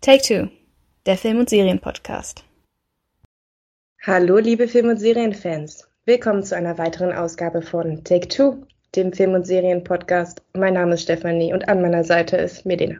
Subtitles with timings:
[0.00, 0.48] Take Two,
[1.06, 2.44] der Film- und Serienpodcast.
[4.06, 5.88] Hallo, liebe Film- und Serienfans.
[6.04, 8.64] Willkommen zu einer weiteren Ausgabe von Take Two,
[8.94, 10.40] dem Film- und Serienpodcast.
[10.56, 12.94] Mein Name ist Stefanie und an meiner Seite ist Medina.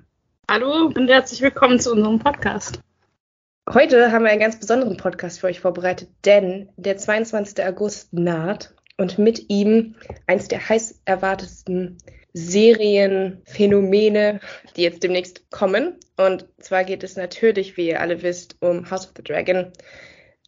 [0.50, 2.80] Hallo und herzlich willkommen zu unserem Podcast.
[3.72, 7.64] Heute haben wir einen ganz besonderen Podcast für euch vorbereitet, denn der 22.
[7.64, 9.94] August naht und mit ihm
[10.26, 11.98] eins der heiß erwartetsten
[12.38, 14.40] Serienphänomene,
[14.76, 15.96] die jetzt demnächst kommen.
[16.16, 19.72] Und zwar geht es natürlich, wie ihr alle wisst, um House of the Dragon,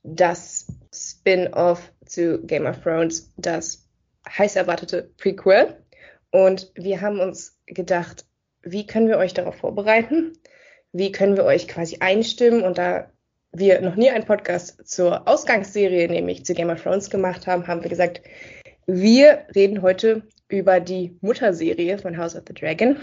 [0.02, 3.88] das Spin-off zu Game of Thrones, das
[4.28, 5.76] heiß erwartete Prequel.
[6.30, 8.26] Und wir haben uns gedacht,
[8.62, 10.34] wie können wir euch darauf vorbereiten?
[10.92, 12.62] Wie können wir euch quasi einstimmen?
[12.62, 13.10] Und da
[13.52, 17.82] wir noch nie einen Podcast zur Ausgangsserie, nämlich zu Game of Thrones gemacht haben, haben
[17.82, 18.20] wir gesagt,
[18.86, 22.96] wir reden heute über die Mutterserie von House of the Dragon.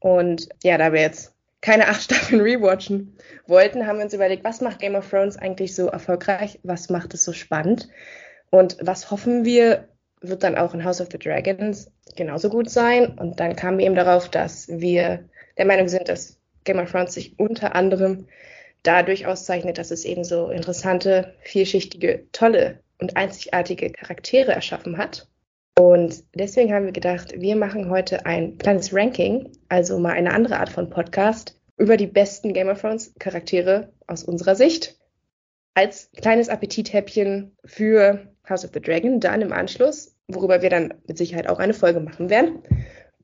[0.00, 4.60] Und ja, da wir jetzt keine acht Staffeln rewatchen wollten, haben wir uns überlegt, was
[4.60, 6.60] macht Game of Thrones eigentlich so erfolgreich?
[6.62, 7.88] Was macht es so spannend?
[8.50, 9.88] Und was hoffen wir,
[10.20, 13.18] wird dann auch in House of the Dragons genauso gut sein?
[13.18, 15.24] Und dann kamen wir eben darauf, dass wir
[15.56, 18.26] der Meinung sind, dass Game of Thrones sich unter anderem
[18.82, 25.28] dadurch auszeichnet, dass es eben so interessante, vielschichtige, tolle und einzigartige Charaktere erschaffen hat.
[25.78, 30.58] Und deswegen haben wir gedacht, wir machen heute ein kleines Ranking, also mal eine andere
[30.58, 34.98] Art von Podcast über die besten Game of Thrones Charaktere aus unserer Sicht.
[35.74, 41.16] Als kleines Appetithäppchen für House of the Dragon, dann im Anschluss, worüber wir dann mit
[41.16, 42.64] Sicherheit auch eine Folge machen werden.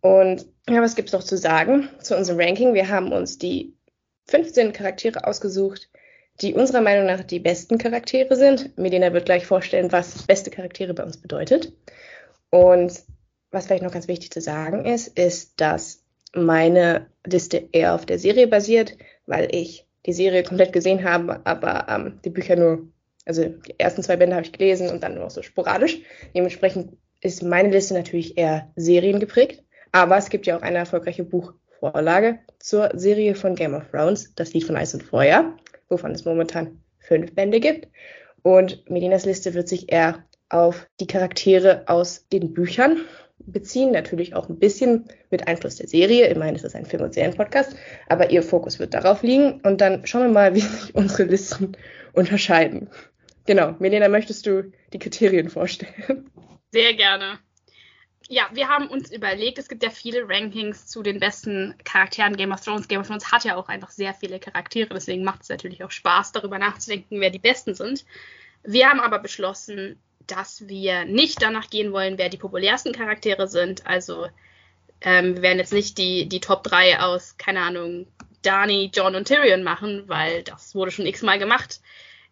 [0.00, 2.72] Und ja, was gibt's noch zu sagen zu unserem Ranking?
[2.72, 3.74] Wir haben uns die
[4.28, 5.90] 15 Charaktere ausgesucht,
[6.40, 8.78] die unserer Meinung nach die besten Charaktere sind.
[8.78, 11.72] Medina wird gleich vorstellen, was beste Charaktere bei uns bedeutet.
[12.54, 13.02] Und
[13.50, 16.04] was vielleicht noch ganz wichtig zu sagen ist, ist, dass
[16.36, 18.96] meine Liste eher auf der Serie basiert,
[19.26, 22.86] weil ich die Serie komplett gesehen habe, aber ähm, die Bücher nur,
[23.26, 25.98] also die ersten zwei Bände habe ich gelesen und dann nur so sporadisch.
[26.32, 32.38] Dementsprechend ist meine Liste natürlich eher seriengeprägt, aber es gibt ja auch eine erfolgreiche Buchvorlage
[32.60, 35.56] zur Serie von Game of Thrones, das Lied von Eis und Feuer,
[35.88, 37.88] wovon es momentan fünf Bände gibt.
[38.42, 43.00] Und Medinas Liste wird sich eher auf die Charaktere aus den Büchern
[43.38, 46.26] beziehen, natürlich auch ein bisschen mit Einfluss der Serie.
[46.26, 47.76] Immerhin ist das ein Film- und Serienpodcast,
[48.08, 51.76] aber ihr Fokus wird darauf liegen und dann schauen wir mal, wie sich unsere Listen
[52.12, 52.90] unterscheiden.
[53.46, 56.30] Genau, Melena, möchtest du die Kriterien vorstellen?
[56.72, 57.38] Sehr gerne.
[58.28, 62.52] Ja, wir haben uns überlegt, es gibt ja viele Rankings zu den besten Charakteren Game
[62.52, 62.88] of Thrones.
[62.88, 65.90] Game of Thrones hat ja auch einfach sehr viele Charaktere, deswegen macht es natürlich auch
[65.90, 68.06] Spaß, darüber nachzudenken, wer die besten sind.
[68.62, 73.86] Wir haben aber beschlossen, dass wir nicht danach gehen wollen, wer die populärsten Charaktere sind.
[73.86, 74.26] Also
[75.00, 78.06] ähm, wir werden jetzt nicht die, die Top 3 aus, keine Ahnung,
[78.42, 81.80] Dani, John und Tyrion machen, weil das wurde schon x-mal gemacht.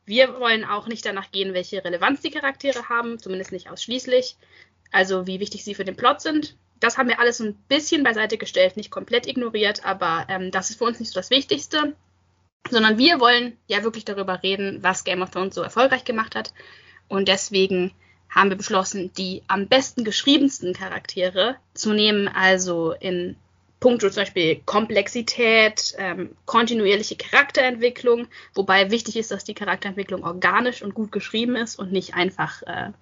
[0.04, 4.36] Wir wollen auch nicht danach gehen, welche Relevanz die Charaktere haben, zumindest nicht ausschließlich.
[4.90, 6.56] Also wie wichtig sie für den Plot sind.
[6.80, 10.78] Das haben wir alles ein bisschen beiseite gestellt, nicht komplett ignoriert, aber ähm, das ist
[10.78, 11.94] für uns nicht so das Wichtigste.
[12.70, 16.52] Sondern wir wollen ja wirklich darüber reden, was Game of Thrones so erfolgreich gemacht hat
[17.08, 17.92] und deswegen
[18.30, 23.36] haben wir beschlossen, die am besten geschriebensten Charaktere zu nehmen, also in
[23.78, 30.94] puncto zum Beispiel Komplexität, ähm, kontinuierliche Charakterentwicklung, wobei wichtig ist, dass die Charakterentwicklung organisch und
[30.94, 32.92] gut geschrieben ist und nicht einfach äh,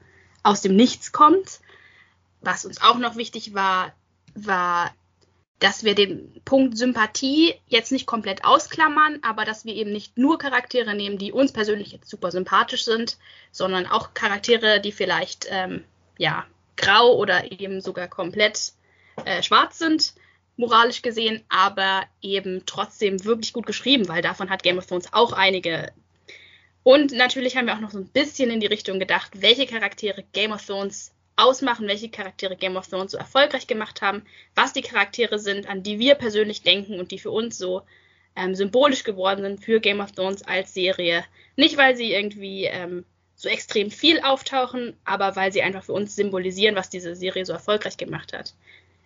[0.43, 1.61] aus dem Nichts kommt.
[2.41, 3.93] Was uns auch noch wichtig war,
[4.35, 4.93] war
[5.61, 10.39] dass wir den Punkt Sympathie jetzt nicht komplett ausklammern, aber dass wir eben nicht nur
[10.39, 13.19] Charaktere nehmen, die uns persönlich jetzt super sympathisch sind,
[13.53, 15.85] sondern auch Charaktere, die vielleicht ähm,
[16.19, 18.73] ja grau oder eben sogar komplett
[19.27, 20.15] äh, schwarz sind,
[20.57, 25.33] moralisch gesehen, aber eben trotzdem wirklich gut geschrieben, weil davon hat Game of Thrones auch
[25.35, 25.93] einige.
[26.83, 30.25] Und natürlich haben wir auch noch so ein bisschen in die Richtung gedacht, welche Charaktere
[30.33, 34.23] Game of Thrones ausmachen, welche Charaktere Game of Thrones so erfolgreich gemacht haben,
[34.55, 37.83] was die Charaktere sind, an die wir persönlich denken und die für uns so
[38.37, 41.25] ähm, symbolisch geworden sind für Game of Thrones als Serie.
[41.57, 43.05] Nicht, weil sie irgendwie ähm,
[43.37, 47.53] so extrem viel auftauchen, aber weil sie einfach für uns symbolisieren, was diese Serie so
[47.53, 48.55] erfolgreich gemacht hat.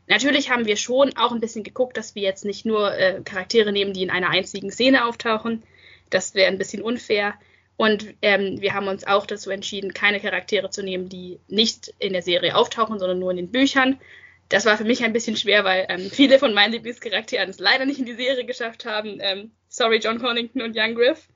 [0.07, 3.73] Natürlich haben wir schon auch ein bisschen geguckt, dass wir jetzt nicht nur äh, Charaktere
[3.73, 5.63] nehmen, die in einer einzigen Szene auftauchen.
[6.11, 7.35] Das wäre ein bisschen unfair.
[7.77, 12.13] Und ähm, wir haben uns auch dazu entschieden, keine Charaktere zu nehmen, die nicht in
[12.13, 14.01] der Serie auftauchen, sondern nur in den Büchern.
[14.49, 17.85] Das war für mich ein bisschen schwer, weil ähm, viele von meinen Lieblingscharakteren es leider
[17.85, 19.19] nicht in die Serie geschafft haben.
[19.21, 21.27] Ähm, sorry, John Connington und Young Griff.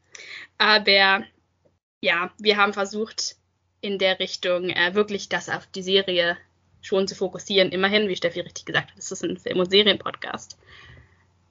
[0.59, 1.25] Aber
[2.01, 3.37] ja, wir haben versucht,
[3.81, 6.37] in der Richtung äh, wirklich das auf die Serie
[6.81, 7.71] schon zu fokussieren.
[7.71, 10.59] Immerhin, wie Steffi richtig gesagt hat, ist das ein Film- und Serienpodcast.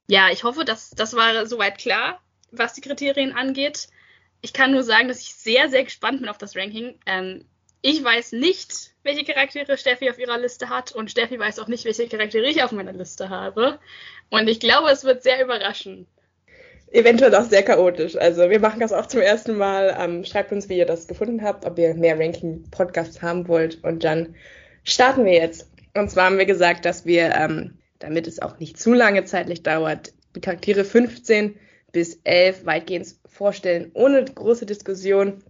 [0.08, 3.88] Ja, ich hoffe, dass das war soweit klar, was die Kriterien angeht.
[4.40, 6.98] Ich kann nur sagen, dass ich sehr, sehr gespannt bin auf das Ranking.
[7.06, 7.44] Ähm,
[7.82, 11.84] ich weiß nicht, welche Charaktere Steffi auf ihrer Liste hat und Steffi weiß auch nicht,
[11.84, 13.78] welche Charaktere ich auf meiner Liste habe.
[14.30, 16.08] Und ich glaube, es wird sehr überraschend.
[16.90, 18.16] Eventuell auch sehr chaotisch.
[18.16, 19.96] Also wir machen das auch zum ersten Mal.
[19.98, 23.84] Ähm, schreibt uns, wie ihr das gefunden habt, ob ihr mehr Ranking-Podcasts haben wollt.
[23.84, 24.34] Und dann
[24.84, 25.70] starten wir jetzt.
[25.94, 29.62] Und zwar haben wir gesagt, dass wir, ähm, damit es auch nicht zu lange zeitlich
[29.62, 31.58] dauert, die Charaktere 15
[31.92, 35.42] bis 11 weitgehend vorstellen, ohne große Diskussion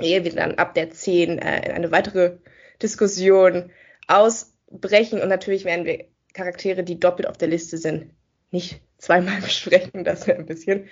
[0.00, 2.38] ehe wir dann ab der 10 äh, in eine weitere
[2.82, 3.70] Diskussion
[4.06, 5.20] ausbrechen.
[5.20, 8.10] Und natürlich werden wir Charaktere, die doppelt auf der Liste sind,
[8.50, 10.04] nicht zweimal besprechen.
[10.04, 10.88] Das wäre ein bisschen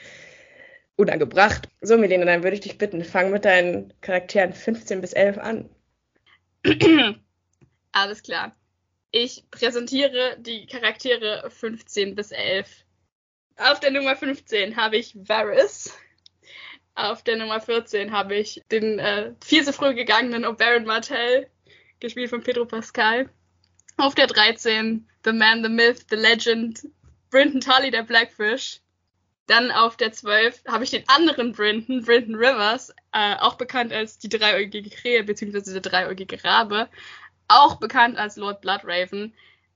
[0.97, 1.69] unangebracht.
[1.81, 5.71] So, Melina, dann würde ich dich bitten, fang mit deinen Charakteren 15 bis 11 an.
[7.93, 8.55] Alles klar.
[9.11, 12.82] Ich präsentiere die Charaktere 15 bis 11.
[13.65, 15.97] Auf der Nummer 15 habe ich Varys.
[16.97, 21.49] Auf der Nummer 14 habe ich den äh, viel zu früh gegangenen Oberyn Martell,
[22.01, 23.31] gespielt von Pedro Pascal.
[23.99, 26.89] Auf der 13 The Man, The Myth, The Legend,
[27.31, 28.81] Brinton Tully, der Blackfish.
[29.47, 34.19] Dann auf der 12 habe ich den anderen Brinton, Brinton Rivers, äh, auch bekannt als
[34.19, 35.73] die dreieugige Krähe bzw.
[35.73, 36.89] der dreieugige Rabe,
[37.47, 39.35] auch bekannt als Lord Bloodraven.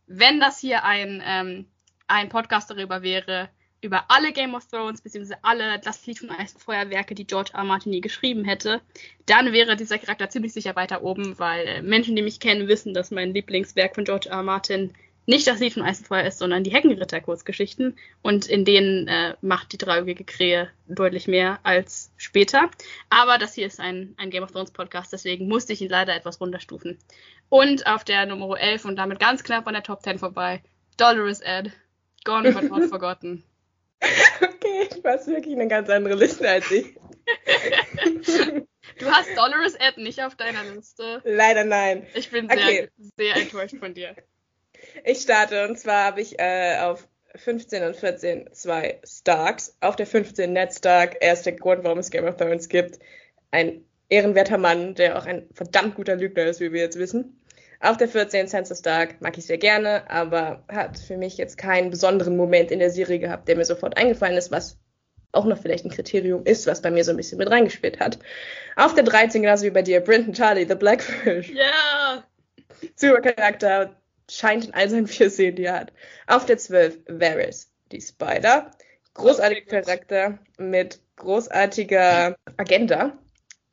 [0.09, 1.67] Wenn das hier ein, ähm,
[2.09, 3.49] ein Podcast darüber wäre,
[3.81, 7.51] über alle Game of Thrones beziehungsweise alle Das Lied von Eis und Feuerwerke, die George
[7.55, 7.65] R.
[7.65, 8.81] Martin nie geschrieben hätte,
[9.27, 12.95] dann wäre dieser Charakter ziemlich sicher weiter oben, weil äh, Menschen, die mich kennen, wissen,
[12.95, 14.43] dass mein Lieblingswerk von George R.
[14.43, 14.93] Martin
[15.27, 17.97] nicht das Lied von Eis und Feuer ist, sondern die Heckenritter-Kurzgeschichten.
[18.23, 22.71] Und in denen äh, macht die dreieugige Krähe deutlich mehr als später.
[23.11, 26.15] Aber das hier ist ein, ein Game of Thrones Podcast, deswegen musste ich ihn leider
[26.15, 26.99] etwas runterstufen.
[27.49, 30.63] Und auf der Nummer 11 und damit ganz knapp an der Top 10 vorbei,
[30.97, 31.73] Dolores Ed,
[32.25, 33.43] Gone but not forgotten.
[34.41, 36.95] Okay, du hast wirklich eine ganz andere Liste als ich.
[38.99, 41.23] du hast Dolores Ed nicht auf deiner Liste.
[41.25, 42.07] Leider nein.
[42.15, 42.89] Ich bin sehr, okay.
[43.17, 44.15] sehr enttäuscht von dir.
[45.05, 49.77] Ich starte und zwar habe ich äh, auf 15 und 14 zwei Starks.
[49.81, 52.99] Auf der 15 Ned Stark, er ist der Grund, warum es Game of Thrones gibt.
[53.51, 57.41] Ein ehrenwerter Mann, der auch ein verdammt guter Lügner ist, wie wir jetzt wissen.
[57.87, 61.91] Auf der 14 Sansa Stark mag ich sehr gerne, aber hat für mich jetzt keinen
[61.91, 64.77] besonderen Moment in der Serie gehabt, der mir sofort eingefallen ist, was
[65.31, 68.19] auch noch vielleicht ein Kriterium ist, was bei mir so ein bisschen mit reingespielt hat.
[68.75, 71.51] Auf der 13, genauso wie bei dir, Brinton Charlie, The Blackfish.
[71.51, 71.63] Ja!
[71.63, 72.25] Yeah.
[72.97, 73.95] Super Charakter,
[74.29, 75.93] scheint in all seinen vier Szenen, die er hat.
[76.27, 78.73] Auf der 12, Varys, die Spider.
[79.15, 83.17] Großartiger Charakter mit großartiger Agenda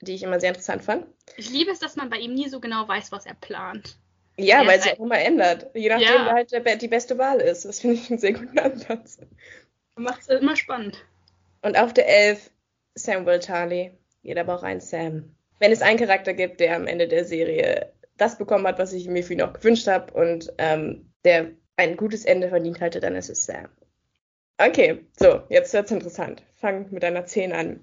[0.07, 1.05] die ich immer sehr interessant fand.
[1.37, 3.97] Ich liebe es, dass man bei ihm nie so genau weiß, was er plant.
[4.37, 5.67] Ja, er weil es auch immer ändert.
[5.75, 6.25] Je nachdem, ja.
[6.25, 7.65] wer halt der, die beste Wahl ist.
[7.65, 9.19] Das finde ich einen sehr guten Ansatz.
[9.95, 11.05] Macht es immer spannend.
[11.61, 12.49] Und auf der 11
[12.95, 13.91] Samuel Charlie.
[14.21, 15.35] Jeder braucht einen Sam.
[15.59, 19.07] Wenn es einen Charakter gibt, der am Ende der Serie das bekommen hat, was ich
[19.07, 23.15] mir für ihn auch gewünscht habe und ähm, der ein gutes Ende verdient hatte, dann
[23.15, 23.67] ist es Sam.
[24.57, 26.43] Okay, so, jetzt wird's interessant.
[26.57, 27.79] Fang mit einer 10 an.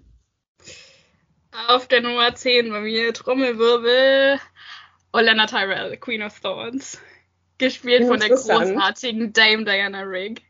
[1.69, 4.41] Auf der Nummer 10 bei mir Trommelwirbel
[5.13, 7.01] Olenna Tyrell, Queen of Thorns.
[7.59, 10.43] Gespielt von der großartigen Dame Diana Rigg.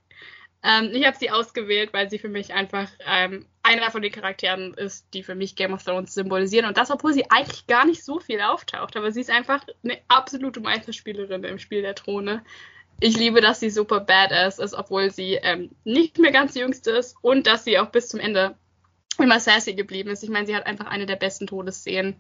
[0.62, 4.75] Ähm, ich habe sie ausgewählt, weil sie für mich einfach ähm, einer von den Charakteren
[4.75, 6.66] ist, die für mich Game of Thrones symbolisieren.
[6.66, 8.97] Und das, obwohl sie eigentlich gar nicht so viel auftaucht.
[8.97, 12.45] Aber sie ist einfach eine absolute Meisterspielerin im Spiel der Throne.
[13.00, 17.16] Ich liebe, dass sie super badass ist, obwohl sie ähm, nicht mehr ganz jüngste ist
[17.23, 18.54] und dass sie auch bis zum Ende
[19.19, 20.23] immer sassy geblieben ist.
[20.23, 22.17] Ich meine, sie hat einfach eine der besten Todesszenen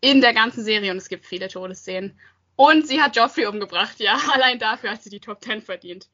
[0.00, 2.18] in der ganzen Serie und es gibt viele Todesszenen.
[2.56, 4.18] Und sie hat Joffrey umgebracht, ja.
[4.32, 6.08] Allein dafür hat sie die Top 10 verdient.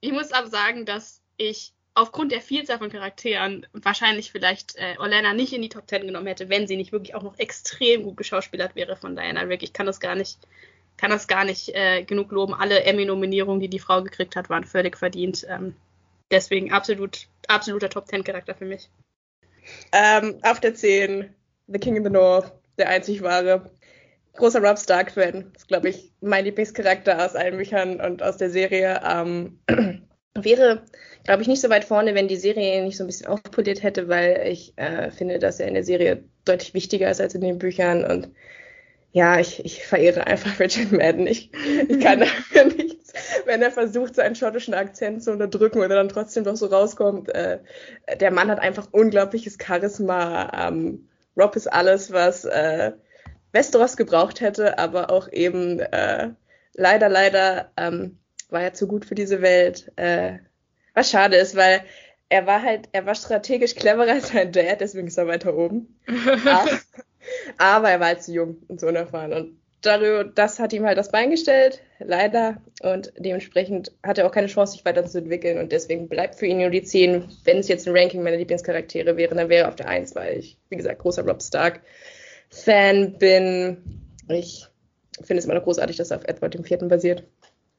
[0.00, 5.32] Ich muss aber sagen, dass ich aufgrund der Vielzahl von Charakteren wahrscheinlich vielleicht äh, Orlana
[5.32, 8.16] nicht in die Top 10 genommen hätte, wenn sie nicht wirklich auch noch extrem gut
[8.16, 9.62] geschauspielert wäre von Diana Rick.
[9.62, 10.38] Ich kann das gar nicht,
[10.98, 12.54] kann das gar nicht äh, genug loben.
[12.54, 15.46] Alle Emmy-Nominierungen, die die Frau gekriegt hat, waren völlig verdient.
[15.48, 15.74] Ähm,
[16.30, 18.90] deswegen absolut, absoluter Top 10 Charakter für mich.
[19.92, 21.28] Ähm, auf der 10,
[21.68, 23.70] The King in the North, der einzig wahre.
[24.34, 25.52] Großer Rob Stark-Fan.
[25.56, 29.00] Ist, glaube ich, mein Lieblingscharakter aus allen Büchern und aus der Serie.
[29.04, 29.58] Ähm,
[30.34, 30.82] wäre,
[31.24, 33.82] glaube ich, nicht so weit vorne, wenn die Serie ihn nicht so ein bisschen aufpoliert
[33.82, 37.40] hätte, weil ich äh, finde, dass er in der Serie deutlich wichtiger ist als in
[37.40, 38.30] den Büchern und
[39.16, 41.26] ja, ich, ich verehre einfach Richard Madden.
[41.26, 41.50] Ich,
[41.88, 43.14] ich kann dafür nichts,
[43.46, 47.34] wenn er versucht, seinen schottischen Akzent zu unterdrücken und er dann trotzdem doch so rauskommt.
[47.34, 47.60] Äh,
[48.20, 50.68] der Mann hat einfach unglaubliches Charisma.
[50.68, 52.92] Ähm, Rob ist alles, was äh,
[53.52, 56.32] Westeros gebraucht hätte, aber auch eben äh,
[56.74, 58.18] leider, leider ähm,
[58.50, 59.92] war er zu gut für diese Welt.
[59.96, 60.40] Äh,
[60.92, 61.80] Was schade ist, weil
[62.28, 65.98] er war halt, er war strategisch cleverer als sein Dad, deswegen ist er weiter oben.
[67.58, 69.32] aber, er war halt zu jung und zu unerfahren.
[69.32, 72.60] Und darüber, das hat ihm halt das Bein gestellt, leider.
[72.82, 75.58] Und dementsprechend hat er auch keine Chance, sich weiterzuentwickeln.
[75.58, 77.28] Und deswegen bleibt für ihn nur die 10.
[77.44, 80.38] Wenn es jetzt ein Ranking meiner Lieblingscharaktere wäre, dann wäre er auf der 1, weil
[80.38, 84.02] ich, wie gesagt, großer Rob Stark-Fan bin.
[84.28, 84.66] Ich
[85.22, 86.88] finde es immer noch großartig, dass er auf Edward IV.
[86.88, 87.24] basiert.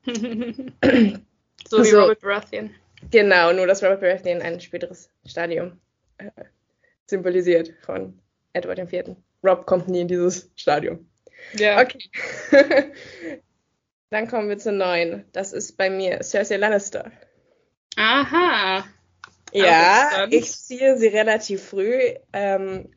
[0.05, 2.71] so wie so, Robert Baratheon.
[3.11, 5.73] Genau, nur dass Robert Baratheon ein späteres Stadium
[6.17, 6.31] äh,
[7.05, 8.17] symbolisiert von
[8.53, 9.15] Edward IV.
[9.43, 11.09] Rob kommt nie in dieses Stadium.
[11.53, 11.81] Ja.
[11.81, 12.09] Okay.
[14.09, 15.25] Dann kommen wir zu neun.
[15.33, 17.11] Das ist bei mir Cersei Lannister.
[17.97, 18.85] Aha.
[19.53, 21.99] Ja, ich sehe sie relativ früh.
[22.33, 22.89] Ähm,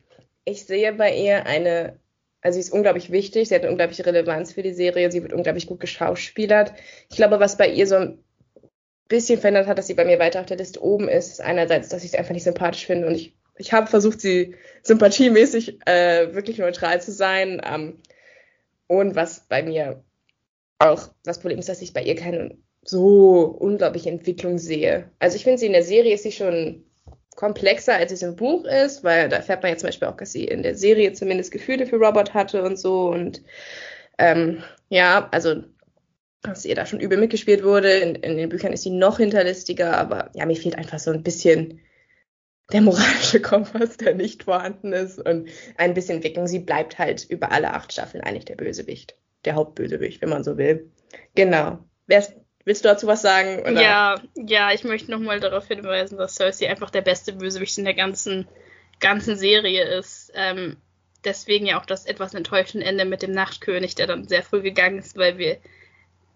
[0.45, 1.99] ich sehe bei ihr eine,
[2.41, 5.33] also sie ist unglaublich wichtig, sie hat eine unglaubliche Relevanz für die Serie, sie wird
[5.33, 6.73] unglaublich gut geschauspielert.
[7.09, 8.23] Ich glaube, was bei ihr so ein
[9.07, 11.89] bisschen verändert hat, dass sie bei mir weiter auf der Liste oben ist, ist einerseits,
[11.89, 16.33] dass ich sie einfach nicht sympathisch finde und ich, ich habe versucht, sie sympathiemäßig äh,
[16.33, 17.61] wirklich neutral zu sein.
[17.63, 17.99] Ähm,
[18.87, 20.03] und was bei mir
[20.79, 25.11] auch das Problem ist, dass ich bei ihr keine so unglaubliche Entwicklung sehe.
[25.19, 26.83] Also ich finde sie in der Serie ist sie schon
[27.35, 30.31] komplexer, als es im Buch ist, weil da erfährt man ja zum Beispiel auch, dass
[30.31, 33.09] sie in der Serie zumindest Gefühle für Robert hatte und so.
[33.09, 33.43] Und
[34.17, 35.63] ähm, ja, also
[36.41, 37.91] dass ihr da schon übel mitgespielt wurde.
[37.91, 41.21] In, in, den Büchern ist sie noch hinterlistiger, aber ja, mir fehlt einfach so ein
[41.21, 41.79] bisschen
[42.71, 46.47] der moralische Kompass, der nicht vorhanden ist und ein bisschen Entwicklung.
[46.47, 50.57] Sie bleibt halt über alle acht Staffeln eigentlich der Bösewicht, der Hauptbösewicht, wenn man so
[50.57, 50.91] will.
[51.35, 51.79] Genau.
[52.07, 52.33] Wär's,
[52.65, 53.59] willst du dazu was sagen?
[53.61, 53.81] Oder?
[53.81, 57.93] Ja, ja, ich möchte nochmal darauf hinweisen, dass Cersei einfach der beste Bösewicht in der
[57.93, 58.47] ganzen,
[58.99, 60.31] ganzen Serie ist.
[60.35, 60.77] Ähm,
[61.23, 64.99] deswegen ja auch das etwas enttäuschende Ende mit dem Nachtkönig, der dann sehr früh gegangen
[64.99, 65.57] ist, weil wir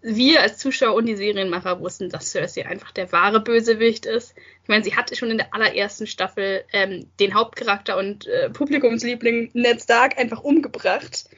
[0.08, 4.34] wir als Zuschauer und die Serienmacher wussten, dass Cersei einfach der wahre Bösewicht ist.
[4.62, 9.50] Ich meine, sie hatte schon in der allerersten Staffel ähm, den Hauptcharakter und äh, Publikumsliebling
[9.54, 11.28] Ned Stark einfach umgebracht.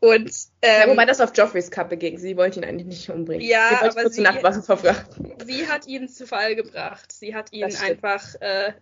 [0.00, 0.32] Und,
[0.62, 2.18] ähm, ja, wobei das auf Joffreys Kappe ging.
[2.18, 3.46] Sie wollte ihn eigentlich nicht umbringen.
[3.46, 5.34] Ja, sie aber sie, Nachtwasser verfrachten.
[5.46, 7.12] sie hat ihn zu Fall gebracht.
[7.12, 8.72] Sie hat ihn einfach, äh,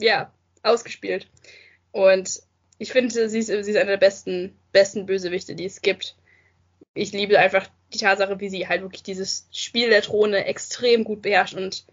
[0.00, 0.32] ja,
[0.64, 1.28] ausgespielt.
[1.92, 2.42] Und
[2.78, 6.16] ich finde, sie ist, sie ist eine der besten, besten Bösewichte, die es gibt.
[6.94, 11.22] Ich liebe einfach die Tatsache, wie sie halt wirklich dieses Spiel der Throne extrem gut
[11.22, 11.84] beherrscht und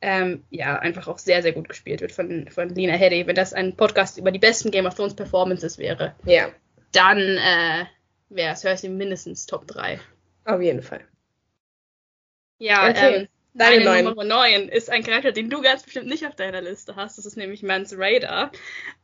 [0.00, 3.26] ähm, ja, einfach auch sehr, sehr gut gespielt wird von, von Lena Headey.
[3.26, 6.48] Wenn das ein Podcast über die besten Game of Thrones Performances wäre, ja.
[6.92, 7.84] dann äh,
[8.28, 9.98] wäre Cersei mindestens Top 3.
[10.44, 11.00] Auf jeden Fall.
[12.58, 13.14] Ja, okay.
[13.14, 16.60] ähm, Deine, Deine Nummer 9 ist ein Charakter, den du ganz bestimmt nicht auf deiner
[16.60, 17.18] Liste hast.
[17.18, 18.50] Das ist nämlich Mans Raider.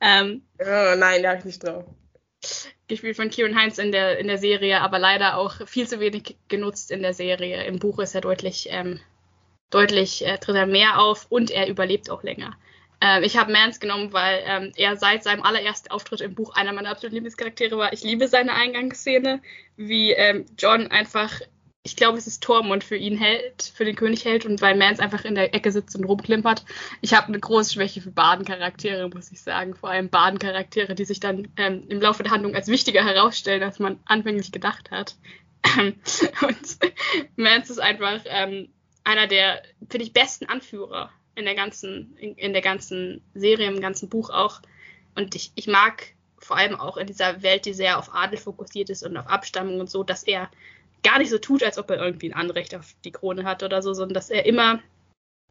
[0.00, 1.84] Ähm, oh, nein, da habe ich nicht drauf
[2.88, 6.36] gespielt von Kieran Heinz in der, in der Serie, aber leider auch viel zu wenig
[6.48, 7.64] genutzt in der Serie.
[7.64, 9.00] Im Buch ist er deutlich, ähm,
[9.70, 12.56] deutlich äh, tritt er mehr auf und er überlebt auch länger.
[13.00, 16.72] Ähm, ich habe Mans genommen, weil ähm, er seit seinem allerersten Auftritt im Buch einer
[16.72, 17.92] meiner absoluten Lieblingscharaktere war.
[17.92, 19.40] Ich liebe seine Eingangsszene,
[19.76, 21.40] wie ähm, John einfach
[21.82, 25.00] ich glaube, es ist Tormund für ihn hält, für den König hält und weil Mans
[25.00, 26.64] einfach in der Ecke sitzt und rumklimpert.
[27.00, 29.74] Ich habe eine große Schwäche für Badencharaktere, muss ich sagen.
[29.74, 33.78] Vor allem Badencharaktere, die sich dann ähm, im Laufe der Handlung als wichtiger herausstellen, als
[33.78, 35.16] man anfänglich gedacht hat.
[35.78, 36.78] und
[37.36, 38.68] Mans ist einfach ähm,
[39.04, 43.80] einer der, finde ich, besten Anführer in der ganzen, in, in, der ganzen Serie, im
[43.80, 44.60] ganzen Buch auch.
[45.14, 48.90] Und ich, ich mag vor allem auch in dieser Welt, die sehr auf Adel fokussiert
[48.90, 50.50] ist und auf Abstammung und so, dass er
[51.02, 53.82] gar nicht so tut, als ob er irgendwie ein Anrecht auf die Krone hat oder
[53.82, 54.80] so, sondern dass er immer,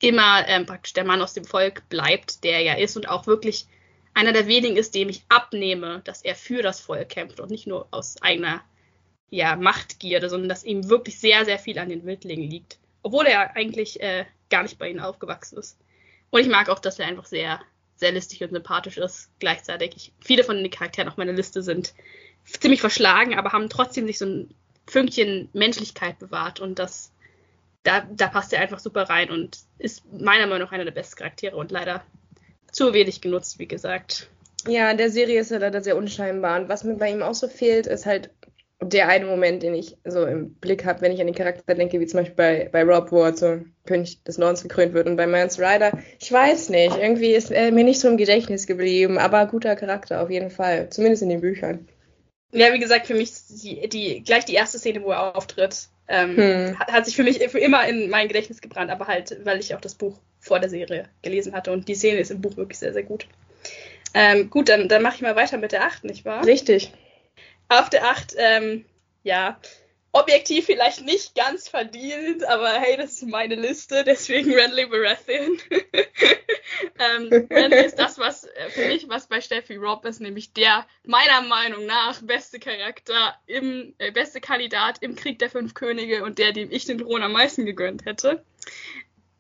[0.01, 3.27] immer ähm, praktisch der Mann aus dem Volk bleibt, der er ja ist und auch
[3.27, 3.67] wirklich
[4.13, 7.67] einer der wenigen ist, dem ich abnehme, dass er für das Volk kämpft und nicht
[7.67, 8.61] nur aus eigener
[9.29, 12.79] ja, Machtgierde, sondern dass ihm wirklich sehr, sehr viel an den Wildlingen liegt.
[13.03, 15.77] Obwohl er eigentlich äh, gar nicht bei ihnen aufgewachsen ist.
[16.31, 17.61] Und ich mag auch, dass er einfach sehr,
[17.95, 19.29] sehr listig und sympathisch ist.
[19.39, 21.93] Gleichzeitig, ich, viele von den Charakteren auf meiner Liste sind
[22.45, 24.55] ziemlich verschlagen, aber haben trotzdem sich so ein
[24.89, 27.11] Fünkchen Menschlichkeit bewahrt und das,
[27.83, 31.17] da, da passt er einfach super rein und ist meiner Meinung nach einer der besten
[31.17, 32.03] Charaktere und leider
[32.71, 34.29] zu wenig genutzt, wie gesagt.
[34.67, 37.47] Ja, der Serie ist er leider sehr unscheinbar und was mir bei ihm auch so
[37.47, 38.29] fehlt, ist halt
[38.81, 41.99] der eine Moment, den ich so im Blick habe, wenn ich an den Charakter denke,
[41.99, 45.27] wie zum Beispiel bei, bei Rob, er zum König des Nordens gekrönt wird und bei
[45.27, 45.91] Mance Rider.
[46.19, 50.21] Ich weiß nicht, irgendwie ist er mir nicht so im Gedächtnis geblieben, aber guter Charakter
[50.21, 51.87] auf jeden Fall, zumindest in den Büchern.
[52.51, 56.35] Ja, wie gesagt, für mich die, die gleich die erste Szene, wo er auftritt, ähm,
[56.35, 56.79] hm.
[56.79, 59.75] hat, hat, sich für mich für immer in mein Gedächtnis gebrannt, aber halt, weil ich
[59.75, 62.79] auch das Buch vor der Serie gelesen hatte und die Szene ist im Buch wirklich
[62.79, 63.27] sehr, sehr gut.
[64.15, 66.43] Ähm, gut, dann, dann mache ich mal weiter mit der 8, nicht wahr?
[66.45, 66.91] Richtig.
[67.67, 68.85] Auf der 8, ähm,
[69.23, 69.59] ja,
[70.19, 75.57] objektiv vielleicht nicht ganz verdient, aber hey, das ist meine Liste, deswegen Renly Baratheon.
[76.99, 80.85] ähm, Renly ist das, was äh, für mich, was bei Steffi Robb ist, nämlich der
[81.03, 86.37] meiner Meinung nach beste Charakter im, äh, beste Kandidat im Krieg der Fünf Könige und
[86.37, 88.43] der, dem ich den Thron am meisten gegönnt hätte.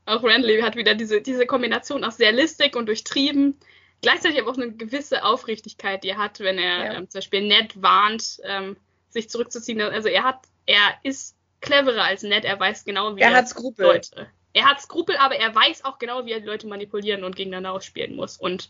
[0.05, 3.59] Auch Renly hat wieder diese, diese Kombination aus sehr listig und durchtrieben,
[4.01, 6.93] gleichzeitig aber auch eine gewisse Aufrichtigkeit, die er hat, wenn er ja.
[6.93, 8.75] ähm, zum Beispiel Ned warnt, ähm,
[9.09, 9.81] sich zurückzuziehen.
[9.81, 13.49] Also er hat, er ist cleverer als Ned, er weiß genau, wie er, er hat
[13.49, 13.87] Skrupel.
[13.87, 14.29] Leute.
[14.53, 17.71] Er hat Skrupel, aber er weiß auch genau, wie er die Leute manipulieren und gegeneinander
[17.71, 18.37] ausspielen muss.
[18.37, 18.69] Und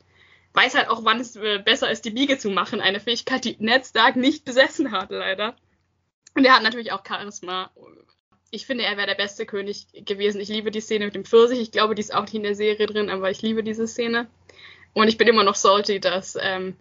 [0.53, 2.79] weiß halt auch, wann es äh, besser ist, die Biege zu machen.
[2.79, 5.55] Eine Fähigkeit, die Ned Stark nicht besessen hat, leider.
[6.35, 7.69] Und er hat natürlich auch Charisma.
[8.49, 10.39] Ich finde, er wäre der beste König gewesen.
[10.39, 11.59] Ich liebe die Szene mit dem Pfirsich.
[11.59, 14.27] Ich glaube, die ist auch nicht in der Serie drin, aber ich liebe diese Szene.
[14.93, 16.77] Und ich bin immer noch salty, dass ähm,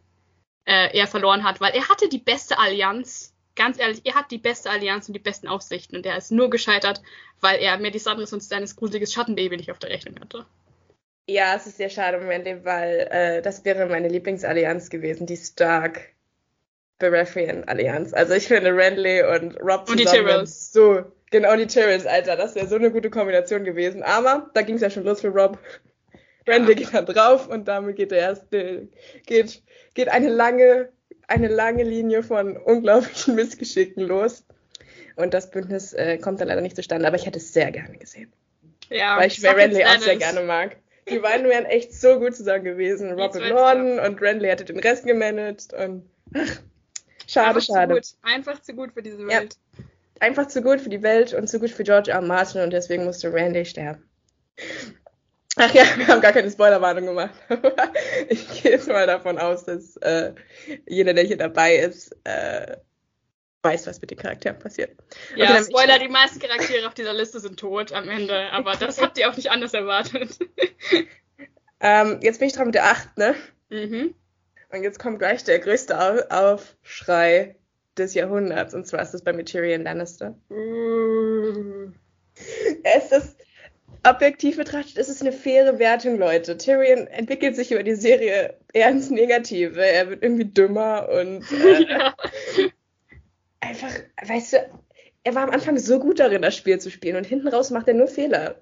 [0.65, 4.39] äh, er verloren hat, weil er hatte die beste Allianz ganz ehrlich, er hat die
[4.39, 7.03] beste Allianz und die besten Aussichten und er ist nur gescheitert,
[7.41, 10.47] weil er Melisandres und Stannis gruseliges Schattenbaby nicht auf der Rechnung hatte.
[11.29, 15.37] Ja, es ist sehr schade im Moment, weil äh, das wäre meine Lieblingsallianz gewesen, die
[15.37, 16.15] Stark
[16.99, 18.15] Baratheon Allianz.
[18.15, 20.73] Also ich finde Renly und Rob und die Tyrells.
[20.73, 24.03] so genau die Tyrells, Alter, das wäre so eine gute Kombination gewesen.
[24.03, 25.59] Aber da ging es ja schon los für Rob.
[26.47, 26.79] Renly ja.
[26.79, 28.89] geht dann drauf und damit geht der erste
[29.27, 29.63] geht
[29.95, 30.89] geht eine lange
[31.29, 34.45] eine lange Linie von unglaublichen Missgeschicken los.
[35.15, 37.97] Und das Bündnis äh, kommt dann leider nicht zustande, aber ich hätte es sehr gerne
[37.99, 38.33] gesehen.
[38.89, 40.77] Ja, weil ich Renly auch sehr gerne mag.
[41.09, 43.13] Die beiden wären echt so gut zusammen gewesen.
[43.13, 46.61] Robin Norton und Renly hätte den Rest gemanagt und ach,
[47.27, 48.01] schade, Einfach schade.
[48.01, 48.33] Zu gut.
[48.33, 49.57] Einfach zu gut für diese Welt.
[49.77, 49.85] Ja.
[50.21, 52.21] Einfach zu gut für die Welt und zu gut für George R.
[52.21, 54.03] Martin und deswegen musste Randy sterben.
[55.59, 57.35] Ach ja, wir haben gar keine Spoilerwarnung gemacht.
[58.29, 60.33] ich gehe jetzt mal davon aus, dass äh,
[60.87, 62.77] jeder, der hier dabei ist, äh,
[63.63, 64.97] weiß, was mit den Charakteren passiert.
[65.37, 69.01] Ja, okay, Spoiler, die meisten Charaktere auf dieser Liste sind tot am Ende, aber das
[69.01, 70.39] habt ihr auch nicht anders erwartet.
[71.81, 73.35] ähm, jetzt bin ich dran mit der 8, ne?
[73.71, 74.15] Mhm.
[74.71, 77.57] Und jetzt kommt gleich der größte Aufschrei
[77.97, 80.39] des Jahrhunderts, und zwar ist das bei Tyrion Lannister.
[80.51, 81.91] Uh.
[82.85, 83.37] Es ist
[84.05, 86.57] objektiv betrachtet ist es eine faire Wertung, Leute.
[86.57, 89.81] Tyrion entwickelt sich über die Serie eher ins Negative.
[89.85, 92.15] Er wird irgendwie dümmer und äh, ja.
[93.61, 93.93] einfach,
[94.27, 94.71] weißt du,
[95.25, 97.89] er war am Anfang so gut darin, das Spiel zu spielen und hinten raus macht
[97.89, 98.57] er nur Fehler.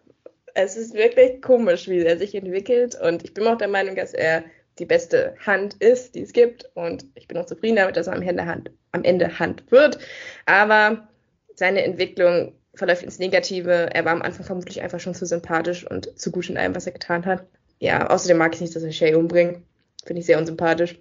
[0.55, 4.15] Es ist wirklich komisch, wie er sich entwickelt und ich bin auch der Meinung, dass
[4.15, 4.45] er
[4.79, 8.15] die beste Hand ist, die es gibt und ich bin auch zufrieden damit, dass er
[8.15, 9.99] am Ende Hand, am Ende Hand wird.
[10.47, 11.09] Aber
[11.55, 13.91] seine Entwicklung verläuft ins Negative.
[13.93, 16.87] Er war am Anfang vermutlich einfach schon zu sympathisch und zu gut in allem, was
[16.87, 17.45] er getan hat.
[17.79, 19.63] Ja, außerdem mag ich nicht, dass er Shay umbringt.
[20.05, 20.97] Finde ich sehr unsympathisch.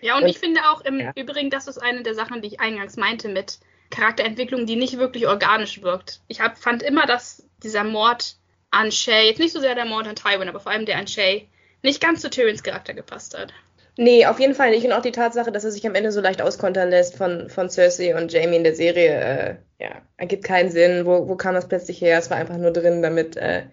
[0.00, 1.12] Ja, und, und ich finde auch im ja.
[1.14, 3.58] Übrigen, das ist eine der Sachen, die ich eingangs meinte mit
[3.90, 6.20] Charakterentwicklung, die nicht wirklich organisch wirkt.
[6.28, 8.36] Ich hab, fand immer, dass dieser Mord
[8.70, 11.06] an Shay, jetzt nicht so sehr der Mord an Tywin, aber vor allem der an
[11.06, 11.48] Shay,
[11.82, 13.52] nicht ganz zu Tyrions Charakter gepasst hat.
[14.00, 14.86] Nee, auf jeden Fall nicht.
[14.86, 17.68] Und auch die Tatsache, dass er sich am Ende so leicht auskontern lässt von, von
[17.68, 21.04] Cersei und Jamie in der Serie, äh, ja, ergibt keinen Sinn.
[21.04, 22.16] Wo, wo kam das plötzlich her?
[22.16, 23.64] Es war einfach nur drin, damit äh,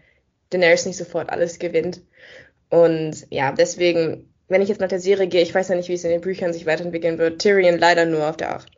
[0.49, 2.01] Daenerys nicht sofort alles gewinnt.
[2.69, 5.93] Und ja, deswegen, wenn ich jetzt nach der Serie gehe, ich weiß ja nicht, wie
[5.93, 7.39] es in den Büchern sich weiterentwickeln wird.
[7.39, 8.71] Tyrion leider nur auf der 8.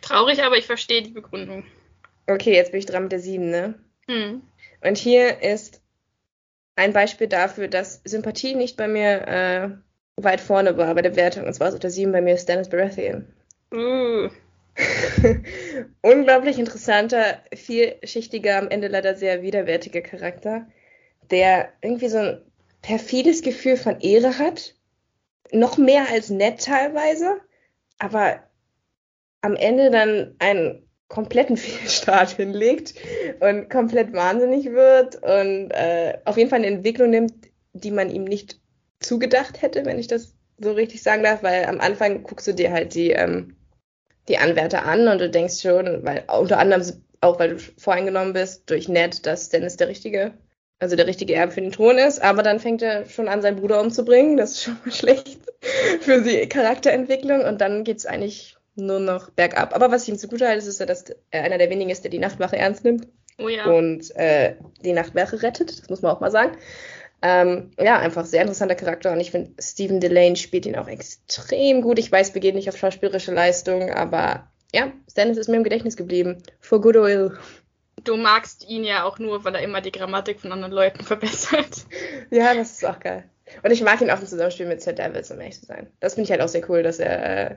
[0.00, 1.62] Traurig, aber ich verstehe die Begründung.
[2.26, 3.74] Okay, jetzt bin ich dran mit der 7, ne?
[4.08, 4.42] Hm.
[4.80, 5.80] Und hier ist
[6.74, 9.68] ein Beispiel dafür, dass Sympathie nicht bei mir äh,
[10.22, 11.44] weit vorne war bei der Wertung.
[11.44, 13.26] Und zwar ist auf der 7 bei mir Stannis Baratheon.
[13.72, 14.28] Uh.
[16.02, 20.66] Unglaublich interessanter, vielschichtiger, am Ende leider sehr widerwärtiger Charakter,
[21.30, 22.42] der irgendwie so ein
[22.82, 24.74] perfides Gefühl von Ehre hat.
[25.50, 27.40] Noch mehr als nett teilweise,
[27.98, 28.40] aber
[29.40, 32.94] am Ende dann einen kompletten Fehlstart hinlegt
[33.40, 37.32] und komplett wahnsinnig wird und äh, auf jeden Fall eine Entwicklung nimmt,
[37.72, 38.60] die man ihm nicht
[39.00, 42.72] zugedacht hätte, wenn ich das so richtig sagen darf, weil am Anfang guckst du dir
[42.72, 43.56] halt die, ähm,
[44.28, 46.82] die Anwärter an und du denkst schon, weil unter anderem
[47.20, 50.32] auch weil du voreingenommen bist durch Ned, dass Dennis der richtige,
[50.78, 53.56] also der richtige Erbe für den Thron ist, aber dann fängt er schon an, seinen
[53.56, 54.36] Bruder umzubringen.
[54.36, 55.38] Das ist schon mal schlecht
[56.00, 59.74] für die Charakterentwicklung und dann geht's eigentlich nur noch bergab.
[59.74, 62.20] Aber was ich ihm zugute halte, ist, dass er einer der wenigen ist, der die
[62.20, 63.08] Nachtwache ernst nimmt.
[63.40, 63.64] Oh ja.
[63.64, 66.56] Und äh, die Nachtwache rettet, das muss man auch mal sagen.
[67.20, 71.82] Ähm, ja, einfach sehr interessanter Charakter und ich finde, Stephen Delane spielt ihn auch extrem
[71.82, 71.98] gut.
[71.98, 75.96] Ich weiß, wir gehen nicht auf schauspielerische Leistung, aber ja, Stannis ist mir im Gedächtnis
[75.96, 76.42] geblieben.
[76.60, 77.38] For good or ill.
[78.04, 81.86] Du magst ihn ja auch nur, weil er immer die Grammatik von anderen Leuten verbessert.
[82.30, 83.28] Ja, das ist auch geil.
[83.62, 85.90] Und ich mag ihn auch im Zusammenspiel mit Sir Devils, um ehrlich zu sein.
[86.00, 87.56] Das finde ich halt auch sehr cool, dass er äh,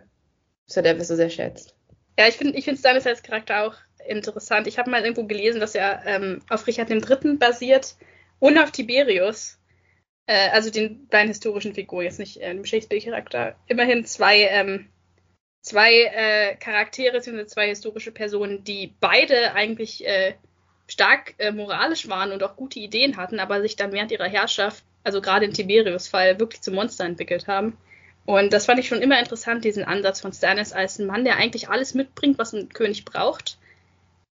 [0.65, 1.75] Sir Devils so sehr schätzt.
[2.17, 3.75] Ja, ich finde ich find Stannis als Charakter auch
[4.07, 4.67] interessant.
[4.67, 7.35] Ich habe mal irgendwo gelesen, dass er ähm, auf Richard III.
[7.37, 7.95] basiert
[8.41, 9.57] und auf Tiberius.
[10.25, 13.55] Äh, also den beiden historischen Figuren, jetzt nicht äh, dem Shakespeare-Charakter.
[13.67, 14.89] Immerhin zwei, ähm,
[15.61, 20.33] zwei äh, Charaktere, sind zwei historische Personen, die beide eigentlich äh,
[20.87, 24.83] stark äh, moralisch waren und auch gute Ideen hatten, aber sich dann während ihrer Herrschaft,
[25.03, 27.77] also gerade im Tiberius-Fall, wirklich zum Monster entwickelt haben.
[28.25, 31.37] Und das fand ich schon immer interessant, diesen Ansatz von Stannis als ein Mann, der
[31.37, 33.57] eigentlich alles mitbringt, was ein König braucht.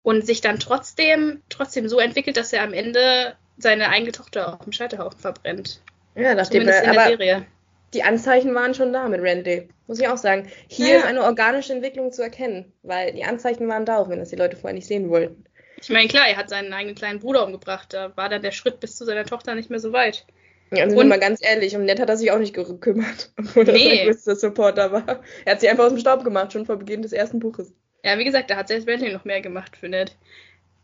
[0.02, 4.63] Und sich dann trotzdem, trotzdem so entwickelt, dass er am Ende seine eigene Tochter auf
[4.63, 5.82] dem Scheiterhaufen verbrennt.
[6.15, 7.45] Ja, nachdem Zumindest er, in der Serie.
[7.93, 9.69] die Anzeichen waren schon da mit Randy.
[9.88, 10.50] Muss ich auch sagen.
[10.67, 14.19] Hier Ja, ist eine organische Entwicklung zu erkennen, weil die Anzeichen waren da, auch wenn
[14.19, 15.45] das die Leute vorher nicht sehen wollten.
[15.82, 17.93] Ich meine, klar, er hat seinen eigenen kleinen Bruder umgebracht.
[17.93, 20.26] Da war dann der Schritt bis zu seiner Tochter nicht mehr so weit.
[20.72, 23.32] Ja, und sind Und- mal ganz ehrlich, um Ned hat er sich auch nicht gekümmert,
[23.39, 23.95] obwohl er Nee.
[23.98, 25.22] sein größter Supporter war.
[25.45, 27.74] Er hat sie einfach aus dem Staub gemacht, schon vor Beginn des ersten Buches.
[28.04, 30.15] Ja, wie gesagt, da hat selbst Bentley noch mehr gemacht für Ned.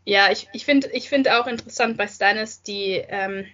[0.06, 3.44] Ja, ich, ich finde ich find auch interessant bei Stannis die, ähm,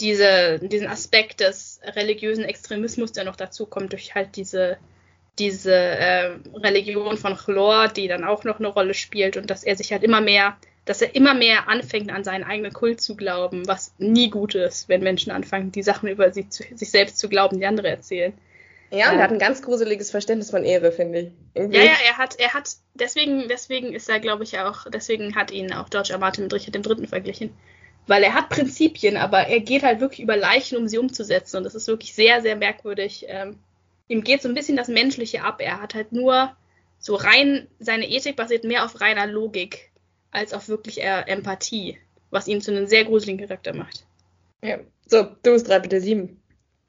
[0.00, 4.78] diese, diesen Aspekt des religiösen Extremismus, der noch dazu kommt, durch halt diese,
[5.38, 9.76] diese äh, Religion von Chlor, die dann auch noch eine Rolle spielt und dass er
[9.76, 13.68] sich halt immer mehr, dass er immer mehr anfängt, an seinen eigenen Kult zu glauben,
[13.68, 17.60] was nie gut ist, wenn Menschen anfangen, die Sachen über sie sich selbst zu glauben,
[17.60, 18.32] die andere erzählen.
[18.94, 21.32] Ja, und er hat ein ganz gruseliges Verständnis von Ehre, finde ich.
[21.54, 21.78] Irgendwie.
[21.78, 25.50] Ja, ja, er hat, er hat, deswegen, deswegen ist er, glaube ich, auch, deswegen hat
[25.50, 26.18] ihn auch George R.
[26.18, 27.06] Martin mit Richard III.
[27.06, 27.52] verglichen.
[28.06, 31.56] Weil er hat Prinzipien, aber er geht halt wirklich über Leichen, um sie umzusetzen.
[31.56, 33.24] Und das ist wirklich sehr, sehr merkwürdig.
[33.28, 33.58] Ähm,
[34.08, 35.60] ihm geht so ein bisschen das Menschliche ab.
[35.60, 36.54] Er hat halt nur
[36.98, 39.90] so rein, seine Ethik basiert mehr auf reiner Logik
[40.30, 41.98] als auf wirklich eher Empathie,
[42.30, 44.06] was ihn zu einem sehr gruseligen Charakter macht.
[44.62, 44.78] ja.
[45.06, 46.40] So, du bist drei, bitte sieben.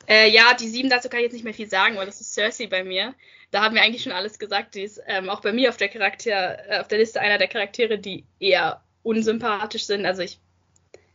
[0.07, 2.33] Äh, ja, die sieben, dazu kann ich jetzt nicht mehr viel sagen, weil das ist
[2.33, 3.13] Cersei bei mir.
[3.51, 4.75] Da haben wir eigentlich schon alles gesagt.
[4.75, 7.47] Die ist ähm, auch bei mir auf der Charakter, äh, auf der Liste einer der
[7.47, 10.05] Charaktere, die eher unsympathisch sind.
[10.05, 10.39] Also ich,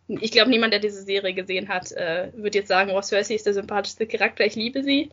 [0.08, 3.46] ich glaube, niemand, der diese Serie gesehen hat, äh, wird jetzt sagen, oh, Cersei ist
[3.46, 5.10] der sympathischste Charakter, ich liebe sie.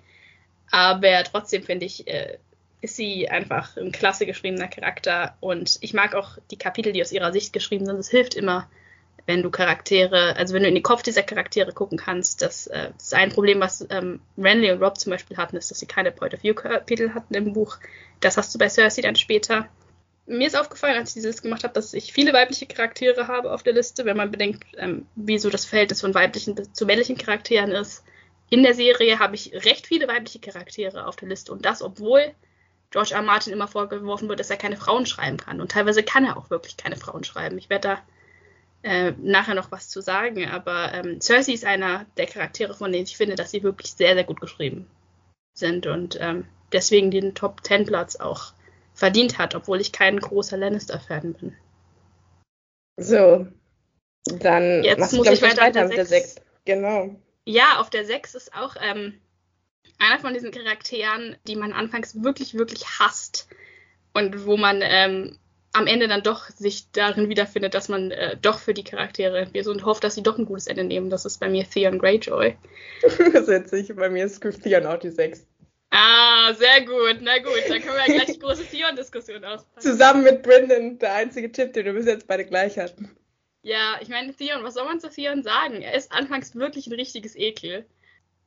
[0.72, 2.38] Aber trotzdem finde ich, äh,
[2.82, 5.36] ist sie einfach ein klasse geschriebener Charakter.
[5.40, 7.98] Und ich mag auch die Kapitel, die aus ihrer Sicht geschrieben sind.
[7.98, 8.70] Es hilft immer,
[9.26, 12.92] wenn du Charaktere, also wenn du in den Kopf dieser Charaktere gucken kannst, das, äh,
[12.96, 15.86] das ist ein Problem, was ähm, Renly und Rob zum Beispiel hatten, ist, dass sie
[15.86, 17.78] keine Point-of-View-Kapitel hatten im Buch.
[18.20, 19.68] Das hast du bei Cersei dann später.
[20.26, 23.52] Mir ist aufgefallen, als ich diese Liste gemacht habe, dass ich viele weibliche Charaktere habe
[23.52, 27.72] auf der Liste, wenn man bedenkt, ähm, wie das Verhältnis von weiblichen zu männlichen Charakteren
[27.72, 28.04] ist.
[28.50, 32.34] In der Serie habe ich recht viele weibliche Charaktere auf der Liste und das, obwohl
[32.92, 33.14] George.
[33.14, 33.22] R.
[33.22, 35.60] Martin immer vorgeworfen wird, dass er keine Frauen schreiben kann.
[35.60, 37.58] Und teilweise kann er auch wirklich keine Frauen schreiben.
[37.58, 38.00] Ich werde da
[38.88, 43.04] äh, nachher noch was zu sagen, aber ähm, Cersei ist einer der Charaktere, von denen
[43.04, 44.90] ich finde, dass sie wirklich sehr, sehr gut geschrieben
[45.54, 48.54] sind und ähm, deswegen den Top 10 Platz auch
[48.94, 51.56] verdient hat, obwohl ich kein großer Lannister-Fan bin.
[52.98, 53.48] So.
[54.26, 56.34] Dann Jetzt machst muss glaub ich weiter mit der mit der Sechs.
[56.36, 56.46] sechs.
[56.66, 57.16] Genau.
[57.46, 59.20] Ja, auf der 6 ist auch ähm,
[60.00, 63.48] einer von diesen Charakteren, die man anfangs wirklich, wirklich hasst
[64.14, 65.38] und wo man ähm,
[65.78, 69.68] am Ende dann doch sich darin wiederfindet, dass man äh, doch für die Charaktere wird
[69.68, 71.10] und hofft, dass sie doch ein gutes Ende nehmen.
[71.10, 72.56] Das ist bei mir Theon Greyjoy.
[73.02, 73.96] Das ist witzig.
[73.96, 75.46] Bei mir ist Theon auch die sechs.
[75.90, 77.20] Ah, sehr gut.
[77.22, 79.82] Na gut, dann können wir ja gleich die große Theon-Diskussion auspacken.
[79.82, 83.16] Zusammen mit Brendan, der einzige Tipp, den wir bis jetzt beide gleich hatten.
[83.62, 85.82] Ja, ich meine, Theon, was soll man zu Theon sagen?
[85.82, 87.86] Er ist anfangs wirklich ein richtiges Ekel.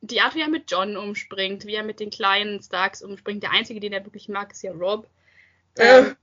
[0.01, 3.51] Die Art, wie er mit John umspringt, wie er mit den kleinen Starks umspringt, der
[3.51, 5.07] einzige, den er wirklich mag, ist ja Rob.
[5.77, 5.99] Ja.
[5.99, 6.15] Ähm,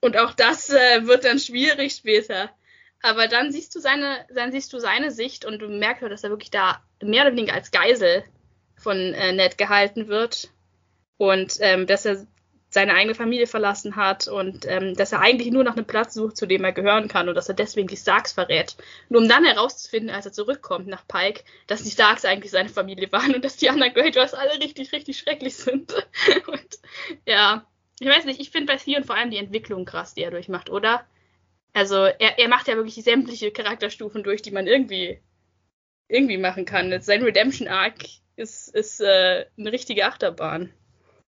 [0.00, 2.50] und auch das äh, wird dann schwierig später.
[3.02, 6.30] Aber dann siehst du seine, dann siehst du seine Sicht und du merkst, dass er
[6.30, 8.24] wirklich da mehr oder weniger als Geisel
[8.76, 10.50] von äh, Ned gehalten wird
[11.18, 12.26] und ähm, dass er
[12.68, 16.36] seine eigene Familie verlassen hat und ähm, dass er eigentlich nur nach einem Platz sucht,
[16.36, 18.76] zu dem er gehören kann und dass er deswegen die Starks verrät.
[19.08, 23.10] Nur um dann herauszufinden, als er zurückkommt nach Pike, dass die Starks eigentlich seine Familie
[23.12, 25.94] waren und dass die anderen Greyjoys alle richtig, richtig schrecklich sind.
[26.48, 26.78] und
[27.24, 27.64] ja,
[27.98, 30.70] ich weiß nicht, ich finde bei Theon vor allem die Entwicklung krass, die er durchmacht,
[30.70, 31.06] oder?
[31.72, 35.20] Also er, er macht ja wirklich sämtliche Charakterstufen durch, die man irgendwie
[36.08, 37.00] irgendwie machen kann.
[37.00, 37.94] Sein Redemption Arc
[38.36, 40.72] ist, ist äh, eine richtige Achterbahn.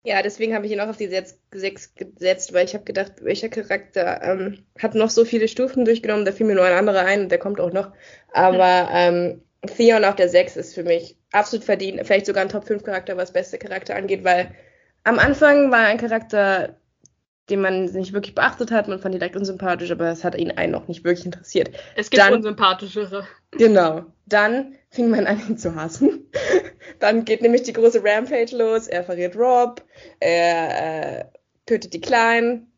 [0.03, 3.13] Ja, deswegen habe ich ihn auch auf die sechs, sechs gesetzt, weil ich habe gedacht,
[3.21, 7.01] welcher Charakter ähm, hat noch so viele Stufen durchgenommen, da fiel mir nur ein anderer
[7.01, 7.91] ein und der kommt auch noch.
[8.31, 9.43] Aber ähm,
[9.75, 13.17] Theon auf der 6 ist für mich absolut verdient, vielleicht sogar ein Top 5 Charakter,
[13.17, 14.55] was beste Charakter angeht, weil
[15.09, 16.75] am Anfang war ein Charakter,
[17.49, 20.51] den man nicht wirklich beachtet hat, man fand ihn direkt unsympathisch, aber es hat ihn
[20.51, 21.71] einen auch nicht wirklich interessiert.
[21.95, 23.25] Es gibt Dann- unsympathischere.
[23.51, 24.05] Genau.
[24.27, 26.29] Dann fing man an, ihn zu hassen.
[26.99, 28.87] Dann geht nämlich die große Rampage los.
[28.87, 29.83] Er verrät Rob,
[30.19, 31.25] er äh,
[31.65, 32.71] tötet die Kleinen.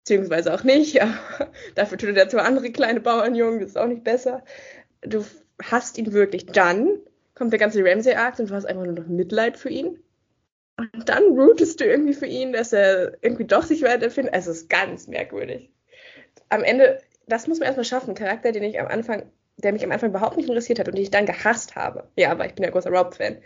[0.00, 0.94] beziehungsweise auch nicht.
[0.94, 1.14] Ja.
[1.76, 4.42] Dafür tut er zwar andere kleine Bauernjungen, das ist auch nicht besser.
[5.02, 5.24] Du
[5.62, 6.46] hast ihn wirklich.
[6.46, 6.98] Dann
[7.36, 9.98] kommt der ganze Ramsey-Arc und du hast einfach nur noch Mitleid für ihn.
[10.76, 14.34] Und dann rootest du irgendwie für ihn, dass er irgendwie doch sich weiterfindet.
[14.34, 15.70] Also es ist ganz merkwürdig.
[16.50, 18.10] Am Ende, das muss man erstmal schaffen.
[18.10, 20.94] Ein Charakter, den ich am Anfang, der mich am Anfang überhaupt nicht interessiert hat und
[20.94, 22.08] den ich dann gehasst habe.
[22.16, 23.38] Ja, aber ich bin ja großer Rob-Fan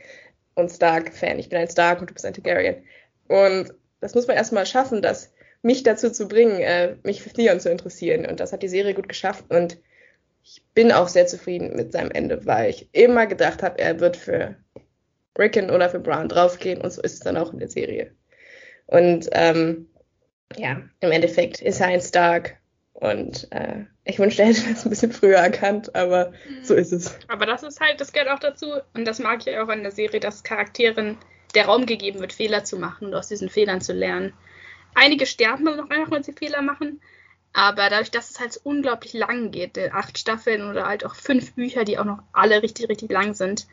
[0.54, 1.38] und Stark-Fan.
[1.38, 2.84] Ich bin ein Stark und du bist ein Targaryen.
[3.28, 7.60] Und das muss man erstmal schaffen, dass mich dazu zu bringen, äh, mich für Theon
[7.60, 8.26] zu interessieren.
[8.26, 9.44] Und das hat die Serie gut geschafft.
[9.50, 9.78] Und
[10.42, 14.16] ich bin auch sehr zufrieden mit seinem Ende, weil ich immer gedacht habe, er wird
[14.16, 14.56] für
[15.38, 18.14] Rickon oder für Brown draufgehen und so ist es dann auch in der Serie.
[18.86, 19.88] Und ähm,
[20.56, 22.56] ja, im Endeffekt ist er ein Stark
[22.92, 26.64] und äh, ich wünschte, er hätte das ein bisschen früher erkannt, aber mhm.
[26.64, 27.16] so ist es.
[27.28, 29.92] Aber das ist halt, das gehört auch dazu und das mag ich auch an der
[29.92, 31.16] Serie, dass Charakteren
[31.54, 34.32] der Raum gegeben wird, Fehler zu machen und aus diesen Fehlern zu lernen.
[34.94, 37.00] Einige sterben dann noch einfach, wenn sie Fehler machen,
[37.52, 41.54] aber dadurch, dass es halt so unglaublich lang geht, acht Staffeln oder halt auch fünf
[41.54, 43.66] Bücher, die auch noch alle richtig, richtig lang sind,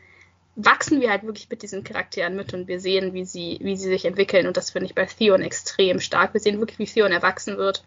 [0.58, 3.88] wachsen wir halt wirklich mit diesen Charakteren mit und wir sehen, wie sie, wie sie
[3.88, 4.48] sich entwickeln.
[4.48, 6.34] Und das finde ich bei Theon extrem stark.
[6.34, 7.84] Wir sehen wirklich, wie Theon erwachsen wird.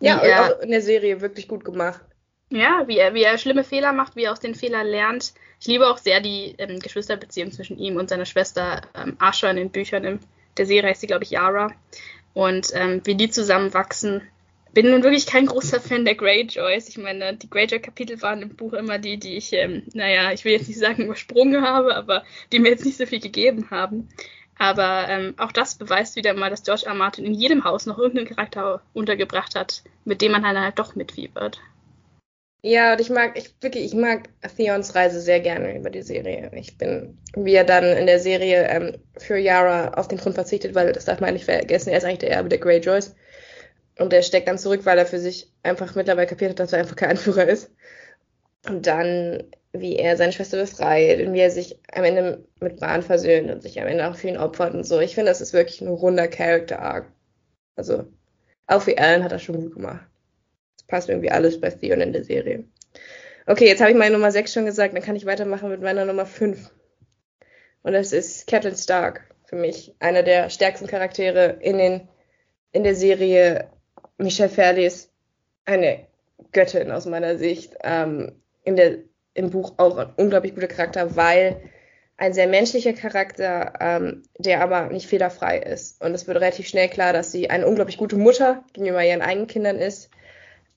[0.00, 2.00] Ja, er, auch in der Serie wirklich gut gemacht.
[2.48, 5.34] Ja, wie er, wie er schlimme Fehler macht, wie er aus den Fehlern lernt.
[5.60, 9.56] Ich liebe auch sehr die ähm, Geschwisterbeziehung zwischen ihm und seiner Schwester ähm, Asha in
[9.56, 10.04] den Büchern.
[10.04, 10.20] In
[10.56, 11.70] der Serie heißt sie, glaube ich, Yara.
[12.32, 14.22] Und ähm, wie die zusammenwachsen
[14.72, 16.88] bin nun wirklich kein großer Fan der Greyjoys.
[16.88, 20.52] Ich meine, die Greyjoy-Kapitel waren im Buch immer die, die ich, ähm, naja, ich will
[20.52, 24.08] jetzt nicht sagen übersprungen habe, aber die mir jetzt nicht so viel gegeben haben.
[24.58, 26.94] Aber ähm, auch das beweist wieder mal, dass George R.
[26.94, 30.94] Martin in jedem Haus noch irgendeinen Charakter untergebracht hat, mit dem man halt, halt doch
[30.94, 31.60] mitfiebert.
[32.62, 36.50] Ja, und ich mag, ich wirklich, ich mag Theons Reise sehr gerne über die Serie.
[36.54, 40.74] Ich bin, wie er dann in der Serie ähm, für Yara auf den Grund verzichtet,
[40.74, 43.14] weil das darf man nicht vergessen, er ist eigentlich der Erbe der Greyjoys.
[44.00, 46.78] Und er steckt dann zurück, weil er für sich einfach mittlerweile kapiert hat, dass er
[46.78, 47.70] einfach kein Anführer ist.
[48.66, 53.02] Und dann, wie er seine Schwester befreit und wie er sich am Ende mit Bran
[53.02, 55.00] versöhnt und sich am Ende auch für ihn opfert und so.
[55.00, 57.12] Ich finde, das ist wirklich ein runder Character-Arc.
[57.76, 58.06] Also,
[58.66, 60.06] auch wie Alan hat er schon gut gemacht.
[60.78, 62.64] Es passt irgendwie alles bei Theon in der Serie.
[63.46, 66.06] Okay, jetzt habe ich meine Nummer 6 schon gesagt, dann kann ich weitermachen mit meiner
[66.06, 66.70] Nummer 5.
[67.82, 69.34] Und das ist Catelyn Stark.
[69.44, 72.08] Für mich einer der stärksten Charaktere in, den,
[72.72, 73.68] in der Serie
[74.20, 75.10] Michelle Fairley ist
[75.64, 76.06] eine
[76.52, 77.76] Göttin aus meiner Sicht.
[77.82, 78.32] Ähm,
[78.64, 78.98] in der,
[79.34, 81.60] Im Buch auch ein unglaublich guter Charakter, weil
[82.16, 86.02] ein sehr menschlicher Charakter, ähm, der aber nicht fehlerfrei ist.
[86.02, 89.46] Und es wird relativ schnell klar, dass sie eine unglaublich gute Mutter gegenüber ihren eigenen
[89.46, 90.10] Kindern ist,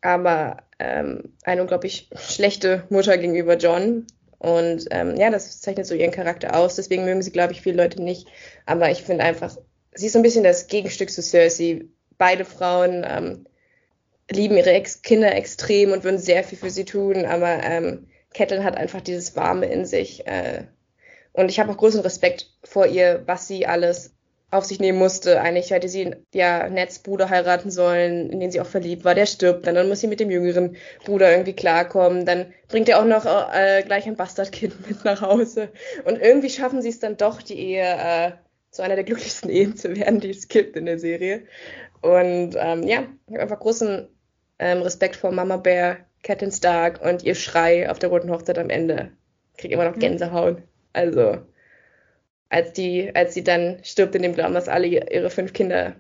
[0.02, 4.08] aber ähm, eine unglaublich schlechte Mutter gegenüber John.
[4.40, 6.76] Und ähm, ja, das zeichnet so ihren Charakter aus.
[6.76, 8.28] Deswegen mögen sie, glaube ich, viele Leute nicht.
[8.66, 9.58] Aber ich finde einfach,
[9.94, 11.86] sie ist so ein bisschen das Gegenstück zu Cersei
[12.18, 13.46] beide Frauen ähm,
[14.30, 18.64] lieben ihre Ex Kinder extrem und würden sehr viel für sie tun, aber ähm, Catelyn
[18.64, 20.26] hat einfach dieses Warme in sich.
[20.28, 20.64] Äh,
[21.34, 24.14] und ich habe auch großen Respekt vor ihr, was sie alles
[24.54, 25.42] auf sich nehmen musste.
[25.42, 29.16] Eigentlich hätte sie ja Neds Bruder heiraten sollen, in den sie auch verliebt war.
[29.16, 32.26] Der stirbt dann, dann muss sie mit dem jüngeren Bruder irgendwie klarkommen.
[32.26, 35.70] Dann bringt er auch noch äh, gleich ein Bastardkind mit nach Hause.
[36.06, 38.32] Und irgendwie schaffen sie es dann doch, die Ehe äh,
[38.70, 41.44] zu einer der glücklichsten Ehen zu werden, die es gibt in der Serie.
[42.04, 44.10] Und ähm, ja, ich habe einfach großen
[44.60, 48.70] ähm, Respekt vor Mama Bear, Captain Stark und ihr Schrei auf der roten Hochzeit am
[48.70, 49.14] Ende.
[49.58, 50.02] Krieg immer noch mhm.
[50.02, 50.62] Gänsehaut.
[50.92, 51.38] Also,
[52.50, 55.96] als die, als sie dann stirbt in dem Glauben, dass alle ihre fünf Kinder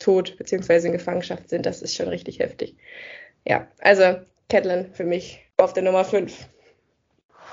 [0.00, 0.86] tot bzw.
[0.86, 2.74] in Gefangenschaft sind, das ist schon richtig heftig.
[3.46, 6.48] Ja, also Catelyn für mich auf der Nummer 5.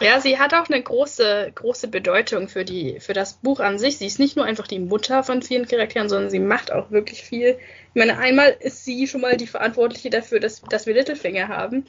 [0.01, 3.97] Ja, sie hat auch eine große, große Bedeutung für, die, für das Buch an sich.
[3.97, 7.21] Sie ist nicht nur einfach die Mutter von vielen Charakteren, sondern sie macht auch wirklich
[7.21, 7.59] viel.
[7.93, 11.85] Ich meine, einmal ist sie schon mal die Verantwortliche dafür, dass, dass wir Littlefinger haben,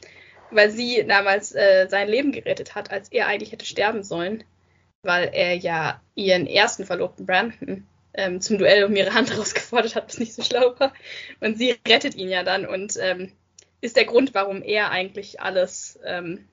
[0.51, 4.43] weil sie damals äh, sein Leben gerettet hat, als er eigentlich hätte sterben sollen,
[5.03, 10.09] weil er ja ihren ersten Verlobten Brandon ähm, zum Duell um ihre Hand herausgefordert hat,
[10.09, 10.93] was nicht so schlau war.
[11.39, 13.31] Und sie rettet ihn ja dann und ähm,
[13.81, 16.49] ist der Grund, warum er eigentlich alles ähm,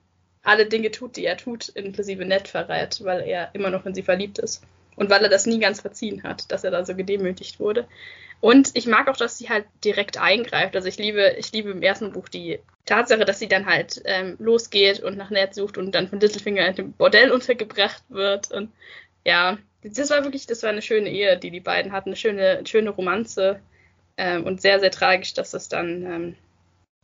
[0.48, 4.02] alle Dinge tut, die er tut, inklusive Ned verrät, weil er immer noch in sie
[4.02, 4.62] verliebt ist.
[4.96, 7.86] Und weil er das nie ganz verziehen hat, dass er da so gedemütigt wurde.
[8.40, 10.74] Und ich mag auch, dass sie halt direkt eingreift.
[10.74, 14.36] Also ich liebe, ich liebe im ersten Buch die Tatsache, dass sie dann halt ähm,
[14.38, 18.50] losgeht und nach Ned sucht und dann von Littlefinger in dem Bordell untergebracht wird.
[18.50, 18.72] Und
[19.24, 22.62] ja, das war wirklich, das war eine schöne Ehe, die die beiden hatten, eine schöne,
[22.64, 23.60] schöne Romanze
[24.16, 26.36] ähm, und sehr, sehr tragisch, dass es dann ähm,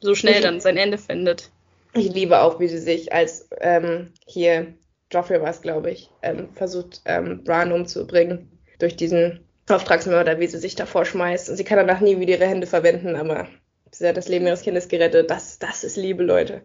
[0.00, 1.50] so schnell dann sein Ende findet.
[1.96, 4.74] Ich liebe auch, wie sie sich als ähm, hier,
[5.12, 10.58] Joffrey war es, glaube ich, ähm, versucht, ähm, Bran umzubringen durch diesen Auftragsmörder, wie sie
[10.58, 11.48] sich davor schmeißt.
[11.48, 13.46] Und sie kann danach nie wieder ihre Hände verwenden, aber
[13.92, 15.30] sie hat das Leben ihres Kindes gerettet.
[15.30, 16.62] Das, das ist Liebe, Leute.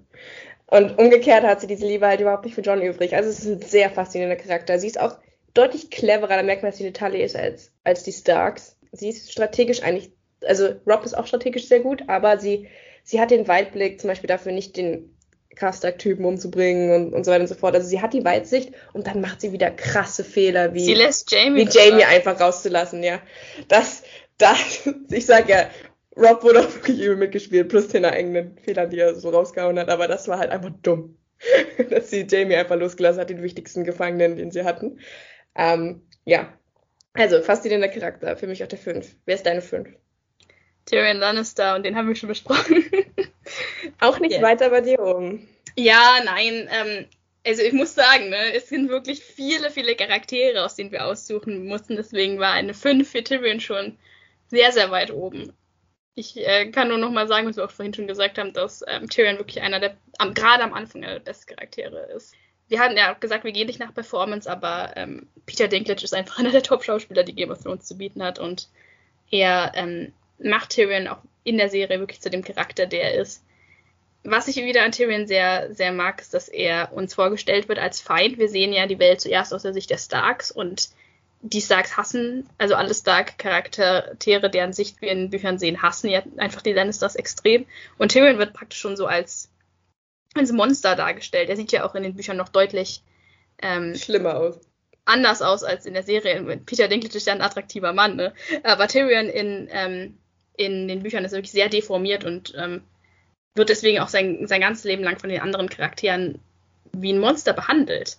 [0.65, 3.15] Und umgekehrt hat sie diese Liebe halt überhaupt nicht für John übrig.
[3.15, 4.79] Also es ist ein sehr faszinierender Charakter.
[4.79, 5.17] Sie ist auch
[5.53, 8.77] deutlich cleverer, da merkt man, dass sie Talia ist als, als die Starks.
[8.91, 10.11] Sie ist strategisch eigentlich,
[10.43, 12.67] also Rob ist auch strategisch sehr gut, aber sie,
[13.03, 15.15] sie hat den Weitblick zum Beispiel dafür nicht den
[15.55, 17.75] Kastak-Typen umzubringen und, und so weiter und so fort.
[17.75, 21.31] Also sie hat die Weitsicht und dann macht sie wieder krasse Fehler, wie, sie lässt
[21.31, 23.19] Jamie, wie Jamie einfach rauszulassen, ja.
[23.67, 24.03] Das,
[24.37, 25.69] das, ich sag ja,
[26.15, 29.89] Rob wurde auch wirklich übel mitgespielt, plus den eigenen Fehlern, die er so rausgehauen hat,
[29.89, 31.15] aber das war halt einfach dumm.
[31.89, 34.99] dass sie Jamie einfach losgelassen hat, den wichtigsten Gefangenen, den sie hatten.
[35.55, 36.53] Ähm, ja.
[37.13, 39.15] Also, faszinierender Charakter, für mich auch der 5.
[39.25, 39.89] Wer ist deine 5?
[40.85, 42.83] Tyrion Lannister und den haben wir schon besprochen.
[43.99, 44.41] auch nicht yeah.
[44.41, 45.47] weiter bei dir oben.
[45.75, 47.05] Ja, nein, ähm,
[47.45, 51.65] also ich muss sagen, ne, es sind wirklich viele, viele Charaktere, aus denen wir aussuchen
[51.65, 51.95] mussten.
[51.95, 53.97] Deswegen war eine 5 für Tyrion schon
[54.47, 55.53] sehr, sehr weit oben.
[56.15, 58.83] Ich äh, kann nur noch mal sagen, was wir auch vorhin schon gesagt haben, dass
[58.87, 62.35] ähm, Tyrion wirklich einer der, am, gerade am Anfang einer der besten Charaktere ist.
[62.67, 66.13] Wir hatten ja auch gesagt, wir gehen nicht nach Performance, aber ähm, Peter Dinklage ist
[66.13, 68.67] einfach einer der Top-Schauspieler, die Game of Thrones zu bieten hat und
[69.31, 73.43] er ähm, macht Tyrion auch in der Serie wirklich zu dem Charakter, der er ist.
[74.23, 78.01] Was ich wieder an Tyrion sehr, sehr mag, ist, dass er uns vorgestellt wird als
[78.01, 78.37] Feind.
[78.37, 80.89] Wir sehen ja die Welt zuerst aus der Sicht der Starks und
[81.41, 86.61] die Starks hassen, also alle Stark-Charaktere, deren Sicht wir in Büchern sehen, hassen ja einfach
[86.61, 87.65] die Lannisters extrem.
[87.97, 89.49] Und Tyrion wird praktisch schon so als,
[90.35, 91.49] als Monster dargestellt.
[91.49, 93.01] Er sieht ja auch in den Büchern noch deutlich
[93.61, 94.59] ähm, schlimmer aus.
[95.05, 96.41] Anders aus als in der Serie.
[96.65, 98.33] Peter Dinklage ist ja ein attraktiver Mann, ne?
[98.63, 100.17] Aber Tyrion in, ähm,
[100.57, 102.83] in den Büchern ist wirklich sehr deformiert und ähm,
[103.55, 106.39] wird deswegen auch sein, sein ganzes Leben lang von den anderen Charakteren
[106.91, 108.17] wie ein Monster behandelt.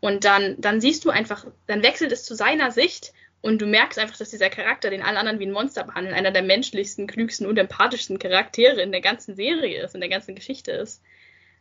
[0.00, 3.98] Und dann, dann siehst du einfach, dann wechselt es zu seiner Sicht und du merkst
[3.98, 7.46] einfach, dass dieser Charakter, den alle anderen wie ein Monster behandeln, einer der menschlichsten, klügsten
[7.46, 11.02] und empathischsten Charaktere in der ganzen Serie ist, in der ganzen Geschichte ist.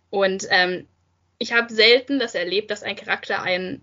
[0.10, 0.88] Und ähm,
[1.38, 3.82] ich habe selten das erlebt, dass ein Charakter ein,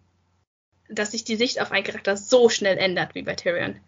[0.89, 3.81] dass sich die Sicht auf einen Charakter so schnell ändert wie bei Tyrion.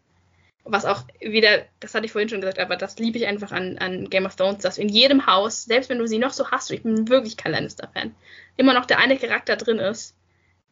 [0.69, 3.79] Was auch wieder, das hatte ich vorhin schon gesagt, aber das liebe ich einfach an,
[3.79, 6.71] an Game of Thrones, dass in jedem Haus, selbst wenn du sie noch so hast,
[6.73, 8.15] ich bin wirklich kein Lannister-Fan,
[8.57, 10.17] immer noch der eine Charakter drin ist,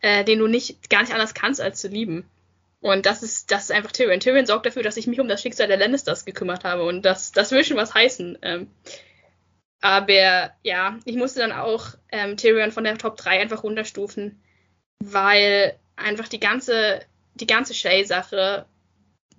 [0.00, 2.28] äh, den du nicht gar nicht anders kannst, als zu lieben.
[2.80, 4.20] Und das ist, das ist einfach Tyrion.
[4.20, 6.84] Tyrion sorgt dafür, dass ich mich um das Schicksal der Lannisters gekümmert habe.
[6.84, 8.36] Und das, das will schon was heißen.
[8.42, 8.68] Ähm,
[9.80, 14.42] aber ja, ich musste dann auch ähm, Tyrion von der Top 3 einfach runterstufen,
[14.98, 17.00] weil einfach die ganze,
[17.34, 18.66] die ganze Shay-Sache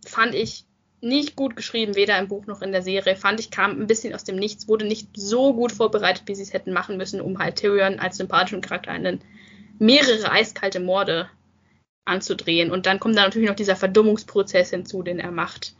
[0.05, 0.65] fand ich
[1.01, 3.15] nicht gut geschrieben, weder im Buch noch in der Serie.
[3.15, 6.43] Fand ich, kam ein bisschen aus dem Nichts, wurde nicht so gut vorbereitet, wie sie
[6.43, 9.21] es hätten machen müssen, um halt Tyrion als sympathischen Charakter einen
[9.77, 11.29] mehrere eiskalte Morde
[12.05, 12.71] anzudrehen.
[12.71, 15.75] Und dann kommt da natürlich noch dieser Verdummungsprozess hinzu, den er macht.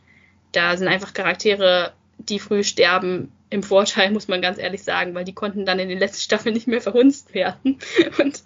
[0.52, 5.24] Da sind einfach Charaktere, die früh sterben, im Vorteil, muss man ganz ehrlich sagen, weil
[5.24, 7.78] die konnten dann in den letzten Staffeln nicht mehr verhunzt werden.
[8.18, 8.42] Und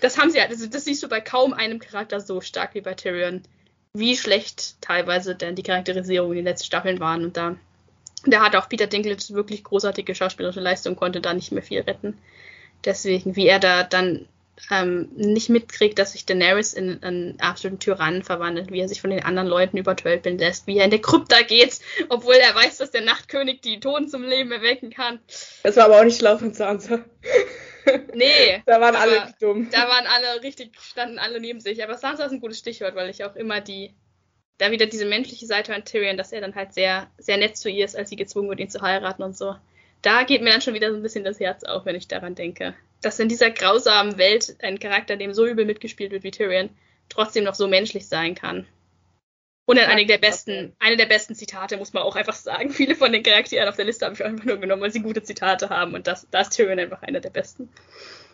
[0.00, 2.80] das haben sie halt, also das siehst du bei kaum einem Charakter so stark wie
[2.80, 3.42] bei Tyrion,
[3.94, 7.24] wie schlecht teilweise denn die Charakterisierung in den letzten Staffeln waren.
[7.24, 7.56] Und da,
[8.26, 12.18] da hat auch Peter Dinklage wirklich großartige schauspielerische Leistung, konnte da nicht mehr viel retten.
[12.84, 14.26] Deswegen, wie er da dann
[14.70, 19.10] ähm, nicht mitkriegt, dass sich Daenerys in einen absoluten Tyrannen verwandelt, wie er sich von
[19.10, 22.90] den anderen Leuten übertölpeln lässt, wie er in der Krypta geht, obwohl er weiß, dass
[22.90, 25.20] der Nachtkönig die Toten zum Leben erwecken kann.
[25.62, 27.00] Das war aber auch nicht schlau von Sansa.
[28.14, 28.62] Nee.
[28.66, 29.68] da waren alle dumm.
[29.70, 31.82] Da waren alle richtig, standen alle neben sich.
[31.82, 33.94] Aber Sansa ist ein gutes Stichwort, weil ich auch immer die,
[34.58, 37.68] da wieder diese menschliche Seite an Tyrion, dass er dann halt sehr, sehr nett zu
[37.68, 39.56] ihr ist, als sie gezwungen wird, ihn zu heiraten und so.
[40.02, 42.34] Da geht mir dann schon wieder so ein bisschen das Herz auf, wenn ich daran
[42.34, 46.70] denke dass in dieser grausamen Welt ein Charakter, dem so übel mitgespielt wird wie Tyrion,
[47.08, 48.66] trotzdem noch so menschlich sein kann.
[49.66, 52.70] Und dann eine der besten, eine der besten Zitate, muss man auch einfach sagen.
[52.70, 55.22] Viele von den Charakteren auf der Liste habe ich einfach nur genommen, weil sie gute
[55.22, 55.94] Zitate haben.
[55.94, 57.70] Und das, da ist Tyrion einfach einer der besten.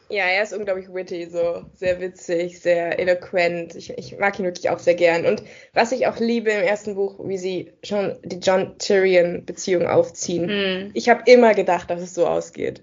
[0.09, 3.77] Ja, er ist unglaublich witty, so sehr witzig, sehr eloquent.
[3.77, 5.25] Ich, ich mag ihn wirklich auch sehr gern.
[5.25, 10.49] Und was ich auch liebe im ersten Buch, wie sie schon die John-Tyrion-Beziehung aufziehen.
[10.49, 10.91] Hm.
[10.95, 12.83] Ich habe immer gedacht, dass es so ausgeht.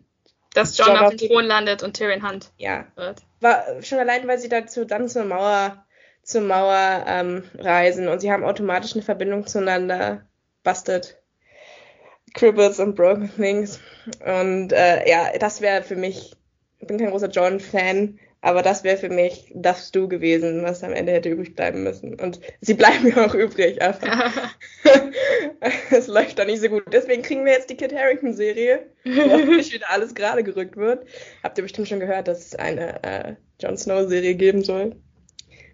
[0.54, 2.88] Dass John, John auf dem Thron landet und Tyrion Hunt ja.
[2.96, 3.20] wird.
[3.42, 5.86] War schon allein, weil sie dazu dann zur Mauer,
[6.28, 10.28] zur Mauer ähm, reisen und sie haben automatisch eine Verbindung zueinander.
[10.62, 11.18] Busted.
[12.34, 13.80] Cripples und Broken Things.
[14.26, 16.34] Und äh, ja, das wäre für mich,
[16.80, 20.92] ich bin kein großer John-Fan, aber das wäre für mich das Du gewesen, was am
[20.92, 22.20] Ende hätte übrig bleiben müssen.
[22.20, 24.52] Und sie bleiben ja auch übrig, aber
[25.92, 26.84] es läuft da nicht so gut.
[26.92, 31.08] Deswegen kriegen wir jetzt die Kit Harrington-Serie, wo nicht wieder alles gerade gerückt wird.
[31.42, 34.98] Habt ihr bestimmt schon gehört, dass es eine äh, Jon Snow-Serie geben soll.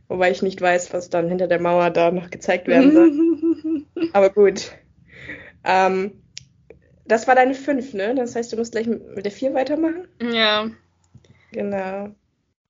[0.07, 3.85] Wobei ich nicht weiß, was dann hinter der Mauer da noch gezeigt werden soll.
[4.13, 4.71] aber gut.
[5.63, 6.23] Ähm,
[7.05, 8.15] das war deine 5, ne?
[8.15, 10.07] Das heißt, du musst gleich mit der 4 weitermachen?
[10.19, 10.69] Ja.
[11.51, 12.13] Genau.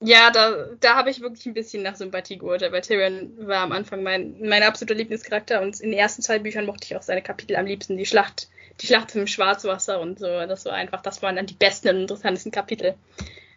[0.05, 3.71] Ja, da, da habe ich wirklich ein bisschen nach Sympathie geurteilt, weil Tyrion war am
[3.71, 7.21] Anfang mein, mein absoluter Lieblingscharakter und in den ersten zwei Büchern mochte ich auch seine
[7.21, 7.97] Kapitel am liebsten.
[7.97, 8.49] Die Schlacht,
[8.81, 10.25] die Schlacht im Schwarzwasser und so.
[10.25, 12.95] Das war einfach, das waren dann die besten und interessantesten Kapitel.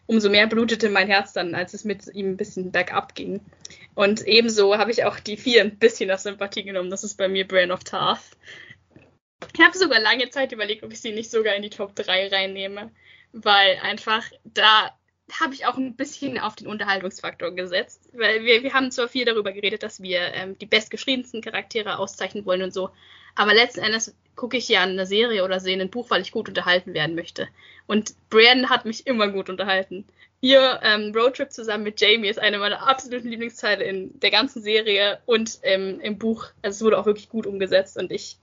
[0.07, 3.41] Umso mehr blutete mein Herz dann, als es mit ihm ein bisschen bergab ging.
[3.95, 6.91] Und ebenso habe ich auch die vier ein bisschen nach Sympathie genommen.
[6.91, 8.37] Das ist bei mir Bran of Tarth.
[9.53, 12.29] Ich habe sogar lange Zeit überlegt, ob ich sie nicht sogar in die Top 3
[12.29, 12.91] reinnehme,
[13.33, 14.97] weil einfach da
[15.41, 19.25] habe ich auch ein bisschen auf den Unterhaltungsfaktor gesetzt, weil wir, wir haben zwar viel
[19.25, 22.91] darüber geredet, dass wir ähm, die bestgeschriebensten Charaktere auszeichnen wollen und so,
[23.35, 26.49] aber letzten Endes gucke ich ja eine Serie oder sehe ein Buch, weil ich gut
[26.49, 27.49] unterhalten werden möchte.
[27.87, 30.05] Und Brian hat mich immer gut unterhalten.
[30.41, 35.19] Ihr ähm, Roadtrip zusammen mit Jamie ist eine meiner absoluten Lieblingsteile in der ganzen Serie
[35.25, 36.47] und ähm, im Buch.
[36.63, 38.39] Also es wurde auch wirklich gut umgesetzt und ich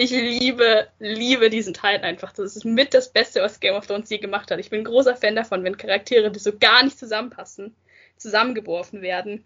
[0.00, 2.32] ich liebe, liebe diesen Teil einfach.
[2.32, 4.60] Das ist mit das Beste, was Game of Thrones je gemacht hat.
[4.60, 7.74] Ich bin ein großer Fan davon, wenn Charaktere, die so gar nicht zusammenpassen,
[8.16, 9.42] zusammengeworfen werden.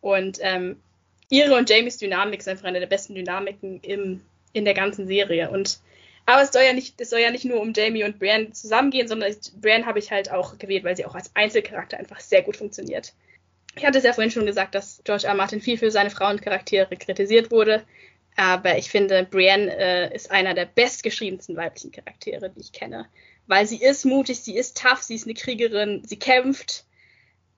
[0.00, 0.80] Und ähm,
[1.28, 4.20] ihre und Jamies Dynamik ist einfach eine der besten Dynamiken im,
[4.52, 5.50] in der ganzen Serie.
[5.50, 5.80] Und
[6.26, 9.08] aber es soll ja nicht, es soll ja nicht nur um Jamie und Brienne zusammengehen,
[9.08, 12.56] sondern Brienne habe ich halt auch gewählt, weil sie auch als Einzelcharakter einfach sehr gut
[12.56, 13.12] funktioniert.
[13.76, 15.34] Ich hatte es ja vorhin schon gesagt, dass George R.
[15.34, 17.84] Martin viel für seine Frauencharaktere kritisiert wurde.
[18.36, 23.06] Aber ich finde, Brienne äh, ist einer der bestgeschriebensten weiblichen Charaktere, die ich kenne.
[23.46, 26.84] Weil sie ist mutig, sie ist tough, sie ist eine Kriegerin, sie kämpft.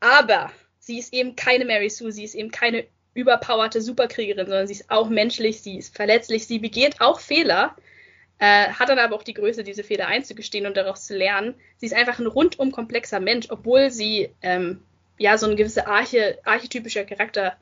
[0.01, 4.75] Aber sie ist eben keine Mary Sue, sie ist eben keine überpowerte Superkriegerin, sondern sie
[4.75, 7.77] ist auch menschlich, sie ist verletzlich, sie begeht auch Fehler,
[8.39, 11.55] äh, hat dann aber auch die Größe, diese Fehler einzugestehen und daraus zu lernen.
[11.77, 14.83] Sie ist einfach ein rundum komplexer Mensch, obwohl sie ähm,
[15.19, 17.57] ja so ein gewisser Arche, archetypischer Charakter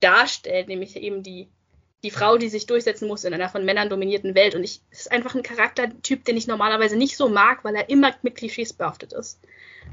[0.00, 1.48] darstellt, nämlich eben die
[2.04, 4.54] die Frau, die sich durchsetzen muss in einer von Männern dominierten Welt.
[4.54, 8.14] Und ich ist einfach ein Charaktertyp, den ich normalerweise nicht so mag, weil er immer
[8.22, 9.40] mit Klischees behaftet ist.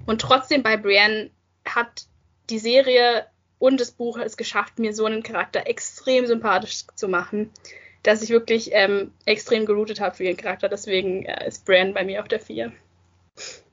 [0.06, 1.32] Und trotzdem bei Brienne
[1.68, 2.06] hat
[2.50, 3.26] die Serie
[3.60, 7.52] und das Buch es geschafft, mir so einen Charakter extrem sympathisch zu machen,
[8.04, 10.70] dass ich wirklich ähm, extrem geroutet habe für ihren Charakter.
[10.70, 12.72] Deswegen äh, ist Brienne bei mir auf der 4.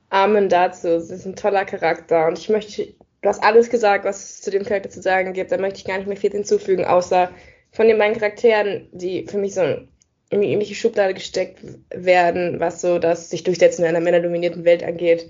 [0.09, 0.99] Amen dazu.
[0.99, 2.27] Sie ist ein toller Charakter.
[2.27, 5.51] Und ich möchte, du hast alles gesagt, was es zu dem Charakter zu sagen gibt.
[5.51, 7.29] Da möchte ich gar nicht mehr viel hinzufügen, außer
[7.71, 11.59] von den beiden Charakteren, die für mich so in irgendwelche Schublade gesteckt
[11.89, 15.29] werden, was so das sich durchsetzen in einer männerdominierten Welt angeht.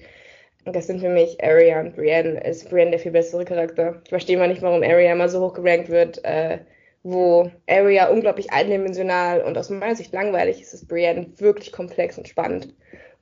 [0.66, 2.42] Und das sind für mich Arya und Brienne.
[2.44, 4.02] Ist Brienne der viel bessere Charakter.
[4.04, 6.60] Ich verstehe mal nicht, warum Arya immer so hoch gerankt wird, äh,
[7.04, 12.28] wo Arya unglaublich eindimensional und aus meiner Sicht langweilig ist, ist Brienne wirklich komplex und
[12.28, 12.74] spannend.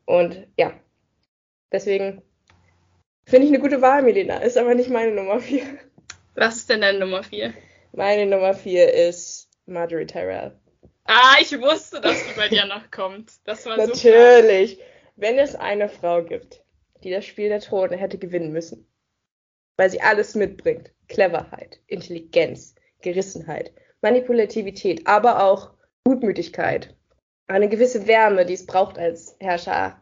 [0.06, 0.74] Und ja,
[1.72, 2.22] deswegen
[3.26, 4.38] finde ich eine gute Wahl, Melina.
[4.38, 5.64] Ist aber nicht meine Nummer 4.
[6.36, 7.54] Was ist denn deine Nummer 4?
[7.94, 10.58] Meine Nummer vier ist Marjorie Tyrell.
[11.04, 13.34] Ah, ich wusste, dass die bei dir noch kommt.
[13.44, 14.72] Das war Natürlich.
[14.72, 14.84] Super.
[15.18, 16.61] Wenn es eine Frau gibt,
[17.04, 18.88] die das Spiel der Throne hätte gewinnen müssen,
[19.78, 25.72] weil sie alles mitbringt, Cleverheit, Intelligenz, Gerissenheit, Manipulativität, aber auch
[26.04, 26.96] Gutmütigkeit,
[27.48, 30.02] eine gewisse Wärme, die es braucht als Herrscher,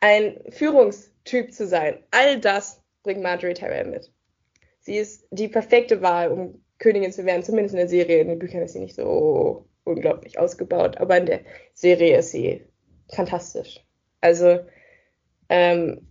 [0.00, 4.12] ein Führungstyp zu sein, all das bringt Marjorie Tyrell mit.
[4.80, 8.20] Sie ist die perfekte Wahl, um Königin zu werden, zumindest in der Serie.
[8.20, 11.40] In den Büchern ist sie nicht so unglaublich ausgebaut, aber in der
[11.74, 12.64] Serie ist sie
[13.08, 13.84] fantastisch.
[14.20, 14.60] Also
[15.48, 16.05] ähm,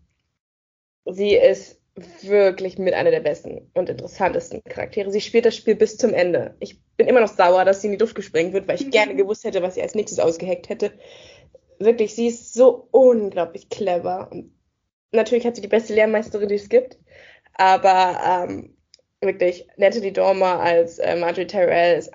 [1.06, 1.80] sie ist
[2.22, 5.12] wirklich mit einer der besten und interessantesten Charaktere.
[5.12, 6.56] Sie spielt das Spiel bis zum Ende.
[6.60, 9.16] Ich bin immer noch sauer, dass sie in die Luft gesprengt wird, weil ich gerne
[9.16, 10.92] gewusst hätte, was sie als nächstes ausgeheckt hätte.
[11.80, 14.30] Wirklich, sie ist so unglaublich clever.
[14.32, 14.52] Und
[15.12, 16.98] natürlich hat sie die beste Lehrmeisterin, die es gibt.
[17.54, 18.76] Aber ähm,
[19.22, 22.12] wirklich Natalie Dormer als äh, Marjorie Tyrell ist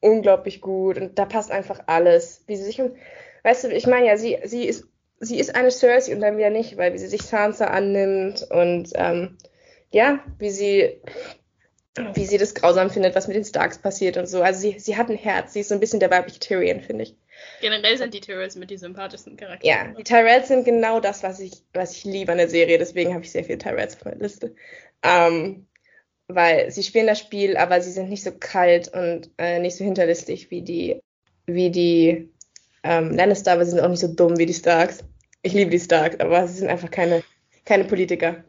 [0.00, 2.44] unglaublich gut und da passt einfach alles.
[2.46, 2.82] Wie sie sich,
[3.44, 4.88] weißt du, ich meine ja, sie, sie ist,
[5.22, 8.90] sie ist eine Cersei und dann wieder nicht, weil wie sie sich Sansa annimmt und
[8.94, 9.38] ähm,
[9.92, 11.00] ja, wie sie,
[12.14, 14.42] wie sie das grausam findet, was mit den Starks passiert und so.
[14.42, 17.04] Also sie, sie hat ein Herz, sie ist so ein bisschen der weibliche Tyrion, finde
[17.04, 17.14] ich.
[17.60, 19.72] Generell sind die Tyrells mit die sympathischsten Charaktere.
[19.72, 23.14] Ja, die Tyrells sind genau das, was ich, was ich liebe an der Serie, deswegen
[23.14, 24.54] habe ich sehr viele Tyrells auf meiner Liste.
[25.04, 25.66] Ähm,
[26.26, 29.84] weil sie spielen das Spiel, aber sie sind nicht so kalt und äh, nicht so
[29.84, 31.00] hinterlistig wie die,
[31.46, 32.32] wie die
[32.82, 35.04] ähm, Lannister, aber sie sind auch nicht so dumm wie die Starks.
[35.42, 37.22] Ich liebe die Starks, aber sie sind einfach keine,
[37.64, 38.44] keine Politiker.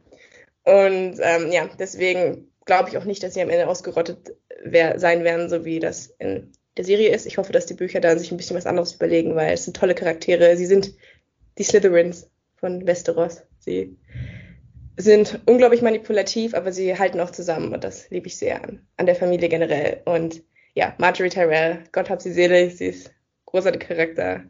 [0.63, 5.23] Und ähm, ja, deswegen glaube ich auch nicht, dass sie am Ende ausgerottet wär, sein
[5.23, 7.25] werden, so wie das in der Serie ist.
[7.25, 9.75] Ich hoffe, dass die Bücher da sich ein bisschen was anderes überlegen, weil es sind
[9.75, 10.55] tolle Charaktere.
[10.57, 10.93] Sie sind
[11.57, 13.43] die Slytherins von Westeros.
[13.59, 13.97] Sie
[14.97, 19.05] sind unglaublich manipulativ, aber sie halten auch zusammen und das liebe ich sehr an, an
[19.05, 20.01] der Familie generell.
[20.05, 20.43] Und
[20.75, 23.11] ja, Marjorie Tyrell, Gott hab sie selig, sie ist
[23.45, 24.43] großartiger Charakter.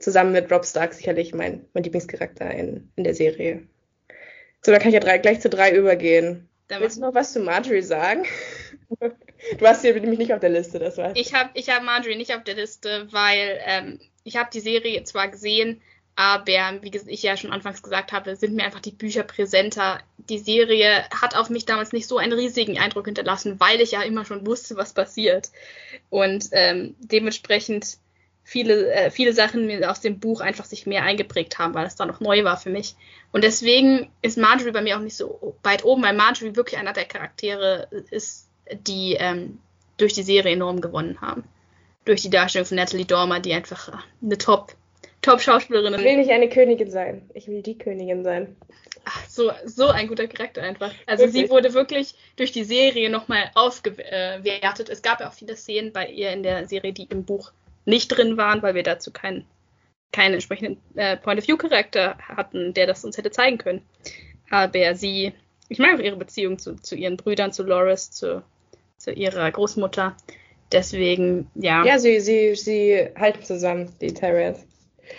[0.00, 3.62] Zusammen mit Rob Stark sicherlich mein, mein Lieblingscharakter in, in der Serie.
[4.62, 6.48] So, da kann ich ja drei, gleich zu drei übergehen.
[6.68, 8.24] Da Willst du noch was zu Marjorie sagen?
[9.00, 11.14] du hast hier nämlich nicht auf der Liste, das war.
[11.16, 15.04] Ich habe ich hab Marjorie nicht auf der Liste, weil ähm, ich habe die Serie
[15.04, 15.80] zwar gesehen,
[16.16, 20.00] aber wie ich ja schon anfangs gesagt habe, sind mir einfach die Bücher präsenter.
[20.18, 24.02] Die Serie hat auf mich damals nicht so einen riesigen Eindruck hinterlassen, weil ich ja
[24.02, 25.50] immer schon wusste, was passiert.
[26.10, 27.96] Und ähm, dementsprechend
[28.50, 32.04] viele, äh, viele Sachen aus dem Buch einfach sich mehr eingeprägt haben, weil es da
[32.04, 32.96] noch neu war für mich.
[33.30, 36.92] Und deswegen ist Marjorie bei mir auch nicht so weit oben, weil Marjorie wirklich einer
[36.92, 39.60] der Charaktere ist, die ähm,
[39.98, 41.44] durch die Serie enorm gewonnen haben.
[42.04, 44.74] Durch die Darstellung von Natalie Dormer, die einfach eine Top,
[45.22, 46.00] Top-Schauspielerin ist.
[46.00, 47.30] Ich will nicht eine Königin sein.
[47.34, 48.56] Ich will die Königin sein.
[49.04, 50.92] Ach, so, so ein guter Charakter einfach.
[51.06, 51.44] Also Wirklich?
[51.44, 54.88] sie wurde wirklich durch die Serie nochmal aufgewertet.
[54.88, 57.52] Es gab ja auch viele Szenen bei ihr in der Serie, die im Buch
[57.84, 59.46] nicht drin waren, weil wir dazu keinen
[60.12, 63.82] keinen entsprechenden äh, Point-of-View-Charakter hatten, der das uns hätte zeigen können.
[64.50, 65.32] Aber sie,
[65.68, 68.42] ich mag auch ihre Beziehung zu, zu ihren Brüdern, zu Loris, zu,
[68.96, 70.16] zu ihrer Großmutter.
[70.72, 74.64] Deswegen, ja, Ja, sie, sie, sie halten zusammen, die Tyrants.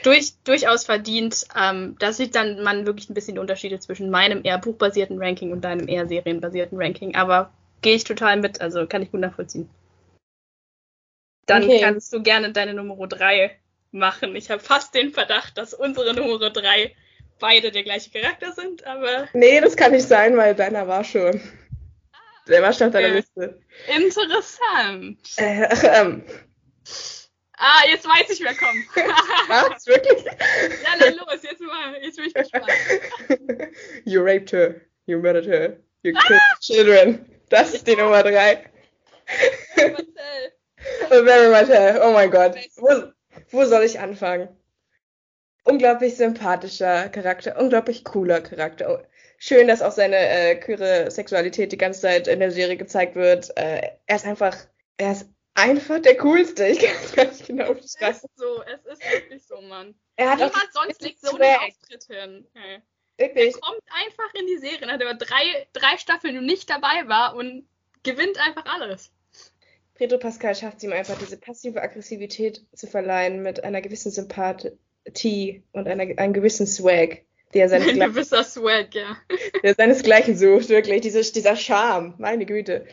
[0.03, 1.45] durch, durchaus verdient.
[1.57, 5.51] Ähm, da sieht dann man wirklich ein bisschen die Unterschiede zwischen meinem eher buchbasierten Ranking
[5.51, 7.15] und deinem eher serienbasierten Ranking.
[7.15, 7.51] Aber
[7.81, 9.69] gehe ich total mit, also kann ich gut nachvollziehen.
[11.51, 11.81] Dann Okay.
[11.81, 13.57] kannst du gerne deine Nummer 3
[13.91, 14.35] machen.
[14.35, 16.95] Ich habe fast den Verdacht, dass unsere Nummer 3
[17.39, 21.41] beide der gleiche Charakter sind, aber Nee, das kann nicht sein, weil deiner war schon.
[22.47, 23.15] Der war schon auf deiner Okay.
[23.17, 23.61] Liste.
[23.87, 25.19] interessant.
[25.37, 25.67] Äh,
[25.99, 26.23] ähm,
[27.63, 28.87] Ah, jetzt weiß ich, wer kommt.
[29.47, 29.85] was?
[29.85, 30.23] Wirklich?
[30.25, 32.65] ja, dann los, jetzt mal, jetzt bin ich gespannt.
[34.05, 34.81] you raped her.
[35.05, 35.77] You murdered her.
[36.01, 37.25] You killed children.
[37.49, 38.63] Das ist die Nummer drei.
[39.77, 40.53] Marcel.
[41.09, 41.69] Very much.
[41.69, 42.55] uh, Oh mein Gott.
[42.77, 43.11] Wo,
[43.51, 44.49] wo soll ich anfangen?
[45.63, 48.89] Unglaublich sympathischer Charakter, unglaublich cooler Charakter.
[48.99, 49.05] Oh,
[49.37, 53.55] Schön, dass auch seine äh, queere Sexualität die ganze Zeit in der Serie gezeigt wird.
[53.57, 54.55] Äh, er ist einfach,
[54.97, 56.67] er ist einfach der coolste.
[56.67, 58.15] Ich kann es gar nicht genau Es beschreiben.
[58.17, 59.95] ist so, es ist wirklich so, Mann.
[60.15, 62.47] Er hat auch Niemand sonst legt so einen Auftritt hin.
[62.55, 62.61] Ja.
[63.17, 63.59] wirklich.
[63.59, 67.67] Kommt einfach in die Serie, nachdem er drei, drei Staffeln nicht dabei war und
[68.03, 69.11] gewinnt einfach alles.
[70.01, 75.61] Pedro Pascal schafft es ihm einfach, diese passive Aggressivität zu verleihen mit einer gewissen Sympathie
[75.73, 77.21] und einer, einem gewissen Swag,
[77.53, 79.15] der Ein seinesgleichen, gewisser Swag, ja.
[79.61, 81.01] der seinesgleichen sucht, wirklich.
[81.01, 82.85] Diese, dieser Charme, meine Güte.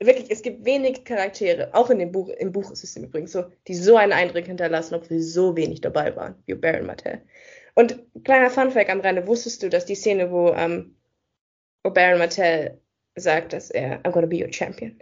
[0.00, 3.44] Wirklich, es gibt wenig Charaktere, auch in dem Buch, im Buch ist es übrigens so,
[3.68, 7.22] die so einen Eindruck hinterlassen, obwohl sie so wenig dabei waren, wie Baron Martell.
[7.76, 10.96] Und kleiner Funfact am Rande, wusstest du, dass die Szene, wo, ähm,
[11.84, 12.80] wo Baron Martell
[13.14, 15.00] sagt, dass er, I'm gonna be your champion,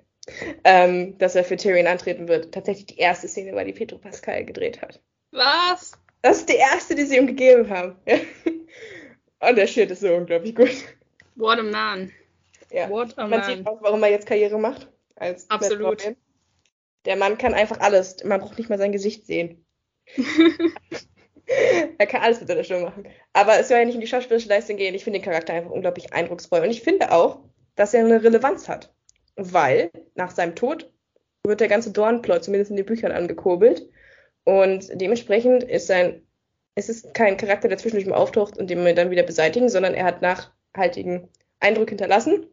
[0.65, 4.45] ähm, dass er für Tyrion antreten wird, tatsächlich die erste Szene war, die Pedro Pascal
[4.45, 5.01] gedreht hat.
[5.33, 5.93] Was?
[6.23, 7.97] Das ist die erste, die sie ihm gegeben haben.
[9.41, 10.71] Und der Shit ist so unglaublich gut.
[11.37, 12.13] What a man.
[12.71, 12.89] Ja.
[12.89, 13.75] What a Man sieht man.
[13.75, 14.89] auch, warum er jetzt Karriere macht.
[15.17, 16.15] Als Absolut.
[17.05, 18.25] Der Mann kann einfach alles.
[18.25, 19.67] Man braucht nicht mal sein Gesicht sehen.
[21.99, 23.07] er kann alles mit seiner Stimme machen.
[23.33, 24.95] Aber es soll ja nicht in die schauspielerische Leistung gehen.
[24.95, 26.61] Ich finde den Charakter einfach unglaublich eindrucksvoll.
[26.61, 27.41] Und ich finde auch,
[27.75, 28.94] dass er eine Relevanz hat.
[29.37, 30.93] Weil nach seinem Tod
[31.45, 33.89] wird der ganze Dornplot zumindest in den Büchern angekurbelt.
[34.45, 36.23] Und dementsprechend ist sein,
[36.75, 39.95] es ist kein Charakter, der zwischendurch mal auftaucht und den wir dann wieder beseitigen, sondern
[39.95, 41.29] er hat nachhaltigen
[41.61, 42.47] Eindruck hinterlassen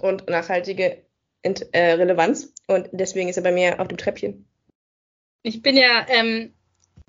[0.00, 1.02] und nachhaltige
[1.42, 2.54] äh, Relevanz.
[2.66, 4.46] Und deswegen ist er bei mir auf dem Treppchen.
[5.42, 6.54] Ich bin ja ähm,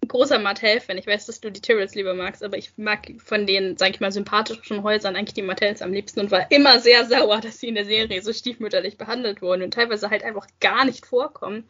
[0.08, 0.98] großer Martell-Fan.
[0.98, 4.00] Ich weiß, dass du die Tyrells lieber magst, aber ich mag von den, sag ich
[4.00, 7.68] mal, sympathischen Häusern eigentlich die Martells am liebsten und war immer sehr sauer, dass sie
[7.68, 11.70] in der Serie so stiefmütterlich behandelt wurden und teilweise halt einfach gar nicht vorkommen.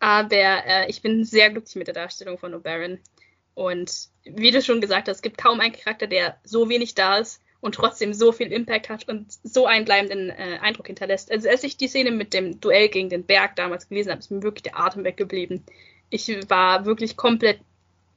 [0.00, 3.00] Aber äh, ich bin sehr glücklich mit der Darstellung von Oberyn.
[3.54, 7.18] Und wie du schon gesagt hast, es gibt kaum einen Charakter, der so wenig da
[7.18, 11.30] ist und trotzdem so viel Impact hat und so einen bleibenden äh, Eindruck hinterlässt.
[11.30, 14.30] Also als ich die Szene mit dem Duell gegen den Berg damals gelesen habe, ist
[14.30, 15.64] mir wirklich der Atem weggeblieben.
[16.14, 17.58] Ich war wirklich komplett,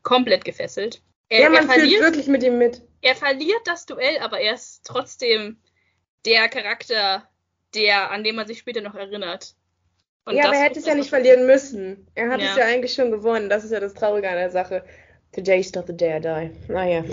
[0.03, 1.01] komplett gefesselt.
[1.29, 2.83] Er, ja, man er, fühlt verliert, wirklich mit ihm mit.
[3.01, 5.57] er verliert das Duell, aber er ist trotzdem
[6.23, 7.27] der Charakter,
[7.73, 9.55] der, an den man sich später noch erinnert.
[10.25, 12.05] Und ja, aber er hätte es ja nicht verlieren müssen.
[12.13, 12.51] Er hat Ja.
[12.51, 13.49] es ja eigentlich schon gewonnen.
[13.49, 14.83] Das ist ja das Traurige an der Sache.
[15.31, 16.71] Today is not the day I die.
[16.71, 17.03] Naja.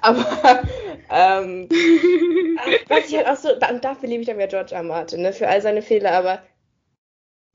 [0.00, 0.62] Aber,
[1.10, 1.68] ähm,
[2.88, 4.84] was ich halt auch so, und dafür liebe ich dann ja George R.
[4.84, 6.40] Martin, ne, für all seine Fehler, aber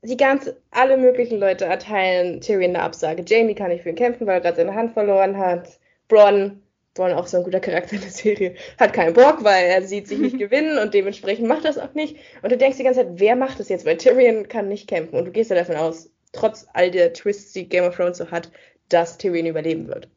[0.02, 3.24] die ganze, alle möglichen Leute erteilen Tyrion eine Absage.
[3.26, 5.78] Jamie kann nicht für ihn kämpfen, weil er gerade seine Hand verloren hat.
[6.08, 6.62] Bronn,
[6.94, 10.08] Bronn auch so ein guter Charakter in der Serie, hat keinen Bock, weil er sieht
[10.08, 12.16] sich nicht gewinnen und dementsprechend macht das auch nicht.
[12.42, 13.84] Und du denkst die ganze Zeit, wer macht das jetzt?
[13.84, 17.52] Weil Tyrion kann nicht kämpfen und du gehst ja davon aus, trotz all der Twists,
[17.52, 18.50] die Game of Thrones so hat,
[18.88, 20.08] dass Tyrion überleben wird.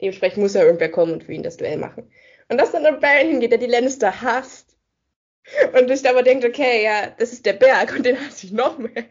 [0.00, 2.10] Dementsprechend muss ja irgendwer kommen und für ihn das Duell machen.
[2.48, 4.65] Und dass dann ein Baron hingeht, der die Lannister hasst.
[5.72, 8.78] Und ich aber denkt, okay, ja, das ist der Berg und den hasse ich noch
[8.78, 9.04] mehr.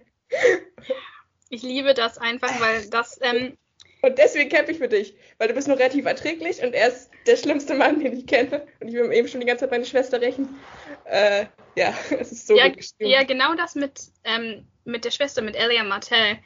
[1.49, 3.19] Ich liebe das einfach, weil das.
[3.21, 3.57] Ähm,
[4.01, 7.09] und deswegen kämpfe ich für dich, weil du bist nur relativ erträglich und er ist
[7.25, 8.67] der schlimmste Mann, den ich kenne.
[8.79, 10.59] Und ich will eben schon die ganze Zeit meine Schwester rächen.
[11.05, 13.09] Äh, ja, es ist so ja, gut geschrieben.
[13.09, 16.37] Ja, genau das mit, ähm, mit der Schwester, mit Elia Martell,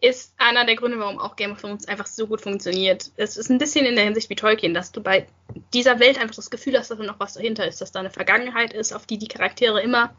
[0.00, 3.10] ist einer der Gründe, warum auch Game of Thrones einfach so gut funktioniert.
[3.16, 5.26] Es ist ein bisschen in der Hinsicht wie Tolkien, dass du bei
[5.72, 8.10] dieser Welt einfach das Gefühl hast, dass da noch was dahinter ist, dass da eine
[8.10, 10.14] Vergangenheit ist, auf die die Charaktere immer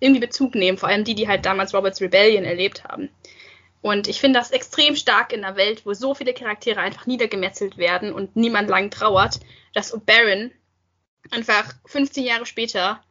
[0.00, 3.08] irgendwie Bezug nehmen, vor allem die, die halt damals Roberts Rebellion erlebt haben.
[3.80, 7.78] Und ich finde das extrem stark in einer Welt, wo so viele Charaktere einfach niedergemetzelt
[7.78, 9.40] werden und niemand lang trauert,
[9.74, 10.52] dass Oberyn
[11.30, 13.02] einfach 15 Jahre später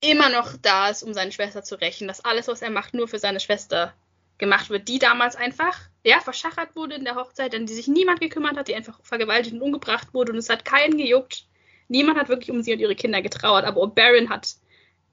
[0.00, 3.08] immer noch da ist, um seine Schwester zu rächen, dass alles, was er macht, nur
[3.08, 3.94] für seine Schwester
[4.38, 8.20] gemacht wird, die damals einfach ja, verschachert wurde in der Hochzeit, an die sich niemand
[8.20, 11.46] gekümmert hat, die einfach vergewaltigt und umgebracht wurde und es hat keinen gejuckt.
[11.88, 14.56] Niemand hat wirklich um sie und ihre Kinder getrauert, aber Oberyn hat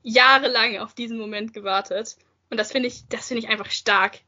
[0.01, 2.17] jahrelang auf diesen Moment gewartet
[2.49, 4.19] und das finde ich, das finde ich einfach stark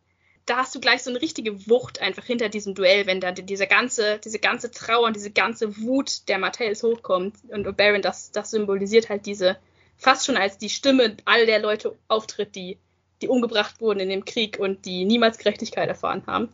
[0.45, 3.65] da hast du gleich so eine richtige Wucht einfach hinter diesem Duell, wenn da diese
[3.67, 7.37] ganze, diese ganze Trauer und diese ganze Wut der Martells hochkommt.
[7.49, 9.57] Und Oberyn, das, das symbolisiert halt diese,
[9.97, 12.77] fast schon als die Stimme all der Leute auftritt, die,
[13.25, 16.49] die umgebracht wurden in dem Krieg und die niemals Gerechtigkeit erfahren haben.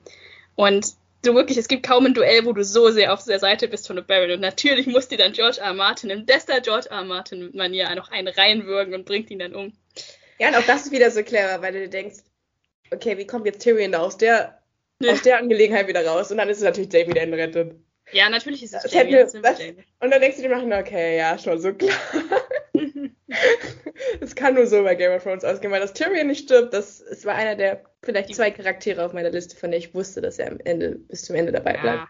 [0.56, 0.94] Und
[1.24, 3.88] so wirklich, es gibt kaum ein Duell, wo du so sehr auf der Seite bist
[3.88, 4.32] von Oberyn.
[4.32, 5.74] Und natürlich muss dir dann George R.
[5.74, 7.04] Martin in bester George R.
[7.04, 9.74] Martin-Manier noch einen reinwürgen und bringt ihn dann um.
[10.40, 12.20] Ja, und auch das ist wieder so clever, weil du dir denkst,
[12.92, 14.60] okay, wie kommt jetzt Tyrion da aus der,
[15.00, 15.12] ja.
[15.12, 16.32] aus der Angelegenheit wieder raus?
[16.32, 17.76] Und dann ist es natürlich Jamie, der ihn rettet.
[18.14, 19.14] Ja, natürlich ist es das Jamie.
[19.14, 19.84] Hätte, das, Jamie.
[20.00, 21.96] Und dann denkst du dir machen, okay, ja, schon so klar.
[24.20, 26.74] Es kann nur so bei Game of Thrones ausgehen, weil das Tyrion nicht stirbt.
[26.74, 30.22] Das, es war einer der vielleicht zwei Charaktere auf meiner Liste, von der ich wusste,
[30.22, 32.08] dass er am Ende bis zum Ende dabei bleibt.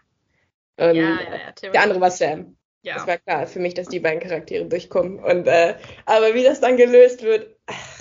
[0.78, 0.88] Ja.
[0.88, 2.56] Und ja, ja, der andere war Sam.
[2.82, 2.96] Ja.
[2.96, 5.18] Es war klar für mich, dass die beiden Charaktere durchkommen.
[5.22, 8.00] Und äh, aber wie das dann gelöst wird, ach,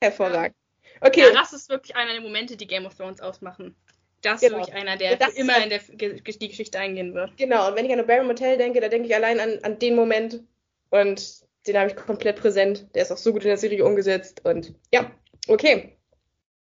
[0.00, 0.56] hervorragend.
[1.00, 1.20] Okay.
[1.20, 3.76] Ja, das ist wirklich einer der Momente, die Game of Thrones ausmachen.
[4.22, 4.58] Das genau.
[4.58, 7.36] ist wirklich einer, der immer in der, die Geschichte eingehen wird.
[7.38, 9.94] Genau, und wenn ich an Oberyn Motel denke, da denke ich allein an, an den
[9.94, 10.42] Moment
[10.90, 12.86] und den habe ich komplett präsent.
[12.94, 15.10] Der ist auch so gut in der Serie umgesetzt und ja,
[15.48, 15.96] okay.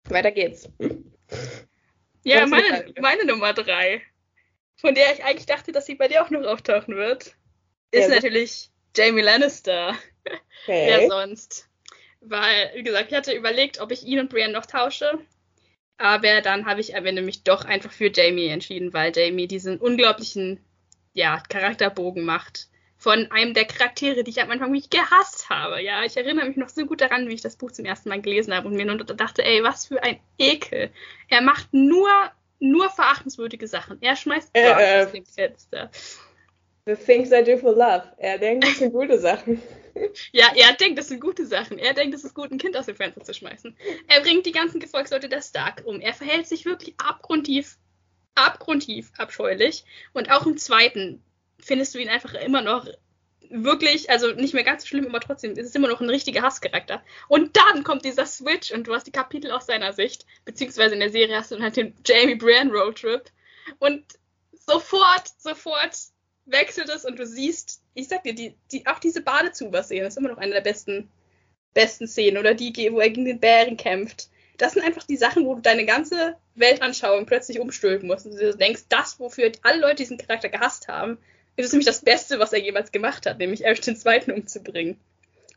[0.09, 0.69] Weiter geht's.
[2.25, 4.03] Ja, meine, meine Nummer drei,
[4.77, 7.37] von der ich eigentlich dachte, dass sie bei dir auch noch auftauchen wird,
[7.91, 9.97] ist ja, natürlich Jamie Lannister.
[10.65, 10.87] Okay.
[10.89, 11.69] Wer sonst?
[12.21, 15.19] Weil, wie gesagt, ich hatte überlegt, ob ich ihn und Brienne noch tausche.
[15.97, 19.79] Aber dann habe ich am Ende mich doch einfach für Jamie entschieden, weil Jamie diesen
[19.79, 20.65] unglaublichen
[21.13, 22.69] ja, Charakterbogen macht.
[23.01, 25.81] Von einem der Charaktere, die ich am Anfang mich gehasst habe.
[25.81, 28.21] Ja, ich erinnere mich noch so gut daran, wie ich das Buch zum ersten Mal
[28.21, 30.91] gelesen habe und mir nur dachte, ey, was für ein Ekel.
[31.29, 32.11] Er macht nur,
[32.59, 33.99] nur verachtenswürdige Sachen.
[34.01, 35.91] Er schmeißt äh, äh, aus dem Fenster.
[36.87, 38.03] The things I do for love.
[38.17, 39.63] Er denkt, das sind gute Sachen.
[40.31, 41.77] Ja, er denkt, das sind gute Sachen.
[41.77, 43.77] Er denkt, es ist gut, ein Kind aus dem Fenster zu schmeißen.
[44.07, 46.01] Er bringt die ganzen Gefolgsleute der Stark um.
[46.01, 47.79] Er verhält sich wirklich abgrundtief,
[48.37, 49.85] abgrundtief abscheulich.
[50.13, 51.21] Und auch im zweiten
[51.61, 52.87] findest du ihn einfach immer noch
[53.51, 56.43] wirklich, also nicht mehr ganz so schlimm, aber trotzdem ist es immer noch ein richtiger
[56.43, 57.03] Hasscharakter.
[57.29, 61.01] Und dann kommt dieser Switch und du hast die Kapitel aus seiner Sicht, beziehungsweise in
[61.01, 63.31] der Serie hast du dann halt den Jamie Brand Roadtrip.
[63.79, 64.05] Und
[64.53, 65.97] sofort, sofort
[66.47, 70.31] wechselt es und du siehst, ich sag dir, die, die, auch diese Badezuber-Szene ist immer
[70.31, 71.11] noch eine der besten,
[71.75, 72.39] besten Szenen.
[72.39, 74.29] Oder die, wo er gegen den Bären kämpft.
[74.57, 78.27] Das sind einfach die Sachen, wo du deine ganze Weltanschauung plötzlich umstülpen musst.
[78.27, 81.19] Und du denkst, das, wofür alle Leute diesen Charakter gehasst haben,
[81.67, 84.99] ist nämlich das Beste, was er jemals gemacht hat, nämlich Eric den Zweiten umzubringen.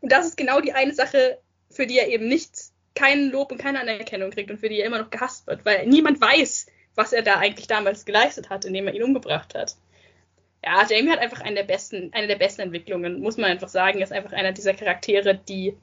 [0.02, 1.38] Und das ist genau die eine Sache,
[1.70, 4.88] für die er eben nichts, keinen Lob und keine Anerkennung kriegt und für die er
[4.88, 8.88] immer noch gehasst wird, weil niemand weiß, was er da eigentlich damals geleistet hat, indem
[8.88, 9.76] er ihn umgebracht hat
[10.64, 14.00] ja, Jamie hat einfach eine der besten, eine der besten Entwicklungen, muss man einfach sagen.
[14.00, 15.76] Er ist einfach einer dieser Charaktere, die,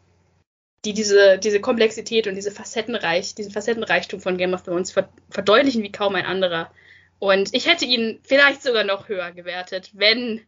[0.84, 4.94] die diese, diese Komplexität und diese Facettenreich, diesen Facettenreichtum von Game of Thrones
[5.30, 6.70] verdeutlichen wie kaum ein anderer.
[7.18, 10.46] Und ich hätte ihn vielleicht sogar noch höher gewertet, wenn,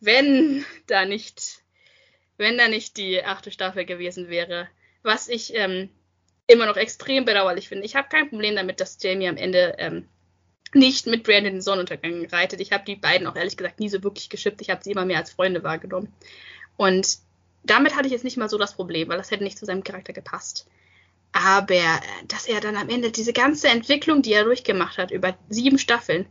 [0.00, 1.62] wenn da nicht,
[2.36, 4.68] wenn da nicht die achte Staffel gewesen wäre.
[5.02, 5.90] Was ich ähm,
[6.46, 7.84] immer noch extrem bedauerlich finde.
[7.84, 10.08] Ich habe kein Problem damit, dass Jamie am Ende ähm,
[10.74, 12.60] nicht mit Brandon den Sonnenuntergang reitet.
[12.60, 14.60] Ich habe die beiden auch ehrlich gesagt nie so wirklich geschippt.
[14.60, 16.12] Ich habe sie immer mehr als Freunde wahrgenommen.
[16.76, 17.18] Und
[17.62, 19.84] damit hatte ich jetzt nicht mal so das Problem, weil das hätte nicht zu seinem
[19.84, 20.66] Charakter gepasst.
[21.34, 25.36] Aber äh, dass er dann am Ende diese ganze Entwicklung, die er durchgemacht hat, über
[25.48, 26.26] sieben Staffeln,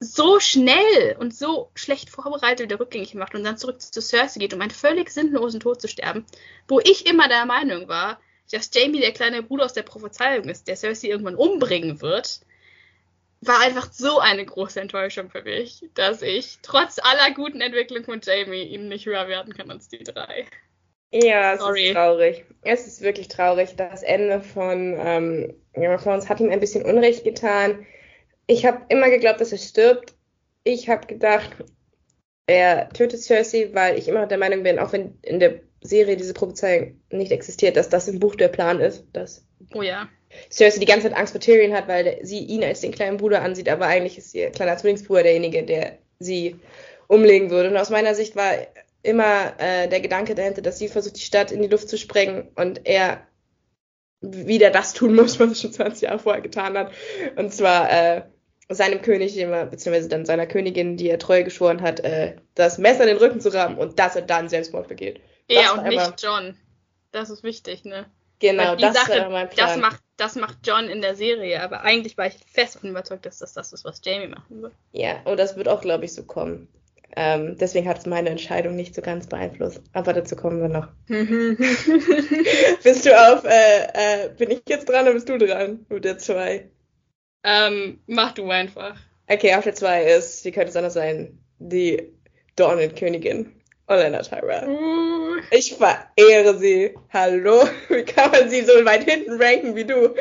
[0.00, 4.52] so schnell und so schlecht vorbereitet wieder rückgängig macht und dann zurück zu Cersei geht,
[4.52, 6.26] um einen völlig sinnlosen Tod zu sterben,
[6.66, 8.20] wo ich immer der Meinung war,
[8.50, 12.40] dass Jamie der kleine Bruder aus der Prophezeiung ist, der Cersei irgendwann umbringen wird,
[13.42, 18.20] war einfach so eine große Enttäuschung für mich, dass ich trotz aller guten Entwicklung von
[18.22, 20.46] Jamie ihm nicht höher werden kann als die drei.
[21.12, 21.86] Ja, es Sorry.
[21.86, 22.44] ist traurig.
[22.62, 23.76] Es ist wirklich traurig.
[23.76, 27.86] Das Ende von ähm, Game of Thrones hat ihm ein bisschen Unrecht getan.
[28.46, 30.14] Ich habe immer geglaubt, dass er stirbt.
[30.64, 31.50] Ich habe gedacht,
[32.46, 36.34] er tötet Cersei, weil ich immer der Meinung bin, auch wenn in der Serie diese
[36.34, 39.06] Prophezeiung nicht existiert, dass das im Buch der Plan ist.
[39.12, 40.08] Dass oh ja.
[40.50, 43.42] Cersei die ganze Zeit Angst vor Tyrion hat, weil sie ihn als den kleinen Bruder
[43.42, 46.56] ansieht, aber eigentlich ist ihr kleiner Zwillingsbruder derjenige, der sie
[47.06, 47.70] umlegen würde.
[47.70, 48.52] Und aus meiner Sicht war
[49.04, 52.48] immer äh, der Gedanke dahinter, dass sie versucht, die Stadt in die Luft zu sprengen
[52.54, 53.26] und er
[54.20, 56.92] wieder das tun muss, was er schon 20 Jahre vorher getan hat.
[57.36, 58.22] Und zwar äh,
[58.68, 63.02] seinem König immer, beziehungsweise dann seiner Königin, die er treu geschworen hat, äh, das Messer
[63.02, 65.20] in den Rücken zu rammen und dass er dann Selbstmord begeht.
[65.48, 66.56] Ja, und nicht John.
[67.12, 68.06] Das ist wichtig, ne?
[68.40, 69.68] Genau, das Sache, war mein Plan.
[69.68, 73.38] Das macht, das macht John in der Serie, aber eigentlich war ich fest überzeugt, dass
[73.38, 74.72] das das ist, was Jamie machen wird.
[74.92, 76.68] Ja, und das wird auch, glaube ich, so kommen.
[77.16, 79.82] Ähm, deswegen hat es meine Entscheidung nicht so ganz beeinflusst.
[79.92, 80.88] Aber dazu kommen wir noch.
[82.82, 86.18] bist du auf, äh, äh, bin ich jetzt dran oder bist du dran mit der
[86.18, 86.68] 2?
[87.44, 88.96] Ähm, mach du einfach.
[89.28, 92.12] Okay, auf der 2 ist, wie könnte es anders sein, die
[92.56, 93.52] Dornenkönigin.
[93.86, 94.68] Olena Tyrell.
[94.68, 95.42] Uh.
[95.50, 96.94] Ich verehre sie.
[97.12, 97.68] Hallo?
[97.88, 100.14] Wie kann man sie so weit hinten ranken wie du?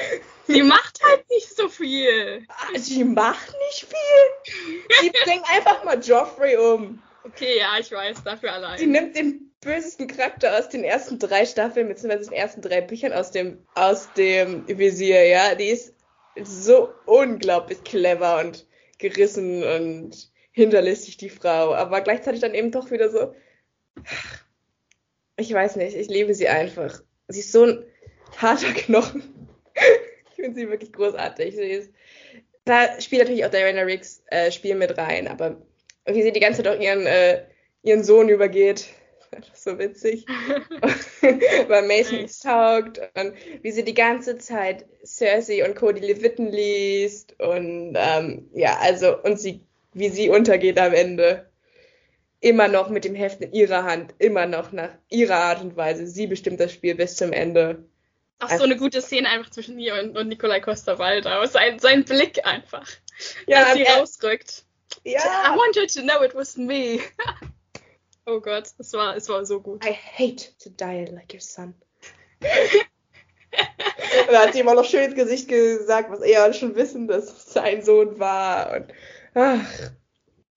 [0.47, 2.45] Sie macht halt nicht so viel.
[2.49, 4.83] Ah, sie macht nicht viel.
[5.01, 7.01] Sie bringt einfach mal Joffrey um.
[7.23, 8.77] Okay, ja, ich weiß, dafür allein.
[8.77, 13.13] Sie nimmt den bösesten Charakter aus den ersten drei Staffeln, beziehungsweise den ersten drei Büchern
[13.13, 15.55] aus dem, aus dem Visier, ja.
[15.55, 15.93] Die ist
[16.43, 18.65] so unglaublich clever und
[18.97, 21.73] gerissen und hinterlistig, die Frau.
[21.73, 23.33] Aber gleichzeitig dann eben doch wieder so,
[25.37, 27.01] ich weiß nicht, ich liebe sie einfach.
[27.27, 27.83] Sie ist so ein
[28.37, 29.23] harter Knochen.
[30.29, 31.55] ich finde sie wirklich großartig.
[31.55, 31.91] Sie ist,
[32.65, 35.61] da spielt natürlich auch Diana Riggs äh, Spiel mit rein, aber
[36.05, 37.45] wie sie die ganze Zeit auch ihren, äh,
[37.81, 38.87] ihren Sohn übergeht,
[39.31, 40.25] das ist so witzig,
[41.67, 42.39] weil Mason nice.
[42.39, 48.77] taugt und wie sie die ganze Zeit Cersei und Cody Levitten liest und ähm, ja,
[48.79, 51.49] also und sie, wie sie untergeht am Ende
[52.43, 56.05] immer noch mit dem Heft in ihrer Hand, immer noch nach ihrer Art und Weise.
[56.05, 57.85] Sie bestimmt das Spiel bis zum Ende.
[58.39, 61.45] Ach, so eine gute Szene einfach zwischen ihr und, und Nikolai Costa-Waldau.
[61.45, 62.87] Sein, sein Blick einfach.
[63.47, 64.65] Ja, als sie er, rausrückt.
[65.05, 65.21] Ja.
[65.21, 66.99] I wanted to know it was me.
[68.25, 69.83] oh Gott, es war, es war so gut.
[69.85, 71.73] I hate to die like your son.
[74.29, 77.53] da hat sie immer noch schön ins Gesicht gesagt, was er schon wissen, dass es
[77.53, 78.73] sein Sohn war.
[78.73, 78.93] Und
[79.33, 79.65] ach,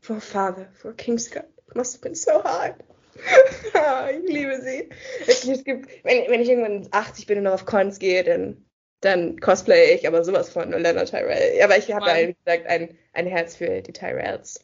[0.00, 2.76] for father, for Kingsguard must have been so hard.
[4.12, 4.88] ich liebe sie.
[5.26, 8.64] Es, gibt, wenn, wenn, ich irgendwann 80 bin und noch auf Cons gehe, dann,
[9.00, 11.62] dann cosplay ich aber sowas von Lena Tyrell.
[11.62, 14.60] Aber ich habe ja, wie gesagt, ein, ein Herz für die Tyrells.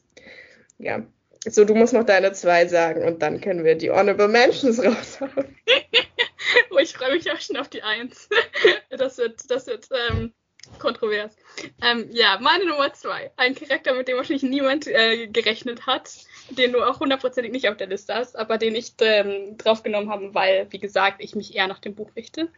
[0.79, 1.03] Ja.
[1.45, 5.57] So, du musst noch deine zwei sagen und dann können wir die Honorable Mentions raushauen.
[6.71, 8.29] oh, ich freue mich auch schon auf die Eins.
[8.91, 10.33] das wird, das wird ähm,
[10.79, 11.35] kontrovers.
[11.83, 13.33] Ähm, ja, meine Nummer zwei.
[13.37, 16.11] Ein Charakter, mit dem wahrscheinlich niemand äh, gerechnet hat
[16.55, 20.35] den du auch hundertprozentig nicht auf der Liste hast, aber den ich ähm, draufgenommen habe,
[20.35, 22.49] weil, wie gesagt, ich mich eher nach dem Buch richte.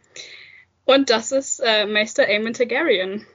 [0.85, 3.25] Und das ist äh, Meister Aemon Targaryen.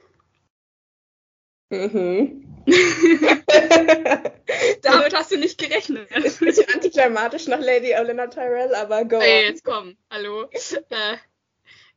[1.69, 2.45] Mhm.
[4.81, 6.11] Damit hast du nicht gerechnet.
[6.23, 9.17] Ist ein bisschen antiklimatisch nach Lady Olenna Tyrell, aber go.
[9.17, 10.49] Ey, jetzt komm, hallo.
[10.51, 11.17] Äh,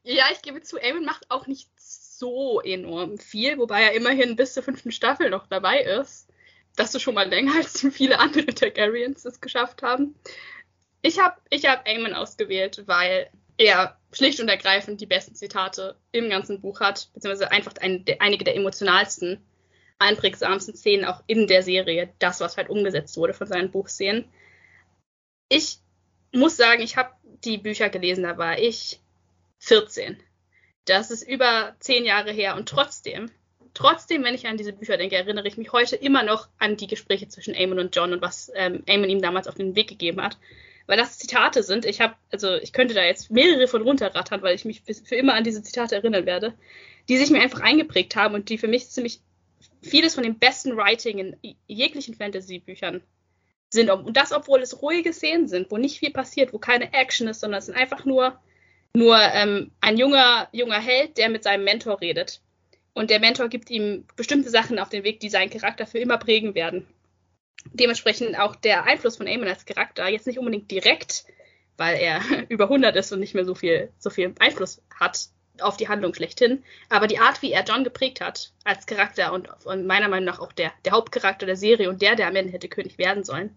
[0.05, 4.55] ja, ich gebe zu, Aemon macht auch nicht so enorm viel, wobei er immerhin bis
[4.55, 6.24] zur fünften Staffel noch dabei ist
[6.77, 10.15] das ist schon mal länger, als viele andere Targaryens es geschafft haben.
[11.03, 16.29] Ich habe ich hab Aemon ausgewählt, weil er schlicht und ergreifend die besten Zitate im
[16.29, 19.45] ganzen Buch hat, beziehungsweise einfach ein, einige der emotionalsten,
[19.99, 24.29] einprägsamsten Szenen auch in der Serie, das, was halt umgesetzt wurde von seinen Buchszenen.
[25.49, 25.79] Ich
[26.33, 27.11] muss sagen, ich habe
[27.45, 29.01] die Bücher gelesen, da war ich
[29.59, 30.21] 14.
[30.85, 33.31] Das ist über zehn Jahre her und trotzdem
[33.75, 36.87] trotzdem, wenn ich an diese Bücher denke, erinnere ich mich heute immer noch an die
[36.87, 40.23] Gespräche zwischen Eamon und John und was ähm, Eamon ihm damals auf den Weg gegeben
[40.23, 40.39] hat.
[40.87, 44.55] Weil das Zitate sind, ich habe, also ich könnte da jetzt mehrere von runterrattern, weil
[44.55, 46.55] ich mich für immer an diese Zitate erinnern werde,
[47.09, 49.21] die sich mir einfach eingeprägt haben und die für mich ziemlich
[49.83, 53.03] vieles von dem besten Writing in jeglichen Fantasy-Büchern
[53.71, 53.91] sind.
[53.91, 57.41] Und das, obwohl es ruhige Szenen sind, wo nicht viel passiert, wo keine Action ist,
[57.41, 58.39] sondern es sind einfach nur,
[58.95, 62.41] nur ähm, ein junger, junger Held, der mit seinem Mentor redet.
[62.95, 66.17] Und der Mentor gibt ihm bestimmte Sachen auf den Weg, die seinen Charakter für immer
[66.17, 66.87] prägen werden.
[67.67, 71.25] Dementsprechend auch der Einfluss von Eamon als Charakter, jetzt nicht unbedingt direkt,
[71.77, 75.29] weil er über 100 ist und nicht mehr so viel, so viel Einfluss hat
[75.61, 76.65] auf die Handlung schlechthin.
[76.89, 80.41] Aber die Art, wie er John geprägt hat als Charakter und, und meiner Meinung nach
[80.41, 83.57] auch der, der Hauptcharakter der Serie und der, der am Ende hätte König werden sollen,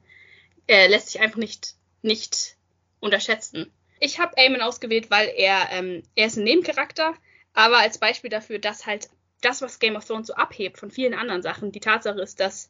[0.68, 2.56] äh, lässt sich einfach nicht, nicht
[3.00, 3.72] unterschätzen.
[4.00, 7.14] Ich habe Eamon ausgewählt, weil er, ähm, er ist ein Nebencharakter,
[7.54, 9.10] aber als Beispiel dafür, dass halt
[9.42, 12.70] das, was Game of Thrones so abhebt von vielen anderen Sachen, die Tatsache ist, dass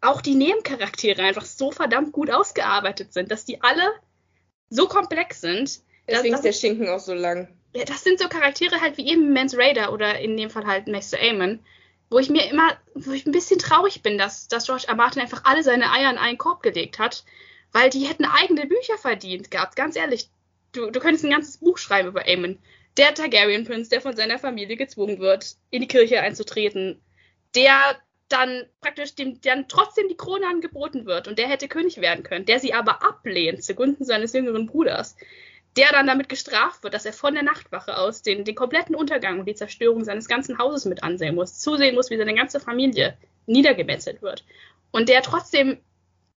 [0.00, 3.92] auch die Nebencharaktere einfach so verdammt gut ausgearbeitet sind, dass die alle
[4.70, 5.80] so komplex sind.
[6.08, 7.48] Deswegen ist der Schinken auch so lang.
[7.74, 10.86] Ja, das sind so Charaktere halt wie eben Mans Raider oder in dem Fall halt
[10.86, 11.60] Master Aemon,
[12.10, 14.94] wo ich mir immer, wo ich ein bisschen traurig bin, dass, dass George R.
[14.94, 17.24] Martin einfach alle seine Eier in einen Korb gelegt hat,
[17.72, 20.30] weil die hätten eigene Bücher verdient gehabt, ganz ehrlich.
[20.72, 22.58] Du, du könntest ein ganzes Buch schreiben über Aemon.
[22.98, 27.00] Der Targaryen Prince, der von seiner Familie gezwungen wird, in die Kirche einzutreten,
[27.54, 27.96] der
[28.28, 32.44] dann praktisch dem dann trotzdem die Krone angeboten wird und der hätte König werden können,
[32.44, 35.16] der sie aber ablehnt zugunsten seines jüngeren Bruders,
[35.76, 39.38] der dann damit gestraft wird, dass er von der Nachtwache aus den, den kompletten Untergang
[39.38, 43.16] und die Zerstörung seines ganzen Hauses mit ansehen muss, zusehen muss, wie seine ganze Familie
[43.46, 44.44] niedergemetzelt wird
[44.90, 45.78] und der trotzdem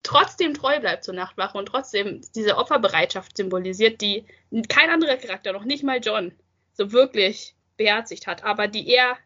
[0.02, 4.24] trotzdem treu bleibt zur Nachtwache und trotzdem diese Opferbereitschaft symbolisiert, die
[4.68, 6.32] kein anderer Charakter, noch nicht mal John,
[6.81, 9.18] so wirklich beherzigt hat, aber die er,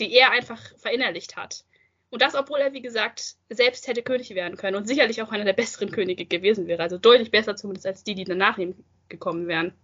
[0.00, 1.64] die er einfach verinnerlicht hat.
[2.08, 5.44] Und das, obwohl er, wie gesagt, selbst hätte König werden können und sicherlich auch einer
[5.44, 6.82] der besseren Könige gewesen wäre.
[6.82, 8.74] Also deutlich besser zumindest als die, die danach ihm
[9.10, 9.74] gekommen wären.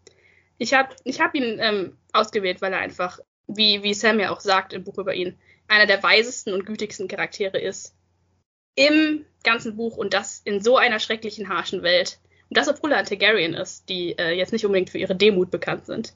[0.56, 4.40] Ich habe ich hab ihn ähm, ausgewählt, weil er einfach, wie, wie Sam ja auch
[4.40, 7.94] sagt im Buch über ihn, einer der weisesten und gütigsten Charaktere ist
[8.74, 12.18] im ganzen Buch und das in so einer schrecklichen, harschen Welt.
[12.48, 15.50] Und das, obwohl er ein Targaryen ist, die äh, jetzt nicht unbedingt für ihre Demut
[15.50, 16.14] bekannt sind.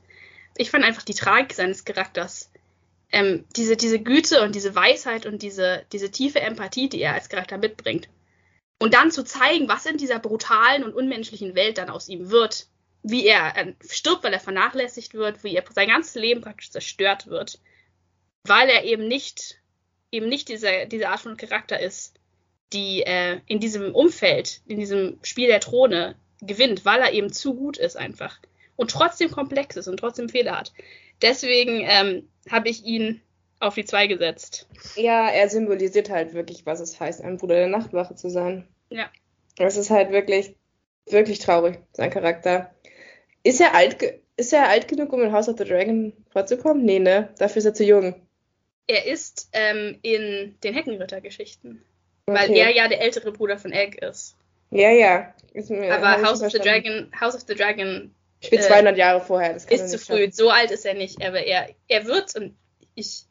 [0.56, 2.50] Ich fand einfach die Tragik seines Charakters
[3.12, 7.28] ähm, diese, diese Güte und diese Weisheit und diese, diese tiefe Empathie, die er als
[7.28, 8.08] Charakter mitbringt.
[8.80, 12.66] Und dann zu zeigen, was in dieser brutalen und unmenschlichen Welt dann aus ihm wird,
[13.02, 17.26] wie er äh, stirbt, weil er vernachlässigt wird, wie er sein ganzes Leben praktisch zerstört
[17.26, 17.60] wird,
[18.44, 19.60] weil er eben nicht,
[20.10, 22.18] eben nicht diese, diese Art von Charakter ist,
[22.72, 27.54] die äh, in diesem Umfeld, in diesem Spiel der Throne gewinnt, weil er eben zu
[27.54, 28.38] gut ist einfach
[28.76, 30.72] und trotzdem komplex ist und trotzdem Fehler hat.
[31.20, 33.20] Deswegen ähm, habe ich ihn
[33.60, 34.66] auf die zwei gesetzt.
[34.96, 38.66] Ja, er symbolisiert halt wirklich, was es heißt, ein Bruder der Nachtwache zu sein.
[38.90, 39.08] Ja.
[39.58, 40.56] Es ist halt wirklich,
[41.06, 42.74] wirklich traurig, sein Charakter.
[43.44, 43.98] Ist er alt,
[44.36, 46.84] ist er alt genug, um in House of the Dragon vorzukommen?
[46.84, 47.32] Nee, ne?
[47.38, 48.14] Dafür ist er zu jung.
[48.88, 51.84] Er ist ähm, in den Heckenritter-Geschichten.
[52.26, 52.38] Okay.
[52.38, 54.36] Weil er ja der ältere Bruder von Egg ist.
[54.70, 55.34] Ja, ja.
[55.90, 58.14] Aber House of, the Dragon, House of the Dragon
[58.44, 59.52] Spielt äh, 200 Jahre vorher.
[59.52, 60.24] Das ist zu früh.
[60.24, 60.32] Schaffen.
[60.32, 61.24] So alt ist er nicht.
[61.24, 62.56] Aber er, er wird, und
[62.94, 63.22] ich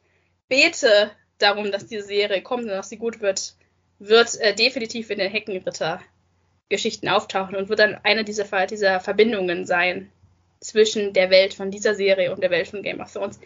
[0.48, 3.54] bete darum, dass diese Serie kommt und dass sie gut wird,
[3.98, 10.10] wird äh, definitiv in den Heckenritter-Geschichten auftauchen und wird dann eine dieser, dieser Verbindungen sein
[10.60, 13.40] zwischen der Welt von dieser Serie und der Welt von Game of Thrones,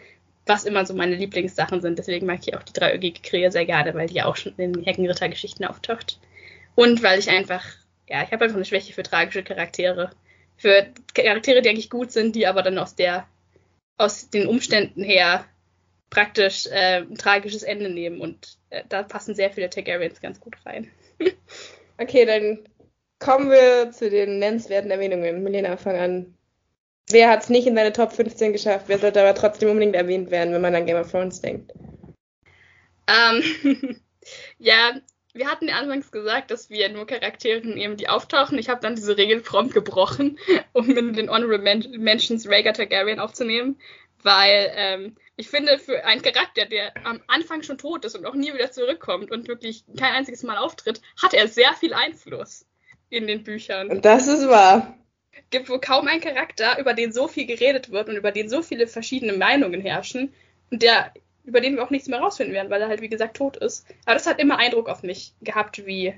[0.45, 1.99] was immer so meine Lieblingssachen sind.
[1.99, 4.85] Deswegen mag ich auch die dreieugige Krähe sehr gerne, weil die auch schon in den
[4.85, 6.21] Heckenritter-Geschichten auftaucht.
[6.75, 7.65] Und weil ich einfach,
[8.09, 10.11] ja, ich habe einfach eine Schwäche für tragische Charaktere
[10.57, 13.27] für Charaktere, die eigentlich gut sind, die aber dann aus der,
[13.97, 15.45] aus den Umständen her
[16.11, 18.21] praktisch äh, ein tragisches Ende nehmen.
[18.21, 20.91] Und äh, da passen sehr viele Targaryens ganz gut rein.
[21.99, 22.69] okay, dann
[23.19, 25.43] kommen wir zu den nennenswerten Erwähnungen.
[25.43, 26.35] Milena, fang an.
[27.09, 28.87] Wer hat es nicht in deine Top 15 geschafft?
[28.89, 31.73] Wer sollte aber trotzdem unbedingt erwähnt werden, wenn man an Game of Thrones denkt?
[33.07, 34.01] Ähm,
[34.59, 35.01] ja,
[35.37, 38.59] wir hatten ja anfangs gesagt, dass wir nur Charaktere nehmen, die auftauchen.
[38.59, 40.39] Ich habe dann diese Regel prompt gebrochen,
[40.73, 43.79] um in den Honorable Men Mentions Rhaegar Targaryen aufzunehmen,
[44.23, 48.35] weil ähm, ich finde, für einen Charakter, der am Anfang schon tot ist und auch
[48.35, 52.67] nie wieder zurückkommt und wirklich kein einziges Mal auftritt, hat er sehr viel Einfluss
[53.11, 53.89] in den Büchern.
[53.89, 54.97] Und das ist wahr.
[55.51, 58.63] Gibt wohl kaum einen Charakter, über den so viel geredet wird und über den so
[58.63, 60.33] viele verschiedene Meinungen herrschen
[60.71, 61.13] und der
[61.47, 63.87] über den wir auch nichts mehr rausfinden werden, weil er halt, wie gesagt, tot ist.
[64.05, 66.15] Aber das hat immer Eindruck auf mich gehabt, wie,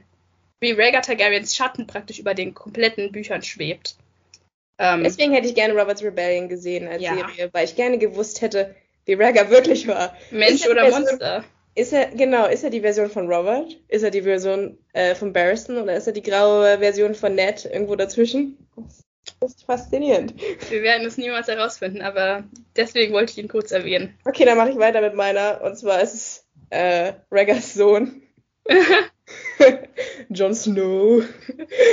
[0.61, 3.97] wie Rhaegar Targaryens Schatten praktisch über den kompletten Büchern schwebt.
[4.79, 7.15] Ähm, Deswegen hätte ich gerne Robert's Rebellion gesehen als ja.
[7.15, 8.75] Serie, weil ich gerne gewusst hätte,
[9.05, 10.17] wie Rhaegar wirklich war.
[10.31, 11.45] Mensch oder Version, Monster?
[11.75, 13.79] Ist er, genau, ist er die Version von Robert?
[13.89, 17.65] Ist er die Version äh, von Barristan oder ist er die graue Version von Ned
[17.65, 18.57] irgendwo dazwischen?
[19.41, 20.35] Das ist faszinierend.
[20.69, 22.45] Wir werden es niemals herausfinden, aber
[22.77, 24.19] deswegen wollte ich ihn kurz erwähnen.
[24.25, 25.63] Okay, dann mache ich weiter mit meiner.
[25.63, 28.23] Und zwar ist es äh, Reggers Sohn.
[30.31, 31.23] Jon Snow.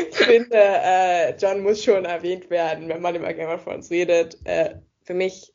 [0.09, 4.37] Ich finde, äh, John muss schon erwähnt werden, wenn man über Game of Thrones redet.
[4.45, 5.53] Äh, für mich,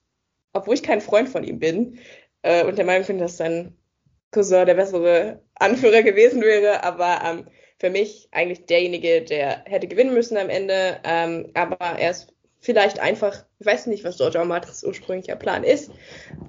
[0.53, 1.99] obwohl ich kein Freund von ihm bin
[2.43, 3.77] äh, und der Meinung bin, dass sein
[4.31, 7.47] Cousin der bessere Anführer gewesen wäre, aber ähm,
[7.81, 11.01] für mich eigentlich derjenige, der hätte gewinnen müssen am Ende.
[11.03, 14.45] Ähm, aber er ist vielleicht einfach, ich weiß nicht, was George.
[14.45, 15.91] Martins ursprünglicher Plan ist.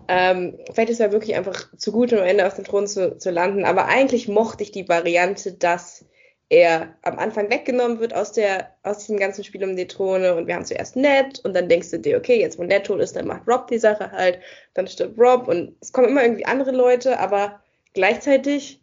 [0.09, 3.17] Ähm, vielleicht ist er wirklich einfach zu gut, um am Ende auf dem Thron zu,
[3.17, 3.63] zu landen.
[3.63, 6.03] Aber eigentlich mochte ich die Variante, dass
[6.49, 10.47] er am Anfang weggenommen wird aus der aus diesem ganzen Spiel um die Throne und
[10.47, 13.15] wir haben zuerst Ned und dann denkst du dir, okay, jetzt wo Ned tot ist,
[13.15, 14.39] dann macht Rob die Sache halt,
[14.73, 17.61] dann stirbt Rob und es kommen immer irgendwie andere Leute, aber
[17.93, 18.81] gleichzeitig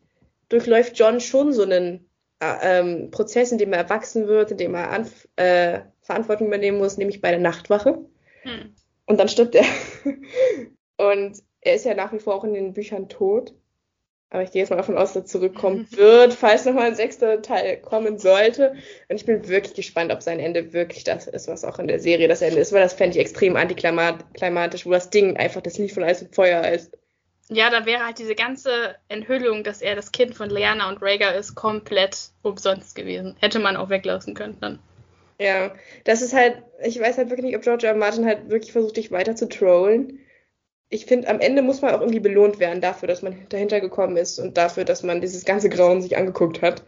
[0.49, 2.08] durchläuft John schon so einen
[2.41, 6.97] ähm, Prozess, in dem er erwachsen wird, in dem er Anf äh, Verantwortung übernehmen muss,
[6.97, 7.99] nämlich bei der Nachtwache.
[8.43, 8.75] Hm.
[9.07, 9.65] Und dann stirbt er.
[10.97, 13.55] und er ist ja nach wie vor auch in den Büchern tot.
[14.31, 17.41] Aber ich gehe jetzt mal davon aus, dass er zurückkommen wird, falls nochmal ein sechster
[17.41, 18.75] Teil kommen sollte.
[19.09, 21.99] Und ich bin wirklich gespannt, ob sein Ende wirklich das ist, was auch in der
[21.99, 25.79] Serie das Ende ist, weil das fände ich extrem antiklimatisch, wo das Ding einfach das
[25.79, 26.98] Lied von Eis und Feuer ist.
[27.51, 31.35] Ja, da wäre halt diese ganze Enthüllung, dass er das Kind von Leanna und Rhaegar
[31.35, 33.37] ist, komplett umsonst gewesen.
[33.41, 34.79] Hätte man auch weglassen können dann.
[35.41, 35.73] Ja,
[36.05, 37.95] das ist halt, ich weiß halt wirklich nicht, ob George R.
[37.95, 40.19] Martin halt wirklich versucht, dich weiter zu trollen.
[40.91, 44.17] Ich finde, am Ende muss man auch irgendwie belohnt werden dafür, dass man dahinter gekommen
[44.17, 46.83] ist und dafür, dass man dieses ganze Grauen sich angeguckt hat.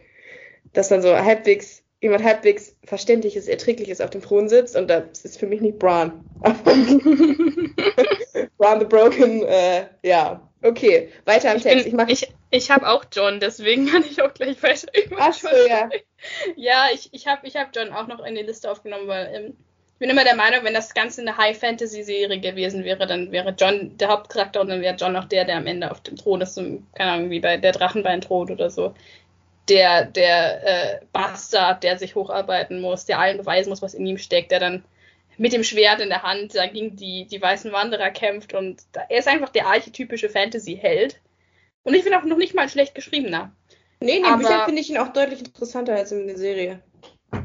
[0.73, 5.39] Dass dann so halbwegs, jemand halbwegs verständliches, erträgliches auf dem Thron sitzt und das ist
[5.39, 6.23] für mich nicht Bran.
[8.57, 11.89] Bran the Broken, äh, ja, Okay, weiter im ich Text.
[11.89, 14.87] Bin, ich ich, ich habe auch John, deswegen kann ich auch gleich weiter.
[15.19, 15.89] Ach so, ja.
[16.55, 19.57] Ja, ich, ich habe ich hab John auch noch in die Liste aufgenommen, weil ähm,
[19.93, 23.97] ich bin immer der Meinung, wenn das Ganze eine High-Fantasy-Serie gewesen wäre, dann wäre John
[23.97, 26.55] der Hauptcharakter und dann wäre John auch der, der am Ende auf dem Thron ist,
[26.93, 28.93] keine Ahnung, wie bei der Drachenbein-Thron oder so.
[29.69, 34.17] Der, der äh, Bastard, der sich hocharbeiten muss, der allen beweisen muss, was in ihm
[34.17, 34.83] steckt, der dann
[35.41, 39.17] mit dem Schwert in der Hand dagegen die, die weißen Wanderer kämpft und da, er
[39.17, 41.19] ist einfach der archetypische Fantasy-Held.
[41.81, 43.51] Und ich bin auch noch nicht mal schlecht geschriebener.
[43.99, 46.83] Nee, in den Büchern finde ich ihn auch deutlich interessanter als in der Serie.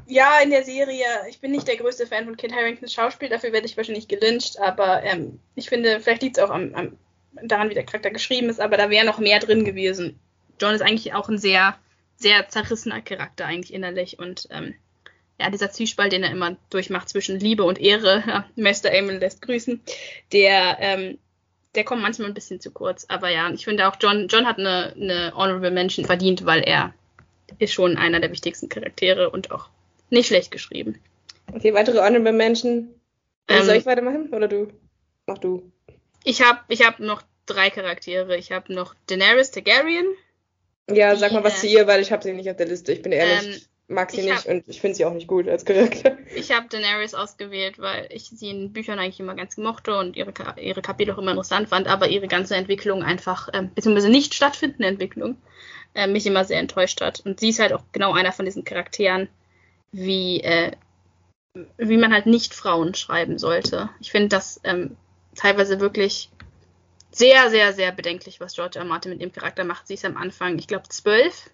[0.07, 3.53] Ja, in der Serie, ich bin nicht der größte Fan von Kit Haringtons Schauspiel, dafür
[3.53, 6.99] werde ich wahrscheinlich gelyncht, aber ähm, ich finde, vielleicht liegt es auch am, am,
[7.45, 10.21] daran, wie der Charakter geschrieben ist, aber da wäre noch mehr drin gewesen.
[10.61, 11.79] John ist eigentlich auch ein sehr,
[12.17, 14.75] sehr zerrissener Charakter eigentlich innerlich und ähm,
[15.39, 19.43] ja, dieser Zwiespalt, den er immer durchmacht zwischen Liebe und Ehre, ja, Meister Amel lässt
[19.43, 19.81] grüßen,
[20.33, 21.19] der, ähm,
[21.75, 23.05] der kommt manchmal ein bisschen zu kurz.
[23.09, 26.95] Aber ja, ich finde auch, John, John hat eine, eine Honorable Mention verdient, weil er
[27.59, 29.69] ist schon einer der wichtigsten Charaktere und auch
[30.11, 30.99] nicht schlecht geschrieben.
[31.55, 32.89] Okay, weitere Honorable Mention.
[33.49, 34.69] Ähm, soll ich weitermachen oder du?
[35.27, 35.71] Mach du.
[36.25, 38.37] Ich habe ich hab noch drei Charaktere.
[38.37, 40.07] Ich habe noch Daenerys Targaryen.
[40.91, 42.93] Ja, sag mal was zu ihr, weil ich habe sie nicht auf der Liste.
[42.93, 43.57] Ich bin ehrlich.
[43.57, 46.19] Ähm, mag sie ich nicht hab, und ich finde sie auch nicht gut als Charakter.
[46.35, 50.33] Ich habe Daenerys ausgewählt, weil ich sie in Büchern eigentlich immer ganz mochte und ihre,
[50.61, 54.87] ihre Kapitel auch immer interessant fand, aber ihre ganze Entwicklung einfach, ähm, beziehungsweise nicht stattfindende
[54.89, 55.37] Entwicklung,
[55.95, 57.21] äh, mich immer sehr enttäuscht hat.
[57.21, 59.29] Und sie ist halt auch genau einer von diesen Charakteren,
[59.93, 60.73] wie, äh,
[61.79, 63.89] wie man halt nicht Frauen schreiben sollte.
[64.01, 64.97] Ich finde das ähm,
[65.35, 66.31] teilweise wirklich
[67.13, 68.85] sehr, sehr, sehr bedenklich, was George R.
[68.85, 69.87] Martin mit dem Charakter macht.
[69.87, 71.51] Sie ist am Anfang, ich glaube, zwölf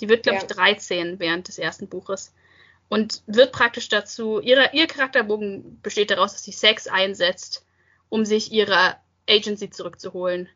[0.00, 0.44] die wird, glaube ja.
[0.44, 2.32] ich, 13 während des ersten Buches.
[2.88, 7.64] Und wird praktisch dazu, ihre, ihr Charakterbogen besteht daraus, dass sie Sex einsetzt,
[8.08, 8.96] um sich ihre
[9.28, 10.48] Agency zurückzuholen,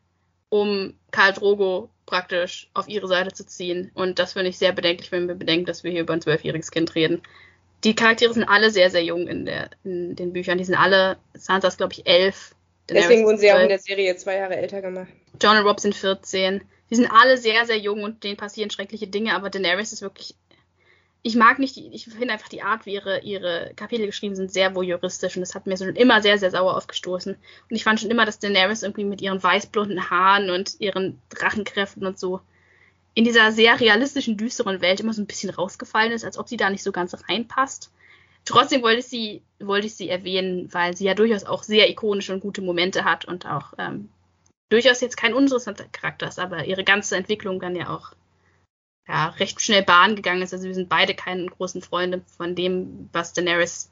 [0.49, 3.91] um Karl Drogo praktisch auf ihre Seite zu ziehen.
[3.93, 6.71] Und das finde ich sehr bedenklich, wenn wir bedenken, dass wir hier über ein zwölfjähriges
[6.71, 7.21] Kind reden.
[7.83, 10.57] Die Charaktere sind alle sehr, sehr jung in, der, in den Büchern.
[10.57, 12.55] Die sind alle, Sansa ist, glaube ich, elf.
[12.89, 15.09] Deswegen wurden sie auch in der Serie zwei Jahre älter gemacht.
[15.41, 19.07] John und Rob sind 14 die sind alle sehr, sehr jung und denen passieren schreckliche
[19.07, 20.35] Dinge, aber Daenerys ist wirklich.
[21.21, 24.73] Ich mag nicht, ich finde einfach die Art, wie ihre, ihre Kapitel geschrieben sind, sehr
[24.73, 27.33] voyeuristisch und das hat mir schon immer sehr, sehr sauer aufgestoßen.
[27.33, 32.05] Und ich fand schon immer, dass Daenerys irgendwie mit ihren weißblonden Haaren und ihren Drachenkräften
[32.05, 32.39] und so
[33.15, 36.55] in dieser sehr realistischen, düsteren Welt immer so ein bisschen rausgefallen ist, als ob sie
[36.55, 37.91] da nicht so ganz reinpasst.
[38.45, 42.33] Trotzdem wollte ich sie, wollte ich sie erwähnen, weil sie ja durchaus auch sehr ikonische
[42.33, 44.07] und gute Momente hat und auch ähm,
[44.69, 48.13] durchaus jetzt kein uninteressanter Charakter ist, aber ihre ganze Entwicklung dann ja auch
[49.07, 50.53] ja, recht schnell Bahn gegangen ist.
[50.53, 53.89] Also wir sind beide keine großen Freunde von dem, was Daenerys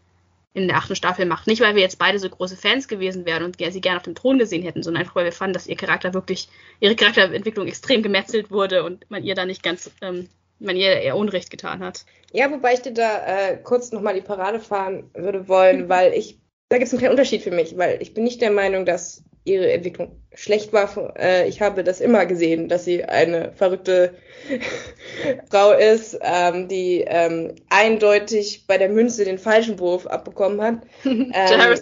[0.53, 1.47] in der achten Staffel macht.
[1.47, 4.15] Nicht, weil wir jetzt beide so große Fans gewesen wären und sie gerne auf dem
[4.15, 6.49] Thron gesehen hätten, sondern einfach, weil wir fanden, dass ihr Charakter wirklich,
[6.79, 11.15] ihre Charakterentwicklung extrem gemetzelt wurde und man ihr da nicht ganz, ähm, man ihr eher
[11.15, 12.05] Unrecht getan hat.
[12.31, 16.39] Ja, wobei ich dir da äh, kurz nochmal die Parade fahren würde wollen, weil ich,
[16.69, 19.23] da gibt es einen kleinen Unterschied für mich, weil ich bin nicht der Meinung, dass
[19.45, 21.15] ihre Entwicklung schlecht war.
[21.17, 24.13] Äh, ich habe das immer gesehen, dass sie eine verrückte
[25.49, 30.81] Frau ist, ähm, die ähm, eindeutig bei der Münze den falschen Wurf abbekommen hat.
[31.05, 31.81] Ähm, Jairus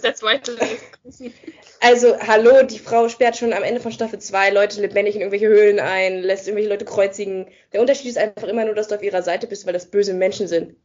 [1.80, 5.48] also, hallo, die Frau sperrt schon am Ende von Staffel 2 Leute lebendig in irgendwelche
[5.48, 7.46] Höhlen ein, lässt irgendwelche Leute kreuzigen.
[7.72, 10.14] Der Unterschied ist einfach immer nur, dass du auf ihrer Seite bist, weil das böse
[10.14, 10.76] Menschen sind.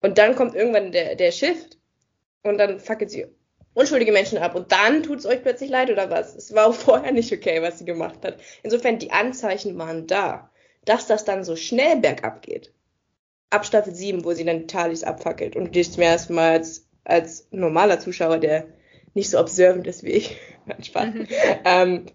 [0.00, 1.78] Und dann kommt irgendwann der, der Shift
[2.44, 3.26] und dann fackelt sie
[3.74, 6.34] unschuldige Menschen ab und dann tut es euch plötzlich leid oder was?
[6.34, 8.38] Es war auch vorher nicht okay, was sie gemacht hat.
[8.62, 10.50] Insofern, die Anzeichen waren da,
[10.84, 12.72] dass das dann so schnell bergab geht.
[13.50, 16.86] Ab Staffel 7, wo sie dann Talis abfackelt und du dich zum ersten Mal als,
[17.04, 18.66] als normaler Zuschauer, der
[19.14, 20.36] nicht so observant ist wie ich,
[20.82, 21.26] Spaß, mhm.
[21.64, 22.06] ähm,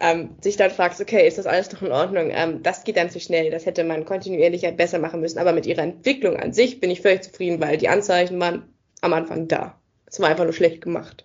[0.00, 2.30] ähm, sich dann fragst, okay, ist das alles doch in Ordnung?
[2.30, 5.38] Ähm, das geht dann zu schnell, das hätte man kontinuierlicher besser machen müssen.
[5.38, 9.12] Aber mit ihrer Entwicklung an sich bin ich völlig zufrieden, weil die Anzeichen waren am
[9.12, 9.78] Anfang da.
[10.06, 11.24] Es war einfach nur schlecht gemacht.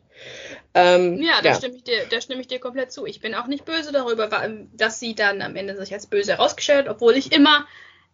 [0.74, 1.56] Ähm, ja, da, ja.
[1.56, 3.06] Stimme ich dir, da stimme ich dir komplett zu.
[3.06, 4.30] Ich bin auch nicht böse darüber,
[4.74, 7.66] dass sie dann am Ende sich als böse herausgestellt, obwohl ich immer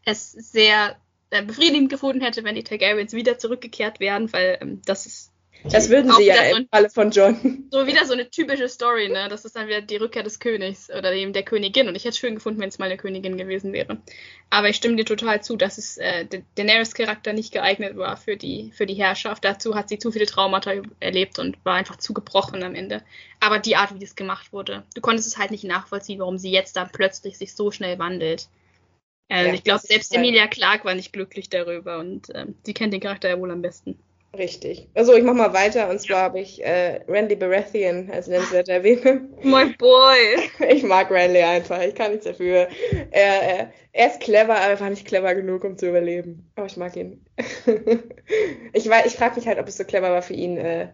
[0.05, 0.95] es sehr
[1.31, 5.30] äh, befriedigend gefunden hätte, wenn die Targaryens wieder zurückgekehrt wären, weil ähm, das ist
[5.63, 7.67] das würden sie ja im Falle von John.
[7.71, 9.27] So wieder so eine typische Story, ne?
[9.29, 11.87] Das ist dann wieder die Rückkehr des Königs oder eben der Königin.
[11.87, 14.01] Und ich hätte es schön gefunden, wenn es mal eine Königin gewesen wäre.
[14.49, 18.37] Aber ich stimme dir total zu, dass es äh, Daenerys Charakter nicht geeignet war für
[18.37, 19.45] die, für die Herrschaft.
[19.45, 23.03] Dazu hat sie zu viele Traumata erlebt und war einfach zu gebrochen am Ende.
[23.39, 26.51] Aber die Art, wie das gemacht wurde, du konntest es halt nicht nachvollziehen, warum sie
[26.51, 28.47] jetzt dann plötzlich sich so schnell wandelt.
[29.29, 32.93] Also ja, ich glaube, selbst Emilia Clark war nicht glücklich darüber und ähm, sie kennt
[32.93, 33.97] den Charakter ja wohl am besten.
[34.37, 34.89] Richtig.
[34.93, 39.03] Also ich mach mal weiter und zwar habe ich äh, Randy Baratheon als nennenswerter erwähnt.
[39.43, 40.17] My boy.
[40.69, 41.81] Ich mag Randy einfach.
[41.81, 42.69] Ich kann nichts dafür.
[43.11, 46.49] Er, er, er ist clever, aber einfach nicht clever genug, um zu überleben.
[46.55, 47.25] Aber ich mag ihn.
[48.73, 50.93] ich ich frage mich halt, ob es so clever war für ihn, äh,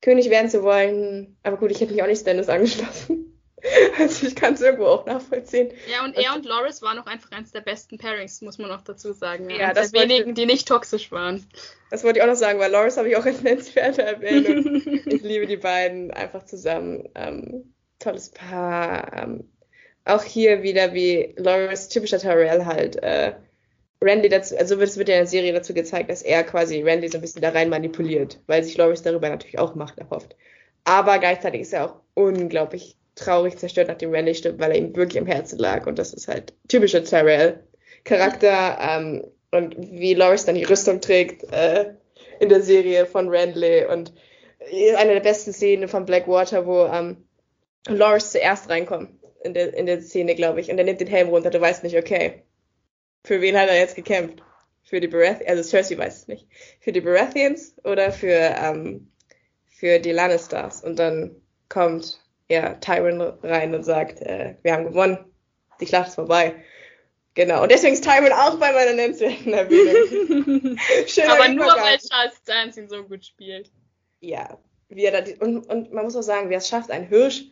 [0.00, 1.36] König werden zu wollen.
[1.42, 3.31] Aber gut, ich hätte mich auch nicht Stannis angeschlossen.
[3.98, 5.70] Also ich kann es irgendwo auch nachvollziehen.
[5.90, 8.82] Ja, und er und Loris waren auch einfach eines der besten Pairings, muss man auch
[8.82, 9.50] dazu sagen.
[9.50, 11.46] Ja, ja das der wenigen, die nicht toxisch waren.
[11.90, 14.82] Das wollte ich auch noch sagen, weil Loris habe ich auch als nennenswerte Erwähnung.
[15.06, 17.08] ich liebe die beiden einfach zusammen.
[17.14, 19.12] Ähm, tolles Paar.
[19.14, 19.48] Ähm,
[20.04, 23.34] auch hier wieder wie Loris, typischer Tyrell halt, äh,
[24.00, 27.08] Randy dazu, also es wird ja in der Serie dazu gezeigt, dass er quasi Randy
[27.08, 30.34] so ein bisschen da rein manipuliert, weil sich Loris darüber natürlich auch Macht erhofft.
[30.82, 35.20] Aber gleichzeitig ist er auch unglaublich traurig zerstört, nachdem Randy stirbt, weil er ihm wirklich
[35.20, 35.86] am Herzen lag.
[35.86, 38.78] Und das ist halt typischer Tyrell-Charakter.
[38.80, 41.94] Ähm, und wie Loris dann die Rüstung trägt äh,
[42.40, 43.86] in der Serie von Randley.
[43.86, 44.12] Und
[44.96, 47.28] eine der besten Szenen von Blackwater, wo ähm,
[47.88, 49.10] Loris zuerst reinkommt
[49.44, 50.70] in der, in der Szene, glaube ich.
[50.70, 51.50] Und er nimmt den Helm runter.
[51.50, 52.42] Du weißt nicht, okay,
[53.24, 54.42] für wen hat er jetzt gekämpft?
[54.84, 56.48] Für die Baratheons, also Cersei weiß es nicht.
[56.80, 59.12] Für die Baratheons oder für, ähm,
[59.68, 60.82] für die Lannisters?
[60.82, 61.36] Und dann
[61.68, 62.21] kommt
[62.52, 65.18] ja, Tyron rein und sagt, äh, wir haben gewonnen,
[65.80, 66.54] die Schlacht ist vorbei.
[67.34, 70.76] Genau, und deswegen ist Tyron auch bei meiner nennenswerten Erwähnung.
[71.30, 73.70] Aber nur weil Charles Dance ihn so gut spielt.
[74.20, 74.58] Ja,
[74.90, 77.44] wie er da, und, und man muss auch sagen, wer es schafft, einen Hirsch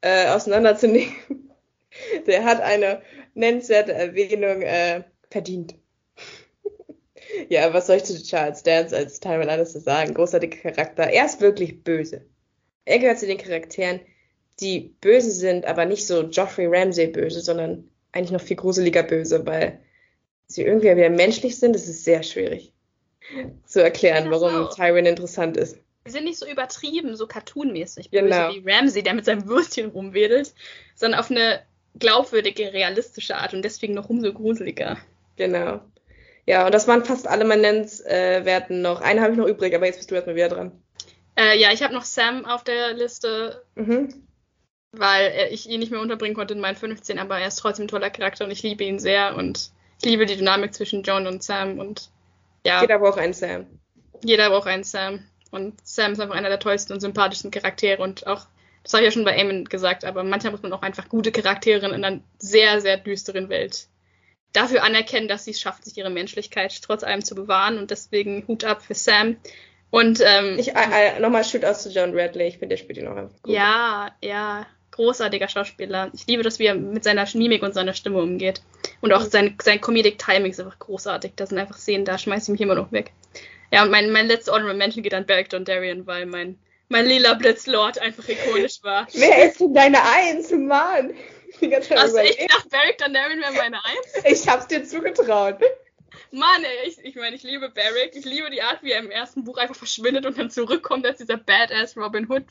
[0.00, 1.14] äh, auseinanderzunehmen,
[2.26, 3.02] der hat eine
[3.34, 5.74] nennenswerte Erwähnung äh, verdient.
[7.50, 10.14] ja, was soll ich zu Charles Dance als Tyron Lannister sagen?
[10.14, 11.02] Großartiger Charakter.
[11.02, 12.24] Er ist wirklich böse.
[12.86, 14.00] Er gehört zu den Charakteren,
[14.60, 19.44] die böse sind, aber nicht so Joffrey Ramsey böse, sondern eigentlich noch viel gruseliger böse,
[19.46, 19.80] weil
[20.46, 21.74] sie irgendwie wieder menschlich sind.
[21.74, 22.72] Das ist sehr schwierig
[23.66, 25.78] zu erklären, warum Tyrion interessant ist.
[26.04, 28.50] Sie sind nicht so übertrieben, so cartoonmäßig böse genau.
[28.50, 30.54] wie Ramsey, der mit seinem Würstchen rumwedelt,
[30.94, 31.60] sondern auf eine
[31.98, 34.98] glaubwürdige, realistische Art und deswegen noch umso gruseliger.
[35.36, 35.80] Genau.
[36.46, 39.00] Ja, und das waren fast alle Manenzwerten noch.
[39.00, 40.72] Einen habe ich noch übrig, aber jetzt bist du erstmal wieder dran.
[41.36, 43.64] Äh, ja, ich habe noch Sam auf der Liste.
[43.74, 44.25] Mhm
[44.98, 47.88] weil ich ihn nicht mehr unterbringen konnte in meinen 15, aber er ist trotzdem ein
[47.88, 51.42] toller Charakter und ich liebe ihn sehr und ich liebe die Dynamik zwischen John und
[51.42, 52.10] Sam und
[52.64, 52.80] ja.
[52.80, 53.66] Jeder braucht einen Sam.
[54.24, 55.24] Jeder braucht einen Sam.
[55.52, 58.46] Und Sam ist einfach einer der tollsten und sympathischsten Charaktere und auch,
[58.82, 61.30] das habe ich ja schon bei Eamon gesagt, aber manchmal muss man auch einfach gute
[61.30, 63.86] Charaktere in einer sehr, sehr düsteren Welt
[64.52, 68.46] dafür anerkennen, dass sie es schafft, sich ihre Menschlichkeit trotz allem zu bewahren und deswegen
[68.48, 69.36] Hut ab für Sam.
[69.90, 73.06] Und ähm, ich äh, nochmal Shoot aus zu John Radley, ich finde, der spielt ihn
[73.06, 73.54] auch einfach gut.
[73.54, 74.66] Ja, ja
[74.96, 76.10] großartiger Schauspieler.
[76.14, 78.62] Ich liebe das, wie er mit seiner Mimik und seiner Stimme umgeht.
[79.00, 81.32] Und auch sein, sein Comedic Timing ist einfach großartig.
[81.36, 83.12] Das sind einfach Szenen, da schmeiße ich mich immer noch weg.
[83.70, 86.58] Ja, und mein, mein letzter Honorable Mention geht an Beric Dondarrion, weil mein,
[86.88, 89.06] mein lila Blitzlord einfach ikonisch war.
[89.12, 91.14] Wer ist denn deine Eins, Mann?
[91.60, 94.24] Du echt gedacht, Beric Dondarrion wäre meine Eins?
[94.24, 95.58] Ich hab's dir zugetraut.
[96.30, 98.14] Mann, ey, ich, ich meine, ich liebe Barrick.
[98.14, 101.18] Ich liebe die Art, wie er im ersten Buch einfach verschwindet und dann zurückkommt als
[101.18, 102.44] dieser Badass Robin Hood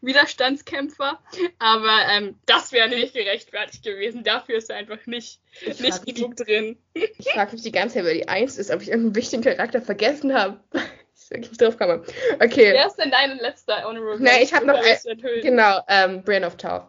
[0.00, 1.18] Widerstandskämpfer.
[1.58, 4.24] Aber ähm, das wäre nicht gerechtfertigt gewesen.
[4.24, 5.40] Dafür ist er einfach nicht,
[5.80, 6.78] nicht genug drin.
[6.94, 9.80] Ich frage mich die ganze Zeit, wer die Eins ist, ob ich irgendeinen wichtigen Charakter
[9.80, 10.60] vergessen habe.
[11.14, 12.02] ich wirklich drauf komme.
[12.34, 12.72] Okay.
[12.72, 16.56] Wer ist denn dein letzter Honorable Nein, ich habe noch ein, genau, ähm, Brain of
[16.56, 16.88] Tau.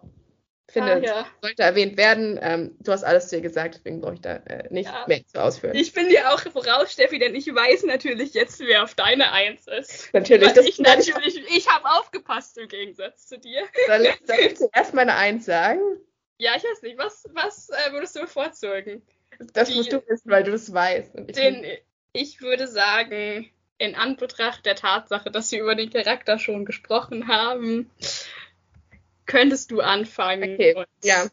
[0.74, 1.28] Finde, Ah, ja.
[1.42, 2.40] sollte erwähnt werden.
[2.42, 5.06] Ähm, du hast alles zu ihr gesagt, deswegen brauche ich da äh, nicht Ja.
[5.08, 5.76] mehr zu ausführen.
[5.76, 9.68] Ich bin dir auch voraus, Steffi, denn ich weiß natürlich jetzt, wer auf deine Eins
[9.68, 10.14] ist.
[10.14, 13.62] natürlich, Weil das ich natürlich, ich habe aufgepasst im Gegensatz zu dir.
[13.88, 15.80] Soll, ich- soll ich zuerst meine Eins sagen?
[16.40, 19.02] Ja, ich weiß nicht, was, was äh, würdest du bevorzugen?
[19.54, 21.12] Das Die- musst du wissen, weil du es weißt.
[21.28, 21.66] Ich Den,
[22.12, 27.90] ich würde sagen, in Anbetracht der Tatsache, dass wir über den Charakter schon gesprochen haben,
[29.26, 31.26] könntest du anfangen Okay, und ja.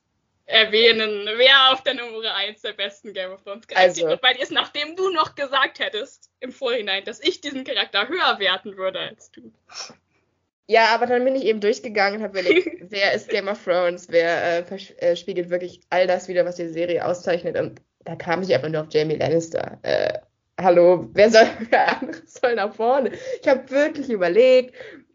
[0.47, 4.21] erwähnen, wer auf der Nummer 1 der besten Game of Thrones Charaktere Also.
[4.21, 8.39] bei dir ist, nachdem du noch gesagt hättest im Vorhinein, dass ich diesen Charakter höher
[8.39, 9.53] werten würde als du.
[10.67, 14.07] Ja, aber dann bin ich eben durchgegangen und habe überlegt, wer ist Game of Thrones,
[14.09, 17.57] wer äh, äh, spiegelt wirklich all das wieder, was die Serie auszeichnet.
[17.59, 19.79] Und da kam ich einfach nur auf Jamie Lannister.
[19.83, 20.21] Äh,
[20.61, 23.11] hallo, wer soll, wer soll nach vorne?
[23.43, 24.75] Ich habe wirklich überlegt,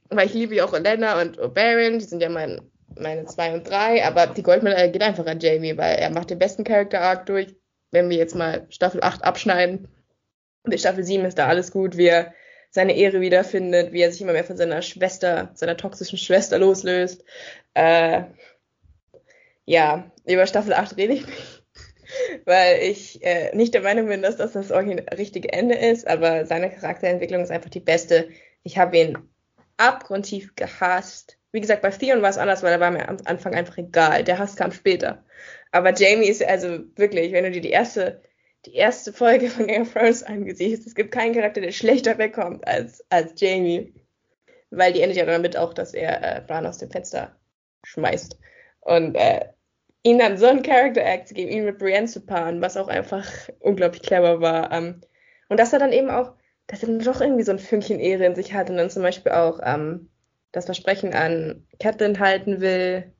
[0.09, 2.61] weil ich liebe ja auch Olenna und Oberyn, die sind ja mein,
[2.97, 6.39] meine zwei und drei, aber die Goldmedaille geht einfach an Jamie, weil er macht den
[6.39, 7.55] besten Character Arc durch.
[7.91, 9.87] Wenn wir jetzt mal Staffel 8 abschneiden,
[10.63, 12.33] bis Staffel 7 ist da alles gut, wie er
[12.69, 17.23] seine Ehre wiederfindet, wie er sich immer mehr von seiner Schwester, seiner toxischen Schwester loslöst.
[17.73, 18.23] Äh,
[19.63, 21.63] ja, über Staffel 8 rede ich nicht,
[22.45, 26.69] weil ich äh, nicht der Meinung bin, dass das das richtige Ende ist, aber seine
[26.69, 28.27] Charakterentwicklung ist einfach die beste.
[28.63, 29.17] Ich habe ihn
[29.77, 31.37] abgrundtief gehasst.
[31.51, 34.23] Wie gesagt, bei Theon war es anders, weil er war mir am Anfang einfach egal.
[34.23, 35.23] Der Hass kam später.
[35.71, 38.21] Aber Jamie ist also wirklich, wenn du dir die erste
[38.65, 42.67] die erste Folge von Game of Thrones angesiehst, es gibt keinen Charakter, der schlechter wegkommt
[42.67, 43.93] als, als Jamie.
[44.71, 47.35] Weil die endet ja damit auch, dass er äh, Bran aus dem Fenster
[47.83, 48.37] schmeißt.
[48.81, 49.45] Und äh,
[50.03, 53.25] ihm dann so einen Character-Act zu geben, ihn mit Brienne zu paaren, was auch einfach
[53.59, 54.71] unglaublich clever war.
[54.71, 55.01] Ähm,
[55.49, 56.33] und dass er dann eben auch,
[56.67, 59.03] dass er dann doch irgendwie so ein Fünkchen Ehre in sich hat und dann zum
[59.03, 60.09] Beispiel auch ähm,
[60.51, 63.11] das Versprechen an Catelyn halten will,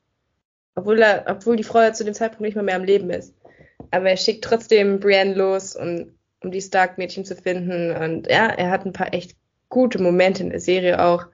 [0.74, 3.34] obwohl, er, obwohl die Frau ja zu dem Zeitpunkt nicht mal mehr am Leben ist.
[3.90, 7.92] Aber er schickt trotzdem Brienne los, um, um die Stark-Mädchen zu finden.
[7.92, 9.36] Und ja, er hat ein paar echt
[9.68, 11.26] gute Momente in der Serie auch.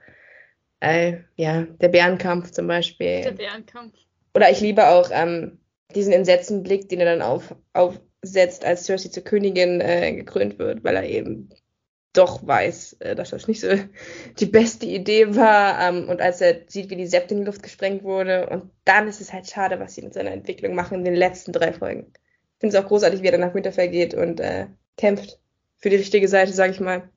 [0.80, 3.22] Äh, ja, der Bärenkampf zum Beispiel.
[3.22, 3.94] Der Bärenkampf.
[4.34, 5.58] Oder ich liebe auch ähm,
[5.94, 10.82] diesen entsetzten Blick, den er dann auf, aufsetzt, als Cersei zur Königin äh, gekrönt wird,
[10.84, 11.50] weil er eben
[12.12, 13.68] doch weiß, äh, dass das nicht so
[14.38, 15.80] die beste Idee war.
[15.80, 18.48] Ähm, und als er sieht, wie die Septe in die Luft gesprengt wurde.
[18.48, 21.52] Und dann ist es halt schade, was sie mit seiner Entwicklung machen in den letzten
[21.52, 22.12] drei Folgen.
[22.14, 24.66] Ich finde es auch großartig, wie er dann nach Winterfell geht und äh,
[24.96, 25.38] kämpft
[25.78, 27.10] für die richtige Seite, sag ich mal.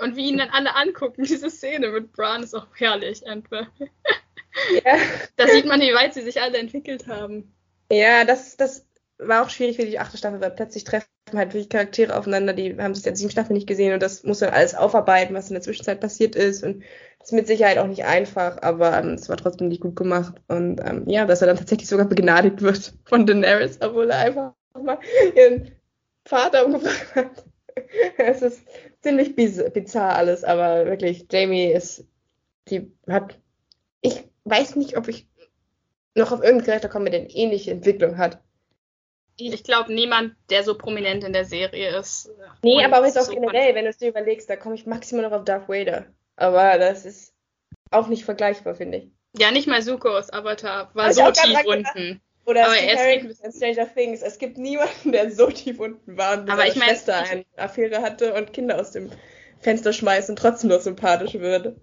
[0.00, 3.66] Und wie ihn dann alle angucken, diese Szene mit Bran ist auch herrlich einfach.
[4.84, 4.96] Ja.
[5.36, 7.54] Da sieht man, wie weit sie sich alle entwickelt haben.
[7.92, 8.87] Ja, das, das
[9.18, 12.76] war auch schwierig für die achte Staffel, weil plötzlich treffen halt wirklich Charaktere aufeinander, die
[12.78, 15.54] haben sich seit sieben Staffeln nicht gesehen und das muss dann alles aufarbeiten, was in
[15.54, 16.82] der Zwischenzeit passiert ist und
[17.22, 20.80] ist mit Sicherheit auch nicht einfach, aber ähm, es war trotzdem nicht gut gemacht und
[20.80, 24.98] ähm, ja, dass er dann tatsächlich sogar begnadigt wird von Daenerys, obwohl er einfach mal
[25.34, 25.72] ihren
[26.24, 27.44] Vater umgebracht hat.
[28.18, 28.62] es ist
[29.02, 32.04] ziemlich biz bizarr alles, aber wirklich, Jamie ist,
[32.68, 33.38] die hat,
[34.00, 35.26] ich weiß nicht, ob ich
[36.14, 38.40] noch auf irgendeinen Charakter komme, der eine ähnliche Entwicklung hat.
[39.40, 42.30] Ich glaube, niemand, der so prominent in der Serie ist.
[42.62, 45.24] Nee, aber auch jetzt auch generell, wenn du es dir überlegst, da komme ich maximal
[45.24, 46.06] noch auf Darth Vader.
[46.36, 47.32] Aber das ist
[47.90, 49.10] auch nicht vergleichbar, finde ich.
[49.38, 52.20] Ja, nicht mal Sukos Avatar war ich so tief unten.
[52.46, 54.22] Oder Aber Steve Harrington in Stranger Things.
[54.22, 58.00] Es gibt niemanden, der so tief unten war und Aber ich mein, Schwester eine Affäre
[58.00, 59.10] hatte und Kinder aus dem
[59.60, 61.76] Fenster schmeißt und trotzdem noch sympathisch wird.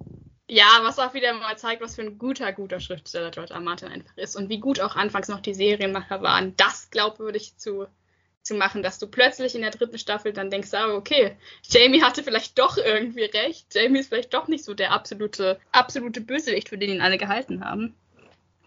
[0.47, 3.61] Ja, was auch wieder mal zeigt, was für ein guter, guter Schriftsteller George R.
[3.61, 7.87] Martin einfach ist und wie gut auch anfangs noch die Serienmacher waren, das glaubwürdig zu,
[8.43, 12.23] zu machen, dass du plötzlich in der dritten Staffel dann denkst, ah, okay, Jamie hatte
[12.23, 16.77] vielleicht doch irgendwie recht, Jamie ist vielleicht doch nicht so der absolute, absolute Bösewicht, für
[16.77, 17.95] den ihn alle gehalten haben.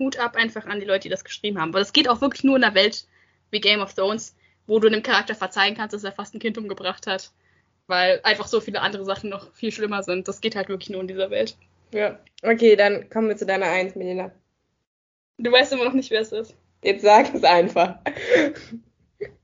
[0.00, 1.70] Hut ab einfach an die Leute, die das geschrieben haben.
[1.70, 3.06] Aber das geht auch wirklich nur in einer Welt
[3.50, 4.34] wie Game of Thrones,
[4.66, 7.30] wo du einem Charakter verzeihen kannst, dass er fast ein Kind umgebracht hat.
[7.86, 10.28] Weil einfach so viele andere Sachen noch viel schlimmer sind.
[10.28, 11.56] Das geht halt wirklich nur in dieser Welt.
[11.92, 12.18] Ja.
[12.42, 14.30] Okay, dann kommen wir zu deiner Eins, Melina.
[15.38, 16.54] Du weißt immer noch nicht, wer es ist.
[16.82, 17.98] Jetzt sag es einfach.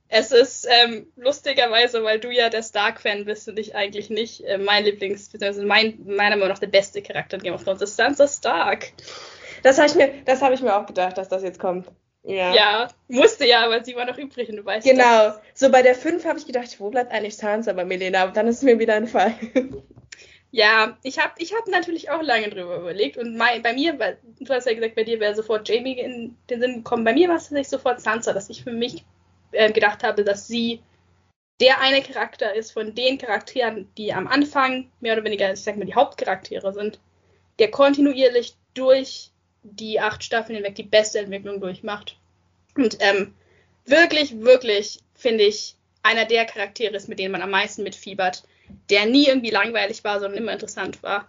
[0.09, 4.59] Es ist ähm, lustigerweise, weil du ja der Stark-Fan bist und ich eigentlich nicht, äh,
[4.59, 7.97] mein Lieblings-, beziehungsweise mein, meiner Meinung nach der beste Charakter in Game of Thrones ist
[7.97, 8.93] Sansa Stark.
[9.65, 11.89] Das habe ich, mir, das hab ich mir auch gedacht, dass das jetzt kommt.
[12.23, 12.55] Ja.
[12.55, 15.35] Ja, musste ja, aber sie war noch übrig und du weißt Genau.
[15.53, 18.23] So bei der 5 habe ich gedacht, wo bleibt eigentlich Sansa bei Melina?
[18.23, 19.35] Aber dann ist mir wieder ein Fall.
[20.55, 24.19] Ja, ich habe ich hab natürlich auch lange drüber überlegt und mein, bei mir, weil,
[24.39, 27.03] du hast ja gesagt, bei dir wäre sofort Jamie in den Sinn gekommen.
[27.03, 29.05] Bei mir war es tatsächlich sofort Sansa, dass ich für mich
[29.51, 30.81] äh, gedacht habe, dass sie
[31.59, 35.77] der eine Charakter ist von den Charakteren, die am Anfang mehr oder weniger, ich sag
[35.77, 37.01] mal, die Hauptcharaktere sind,
[37.59, 39.33] der kontinuierlich durch
[39.65, 42.17] die acht Staffeln hinweg die beste Entwicklung durchmacht.
[42.77, 43.35] Und ähm,
[43.87, 45.75] wirklich, wirklich finde ich
[46.05, 48.45] einer der Charaktere ist, mit denen man am meisten mitfiebert,
[48.91, 51.29] der nie irgendwie langweilig war, sondern immer interessant war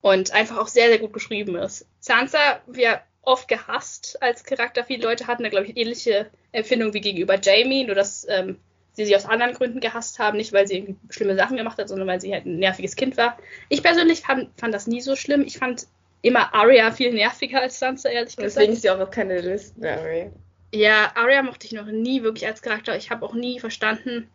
[0.00, 1.86] und einfach auch sehr, sehr gut geschrieben ist.
[2.00, 4.84] Sansa wird oft gehasst als Charakter.
[4.84, 8.58] Viele Leute hatten da, glaube ich, ähnliche Empfindungen wie gegenüber Jamie, nur dass ähm,
[8.92, 11.88] sie sie aus anderen Gründen gehasst haben, nicht weil sie irgendwie schlimme Sachen gemacht hat,
[11.88, 13.38] sondern weil sie halt ein nerviges Kind war.
[13.68, 15.42] Ich persönlich fand, fand das nie so schlimm.
[15.42, 15.86] Ich fand
[16.22, 18.56] immer Arya viel nerviger als Sansa, ehrlich gesagt.
[18.56, 20.30] Deswegen ist sie auch auf keine Liste, Arya.
[20.72, 22.96] Ja, Arya mochte ich noch nie wirklich als Charakter.
[22.96, 24.28] Ich habe auch nie verstanden,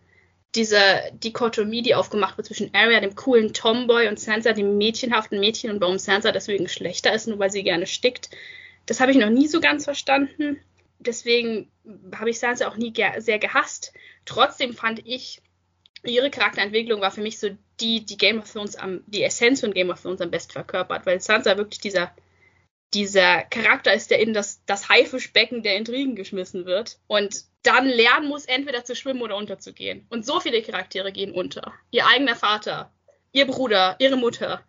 [0.54, 5.72] diese Dikotomie, die aufgemacht wird zwischen Arya, dem coolen Tomboy, und Sansa, dem mädchenhaften Mädchen,
[5.72, 8.30] und warum Sansa deswegen schlechter ist, nur weil sie gerne stickt.
[8.86, 10.60] Das habe ich noch nie so ganz verstanden.
[11.00, 11.70] Deswegen
[12.16, 13.94] habe ich Sansa auch nie ge sehr gehasst.
[14.26, 15.42] Trotzdem fand ich,
[16.04, 17.50] ihre Charakterentwicklung war für mich so
[17.80, 21.06] die, die Game of Thrones am, die Essenz von Game of Thrones am besten verkörpert,
[21.06, 22.12] weil Sansa wirklich dieser
[22.96, 28.28] dieser Charakter ist, der in das, das Haifischbecken der Intrigen geschmissen wird und dann lernen
[28.28, 30.08] muss, entweder zu schwimmen oder unterzugehen.
[30.10, 31.74] Und so viele Charaktere gehen unter.
[31.92, 32.92] Ihr eigener Vater,
[33.34, 34.64] ihr Bruder, ihre Mutter.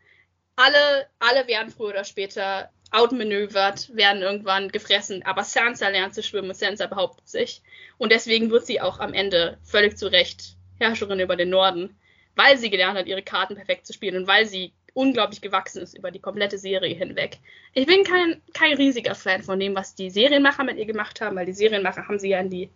[0.56, 5.22] Alle, alle werden früher oder später outmanövert, werden irgendwann gefressen.
[5.24, 7.62] Aber Sansa lernt zu schwimmen und Sansa behauptet sich.
[7.98, 11.96] Und deswegen wird sie auch am Ende völlig zu Recht Herrscherin über den Norden,
[12.34, 15.96] weil sie gelernt hat, ihre Karten perfekt zu spielen und weil sie unglaublich gewachsen ist
[15.96, 17.38] über die komplette Serie hinweg.
[17.74, 21.36] Ich bin kein, kein riesiger Fan von dem, was die Serienmacher mit ihr gemacht haben,
[21.36, 22.70] weil die Serienmacher haben sie ja in die,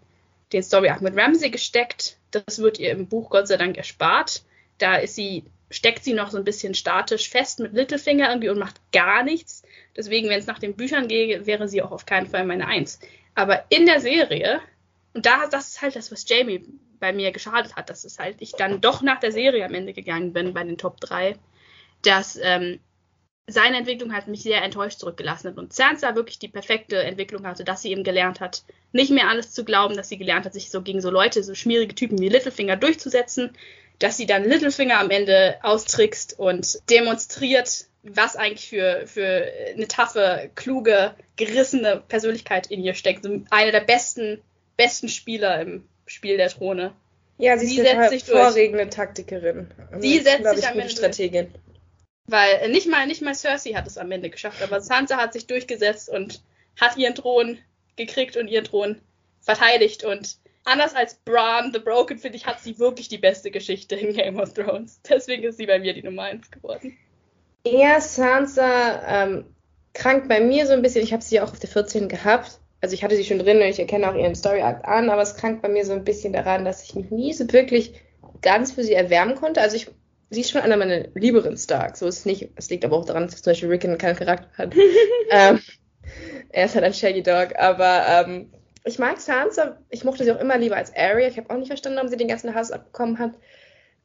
[0.53, 2.19] den Story Arc mit Ramsey gesteckt.
[2.31, 4.43] Das wird ihr im Buch Gott sei Dank erspart.
[4.77, 8.59] Da ist sie, steckt sie noch so ein bisschen statisch fest mit Littlefinger irgendwie und
[8.59, 9.63] macht gar nichts.
[9.97, 13.01] Deswegen, wenn es nach den Büchern gehe, wäre sie auch auf keinen Fall meine Eins.
[13.35, 14.61] Aber in der Serie,
[15.15, 16.67] und da, das ist halt das, was Jamie
[16.99, 19.95] bei mir geschadet hat, dass es halt ich dann doch nach der Serie am Ende
[19.95, 21.37] gegangen bin bei den Top 3
[22.03, 22.81] dass ähm,
[23.47, 27.65] seine Entwicklung hat mich sehr enttäuscht zurückgelassen hat und Sansa wirklich die perfekte Entwicklung hatte,
[27.65, 28.63] dass sie eben gelernt hat,
[28.93, 31.55] nicht mehr alles zu glauben, dass sie gelernt hat, sich so gegen so Leute, so
[31.55, 33.51] schmierige Typen wie Littlefinger durchzusetzen,
[33.99, 40.51] dass sie dann Littlefinger am Ende austrickst und demonstriert, was eigentlich für, für eine taffe,
[40.55, 43.25] kluge, gerissene Persönlichkeit in ihr steckt.
[43.25, 44.41] So eine der besten,
[44.77, 46.93] besten Spieler im Spiel der Throne.
[47.37, 48.39] Ja, sie, sie setzt sich durch.
[48.39, 49.71] vorregende Taktikerin.
[49.99, 51.49] Sie setzt sich am Ende Strategin.
[52.31, 55.49] Weil nicht mal, nicht mal Cersei hat es am Ende geschafft, aber Sansa hat sich
[55.49, 56.43] durchgesetzt und
[56.81, 57.59] hat ihren Thron
[57.97, 59.01] gekriegt und ihren Thron
[59.41, 60.05] verteidigt.
[60.05, 64.15] Und anders als Bran the Broken, finde ich, hat sie wirklich die beste Geschichte in
[64.15, 65.01] Game of Thrones.
[65.09, 66.97] Deswegen ist sie bei mir die Nummer 1 geworden.
[67.65, 69.45] Eher Sansa ähm,
[69.93, 71.03] krankt bei mir so ein bisschen.
[71.03, 72.61] Ich habe sie auch auf der 14 gehabt.
[72.81, 75.21] Also ich hatte sie schon drin und ich erkenne auch ihren Story Act an, aber
[75.21, 78.01] es krankt bei mir so ein bisschen daran, dass ich mich nie so wirklich
[78.41, 79.61] ganz für sie erwärmen konnte.
[79.61, 79.89] Also ich
[80.31, 81.99] sie ist schon einer meiner lieberen Starks.
[81.99, 82.51] So ist es nicht.
[82.55, 84.75] Es liegt aber auch daran, dass zum Beispiel Rickon keinen Charakter hat.
[85.31, 85.61] ähm,
[86.51, 87.57] er ist halt ein Shaggy Dog.
[87.59, 88.53] Aber ähm,
[88.85, 89.79] ich mag Sansa.
[89.91, 91.29] Ich mochte sie auch immer lieber als Arya.
[91.29, 93.33] Ich habe auch nicht verstanden, warum sie den ganzen Hass abbekommen hat.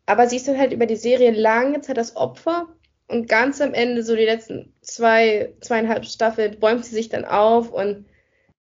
[0.08, 2.68] Aber sie ist dann halt über die Serie lange Zeit das Opfer.
[3.08, 7.72] Und ganz am Ende, so die letzten zwei, zweieinhalb Staffeln, bäumt sie sich dann auf.
[7.72, 8.08] Und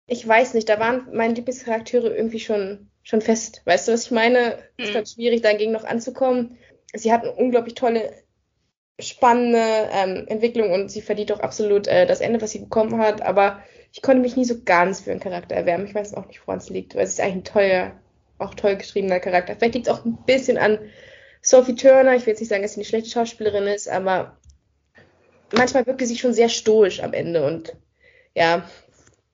[0.06, 3.62] ich weiß nicht, da waren meine Lieblingscharaktere irgendwie schon, schon fest.
[3.64, 4.58] Weißt du, was ich meine?
[4.78, 6.58] Es ist halt schwierig, dagegen noch anzukommen
[6.94, 8.14] sie hat eine unglaublich tolle,
[9.00, 13.22] spannende ähm, Entwicklung und sie verdient auch absolut äh, das Ende, was sie bekommen hat.
[13.22, 13.62] Aber
[13.92, 15.88] ich konnte mich nie so ganz für einen Charakter erwärmen.
[15.88, 17.92] Ich weiß auch nicht, woran es liegt, weil es ist eigentlich ein toller,
[18.38, 19.56] auch toll geschriebener Charakter.
[19.56, 20.80] Vielleicht liegt es auch ein bisschen an
[21.42, 22.16] Sophie Turner.
[22.16, 24.38] Ich will jetzt nicht sagen, dass sie eine schlechte Schauspielerin ist, aber
[25.52, 27.76] manchmal wirkte sie schon sehr stoisch am Ende und
[28.36, 28.68] ja,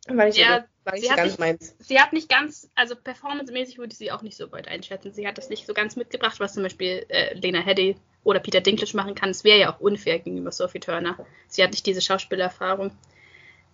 [0.08, 1.76] war nicht ja, so war nicht so ganz nicht, meins.
[1.80, 5.14] Sie hat nicht ganz, also performancemäßig würde ich sie auch nicht so weit einschätzen.
[5.14, 8.62] Sie hat das nicht so ganz mitgebracht, was zum Beispiel äh, Lena Headey oder Peter
[8.62, 9.30] Dinklage machen kann.
[9.30, 11.18] Es wäre ja auch unfair gegenüber Sophie Turner.
[11.48, 12.92] Sie hat nicht diese Schauspielerfahrung.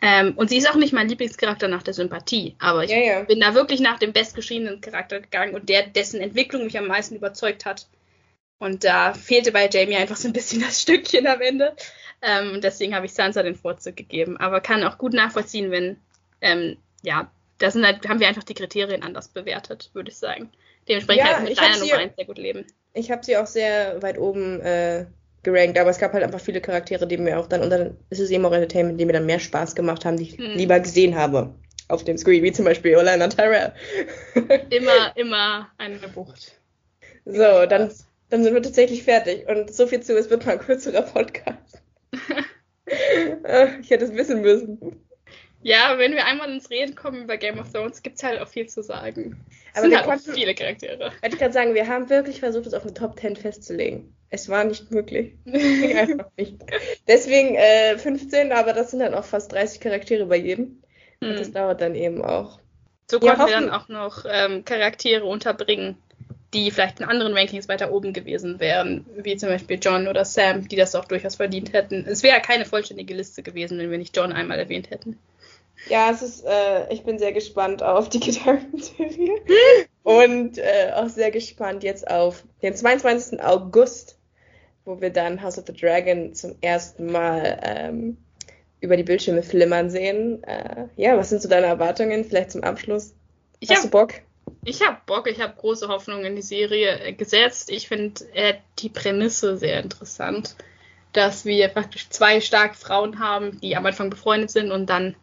[0.02, 3.24] Ähm, und sie ist auch nicht mein Lieblingscharakter nach der Sympathie, aber ich ja, ja.
[3.24, 7.16] bin da wirklich nach dem bestgeschriebenen Charakter gegangen und der, dessen Entwicklung mich am meisten
[7.16, 7.88] überzeugt hat.
[8.58, 11.76] Und da fehlte bei Jamie einfach so ein bisschen das Stückchen am Ende.
[12.22, 14.38] Ähm, deswegen habe ich Sansa den Vorzug gegeben.
[14.38, 15.98] Aber kann auch gut nachvollziehen, wenn
[16.42, 20.50] ähm, ja, da sind halt, haben wir einfach die Kriterien anders bewertet, würde ich sagen.
[20.88, 22.66] Dementsprechend ja, halt mit deiner Nummer 1 sehr gut leben.
[22.94, 25.06] Ich habe sie auch sehr weit oben äh,
[25.44, 28.20] gerankt, aber es gab halt einfach viele Charaktere, die mir auch dann, und dann ist
[28.20, 30.58] es eben auch Entertainment, die mir dann mehr Spaß gemacht haben, die ich hm.
[30.58, 31.54] lieber gesehen habe
[31.88, 33.74] auf dem Screen, wie zum Beispiel Orlando Tyrell.
[34.70, 36.60] immer, immer eine Bucht.
[37.26, 37.92] So, dann,
[38.30, 39.48] dann sind wir tatsächlich fertig.
[39.48, 41.82] Und so viel zu, es wird mal ein kürzerer Podcast.
[43.82, 45.06] ich hätte es wissen müssen.
[45.66, 48.48] Ja, wenn wir einmal ins Reden kommen über Game of Thrones, gibt es halt auch
[48.48, 49.44] viel zu sagen.
[49.72, 51.12] Es Aber sind wir halt konnten, viele Charaktere.
[51.22, 54.16] Hätte ich gerade sagen, wir haben wirklich versucht, es auf eine Top 10 festzulegen.
[54.30, 55.34] Es war nicht möglich.
[55.48, 56.58] einfach nicht.
[57.08, 60.84] Deswegen äh, 15, aber das sind dann auch fast 30 Charaktere bei jedem.
[61.24, 61.32] Hm.
[61.32, 62.60] Und das dauert dann eben auch.
[63.10, 65.98] So konnten ja, wir dann auch noch ähm, Charaktere unterbringen,
[66.54, 70.68] die vielleicht in anderen Rankings weiter oben gewesen wären, wie zum Beispiel John oder Sam,
[70.68, 72.06] die das auch durchaus verdient hätten.
[72.08, 75.18] Es wäre keine vollständige Liste gewesen, wenn wir nicht John einmal erwähnt hätten.
[75.88, 79.42] Ja, es ist, äh, ich bin sehr gespannt auf die Gitarrenserie
[80.04, 83.42] und äh, auch sehr gespannt jetzt auf den 22.
[83.42, 84.18] August,
[84.84, 88.18] wo wir dann House of the Dragon zum ersten Mal ähm,
[88.80, 90.44] über die Bildschirme flimmern sehen.
[90.44, 93.14] Äh, ja, was sind so deine Erwartungen vielleicht zum Abschluss?
[93.60, 94.14] Ich Hast hab, du Bock?
[94.64, 97.70] Ich habe Bock, ich habe große Hoffnungen in die Serie äh, gesetzt.
[97.72, 100.56] Ich finde äh, die Prämisse sehr interessant,
[101.14, 105.16] dass wir praktisch zwei starke Frauen haben, die am Anfang befreundet sind und dann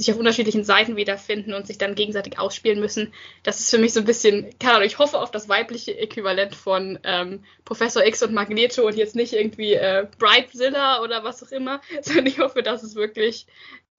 [0.00, 3.12] sich auf unterschiedlichen Seiten wiederfinden und sich dann gegenseitig ausspielen müssen.
[3.42, 6.54] Das ist für mich so ein bisschen, keine Ahnung, ich hoffe auf das weibliche Äquivalent
[6.54, 11.52] von ähm, Professor X und Magneto und jetzt nicht irgendwie äh, Brightzilla oder was auch
[11.52, 13.46] immer, sondern ich hoffe, dass es wirklich,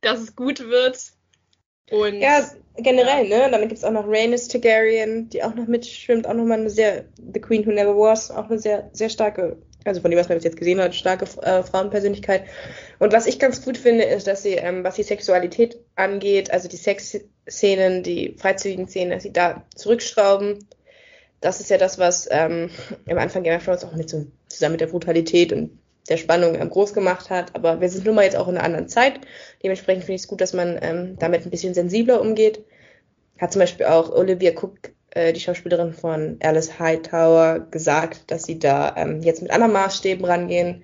[0.01, 0.97] dass es gut wird.
[1.91, 3.45] Und, ja, generell, ja.
[3.47, 3.51] ne?
[3.51, 7.05] Dann gibt es auch noch Rhaenys Targaryen, die auch noch mitschwimmt, auch nochmal eine sehr,
[7.33, 10.37] The Queen Who Never Was, auch eine sehr, sehr starke also von dem, was man
[10.37, 12.43] bis jetzt gesehen hat, starke äh, Frauenpersönlichkeit.
[12.99, 16.67] Und was ich ganz gut finde, ist, dass sie, ähm, was die Sexualität angeht, also
[16.67, 20.67] die Sexszenen, die freizügigen Szenen, dass sie da zurückschrauben.
[21.39, 22.69] Das ist ja das, was ähm,
[23.09, 25.79] am Anfang Game of Thrones auch mit so, zusammen mit der Brutalität und
[26.09, 27.55] der Spannung ähm, groß gemacht hat.
[27.55, 29.21] Aber wir sind nun mal jetzt auch in einer anderen Zeit.
[29.63, 32.63] Dementsprechend finde ich es gut, dass man ähm, damit ein bisschen sensibler umgeht.
[33.39, 38.59] Hat zum Beispiel auch Olivia Cook äh, die Schauspielerin von Alice Hightower gesagt, dass sie
[38.59, 40.83] da ähm, jetzt mit anderen Maßstäben rangehen,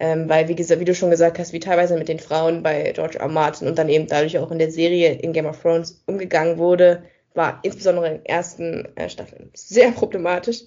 [0.00, 2.92] ähm, weil wie, gesagt, wie du schon gesagt hast, wie teilweise mit den Frauen bei
[2.94, 3.28] George R.
[3.28, 7.02] Martin und dann eben dadurch auch in der Serie in Game of Thrones umgegangen wurde,
[7.34, 10.62] war insbesondere in den ersten äh, Staffeln sehr problematisch.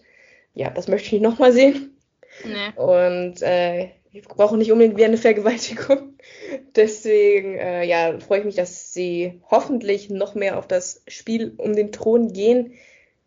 [0.54, 1.98] Ja, das möchte ich nicht nochmal sehen.
[2.44, 2.80] Nee.
[2.80, 6.18] Und äh, wir brauchen nicht unbedingt wie eine Vergewaltigung.
[6.76, 11.76] Deswegen, äh, ja, freue ich mich, dass sie hoffentlich noch mehr auf das Spiel um
[11.76, 12.74] den Thron gehen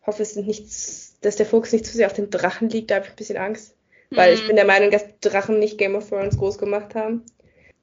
[0.06, 2.90] hoffe, es sind nichts, dass der Fokus nicht zu sehr auf den Drachen liegt.
[2.90, 3.74] Da habe ich ein bisschen Angst.
[4.10, 4.40] Weil mhm.
[4.40, 7.24] ich bin der Meinung, dass Drachen nicht Game of Thrones groß gemacht haben.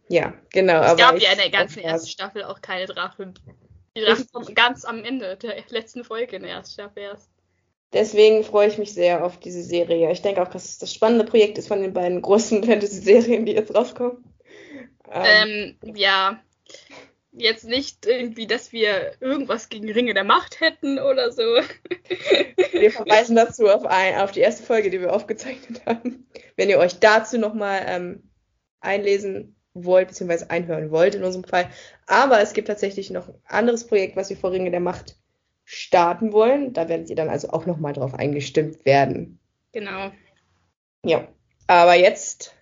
[0.07, 0.81] Ja, genau.
[0.83, 3.33] Es gab ja in der ganzen ersten Staffel auch keine Drachen.
[3.95, 7.29] Die Drachen kommen ganz am Ende der letzten Folge in der ersten Staffel erst.
[7.93, 10.11] Deswegen freue ich mich sehr auf diese Serie.
[10.11, 13.53] Ich denke auch, dass es das spannende Projekt ist von den beiden großen Fantasy-Serien, die
[13.53, 14.23] jetzt rauskommen.
[15.11, 16.41] Ähm, ähm, ja,
[17.31, 21.43] jetzt nicht irgendwie, dass wir irgendwas gegen Ringe der Macht hätten oder so.
[22.73, 26.27] Wir verweisen dazu auf, ein, auf die erste Folge, die wir aufgezeichnet haben.
[26.55, 28.29] Wenn ihr euch dazu nochmal ähm,
[28.79, 31.69] einlesen wollt, beziehungsweise einhören wollt in unserem Fall.
[32.05, 35.15] Aber es gibt tatsächlich noch ein anderes Projekt, was wir vor Ringe der Macht
[35.63, 36.73] starten wollen.
[36.73, 39.39] Da werdet ihr dann also auch nochmal drauf eingestimmt werden.
[39.71, 40.11] Genau.
[41.05, 41.27] Ja.
[41.67, 42.53] Aber jetzt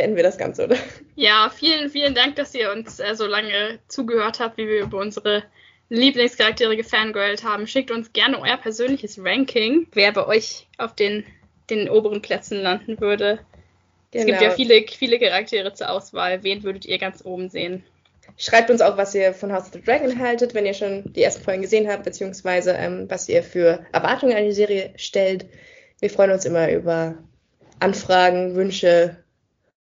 [0.00, 0.76] beenden wir das Ganze, oder?
[1.14, 4.96] Ja, vielen, vielen Dank, dass ihr uns äh, so lange zugehört habt, wie wir über
[4.96, 5.42] unsere
[5.90, 7.66] Lieblingscharaktere gefangirlt haben.
[7.66, 11.24] Schickt uns gerne euer persönliches Ranking, wer bei euch auf den,
[11.68, 13.40] den oberen Plätzen landen würde.
[14.10, 14.22] Genau.
[14.22, 14.56] Es gibt ja genau.
[14.56, 16.42] viele, viele Charaktere zur Auswahl.
[16.42, 17.84] Wen würdet ihr ganz oben sehen?
[18.38, 21.22] Schreibt uns auch, was ihr von House of the Dragon haltet, wenn ihr schon die
[21.22, 25.44] ersten Folgen gesehen habt, beziehungsweise ähm, was ihr für Erwartungen an die Serie stellt.
[25.98, 27.18] Wir freuen uns immer über
[27.80, 29.19] Anfragen, Wünsche,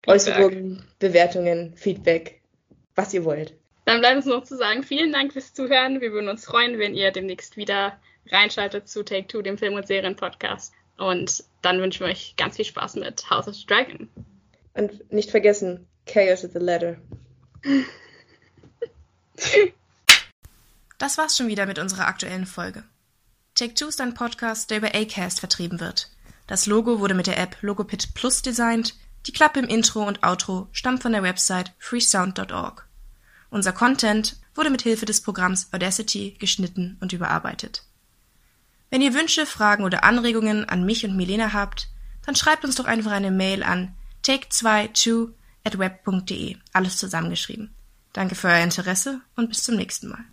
[0.06, 2.40] Äußerungen, Bewertungen, Feedback,
[2.94, 3.54] was ihr wollt.
[3.84, 6.00] Dann bleibt uns noch zu sagen, vielen Dank fürs Zuhören.
[6.00, 7.98] Wir würden uns freuen, wenn ihr demnächst wieder
[8.30, 10.72] reinschaltet zu Take Two, dem Film- und Serien-Podcast.
[10.98, 14.08] Und dann wünschen wir euch ganz viel Spaß mit House of the Dragon.
[14.74, 16.96] Und nicht vergessen, Chaos is the letter.
[20.98, 22.84] Das war's schon wieder mit unserer aktuellen Folge.
[23.54, 26.10] Take Two ist ein Podcast, der über Acast vertrieben wird.
[26.46, 28.94] Das Logo wurde mit der App Logopit Plus designt
[29.26, 32.86] die Klappe im Intro und Outro stammt von der Website freesound.org.
[33.50, 37.84] Unser Content wurde mit Hilfe des Programms Audacity geschnitten und überarbeitet.
[38.90, 41.88] Wenn ihr Wünsche, Fragen oder Anregungen an mich und Milena habt,
[42.26, 43.94] dann schreibt uns doch einfach eine Mail an
[44.24, 45.30] take22
[45.64, 47.74] at web.de, alles zusammengeschrieben.
[48.12, 50.24] Danke für euer Interesse und bis zum nächsten Mal.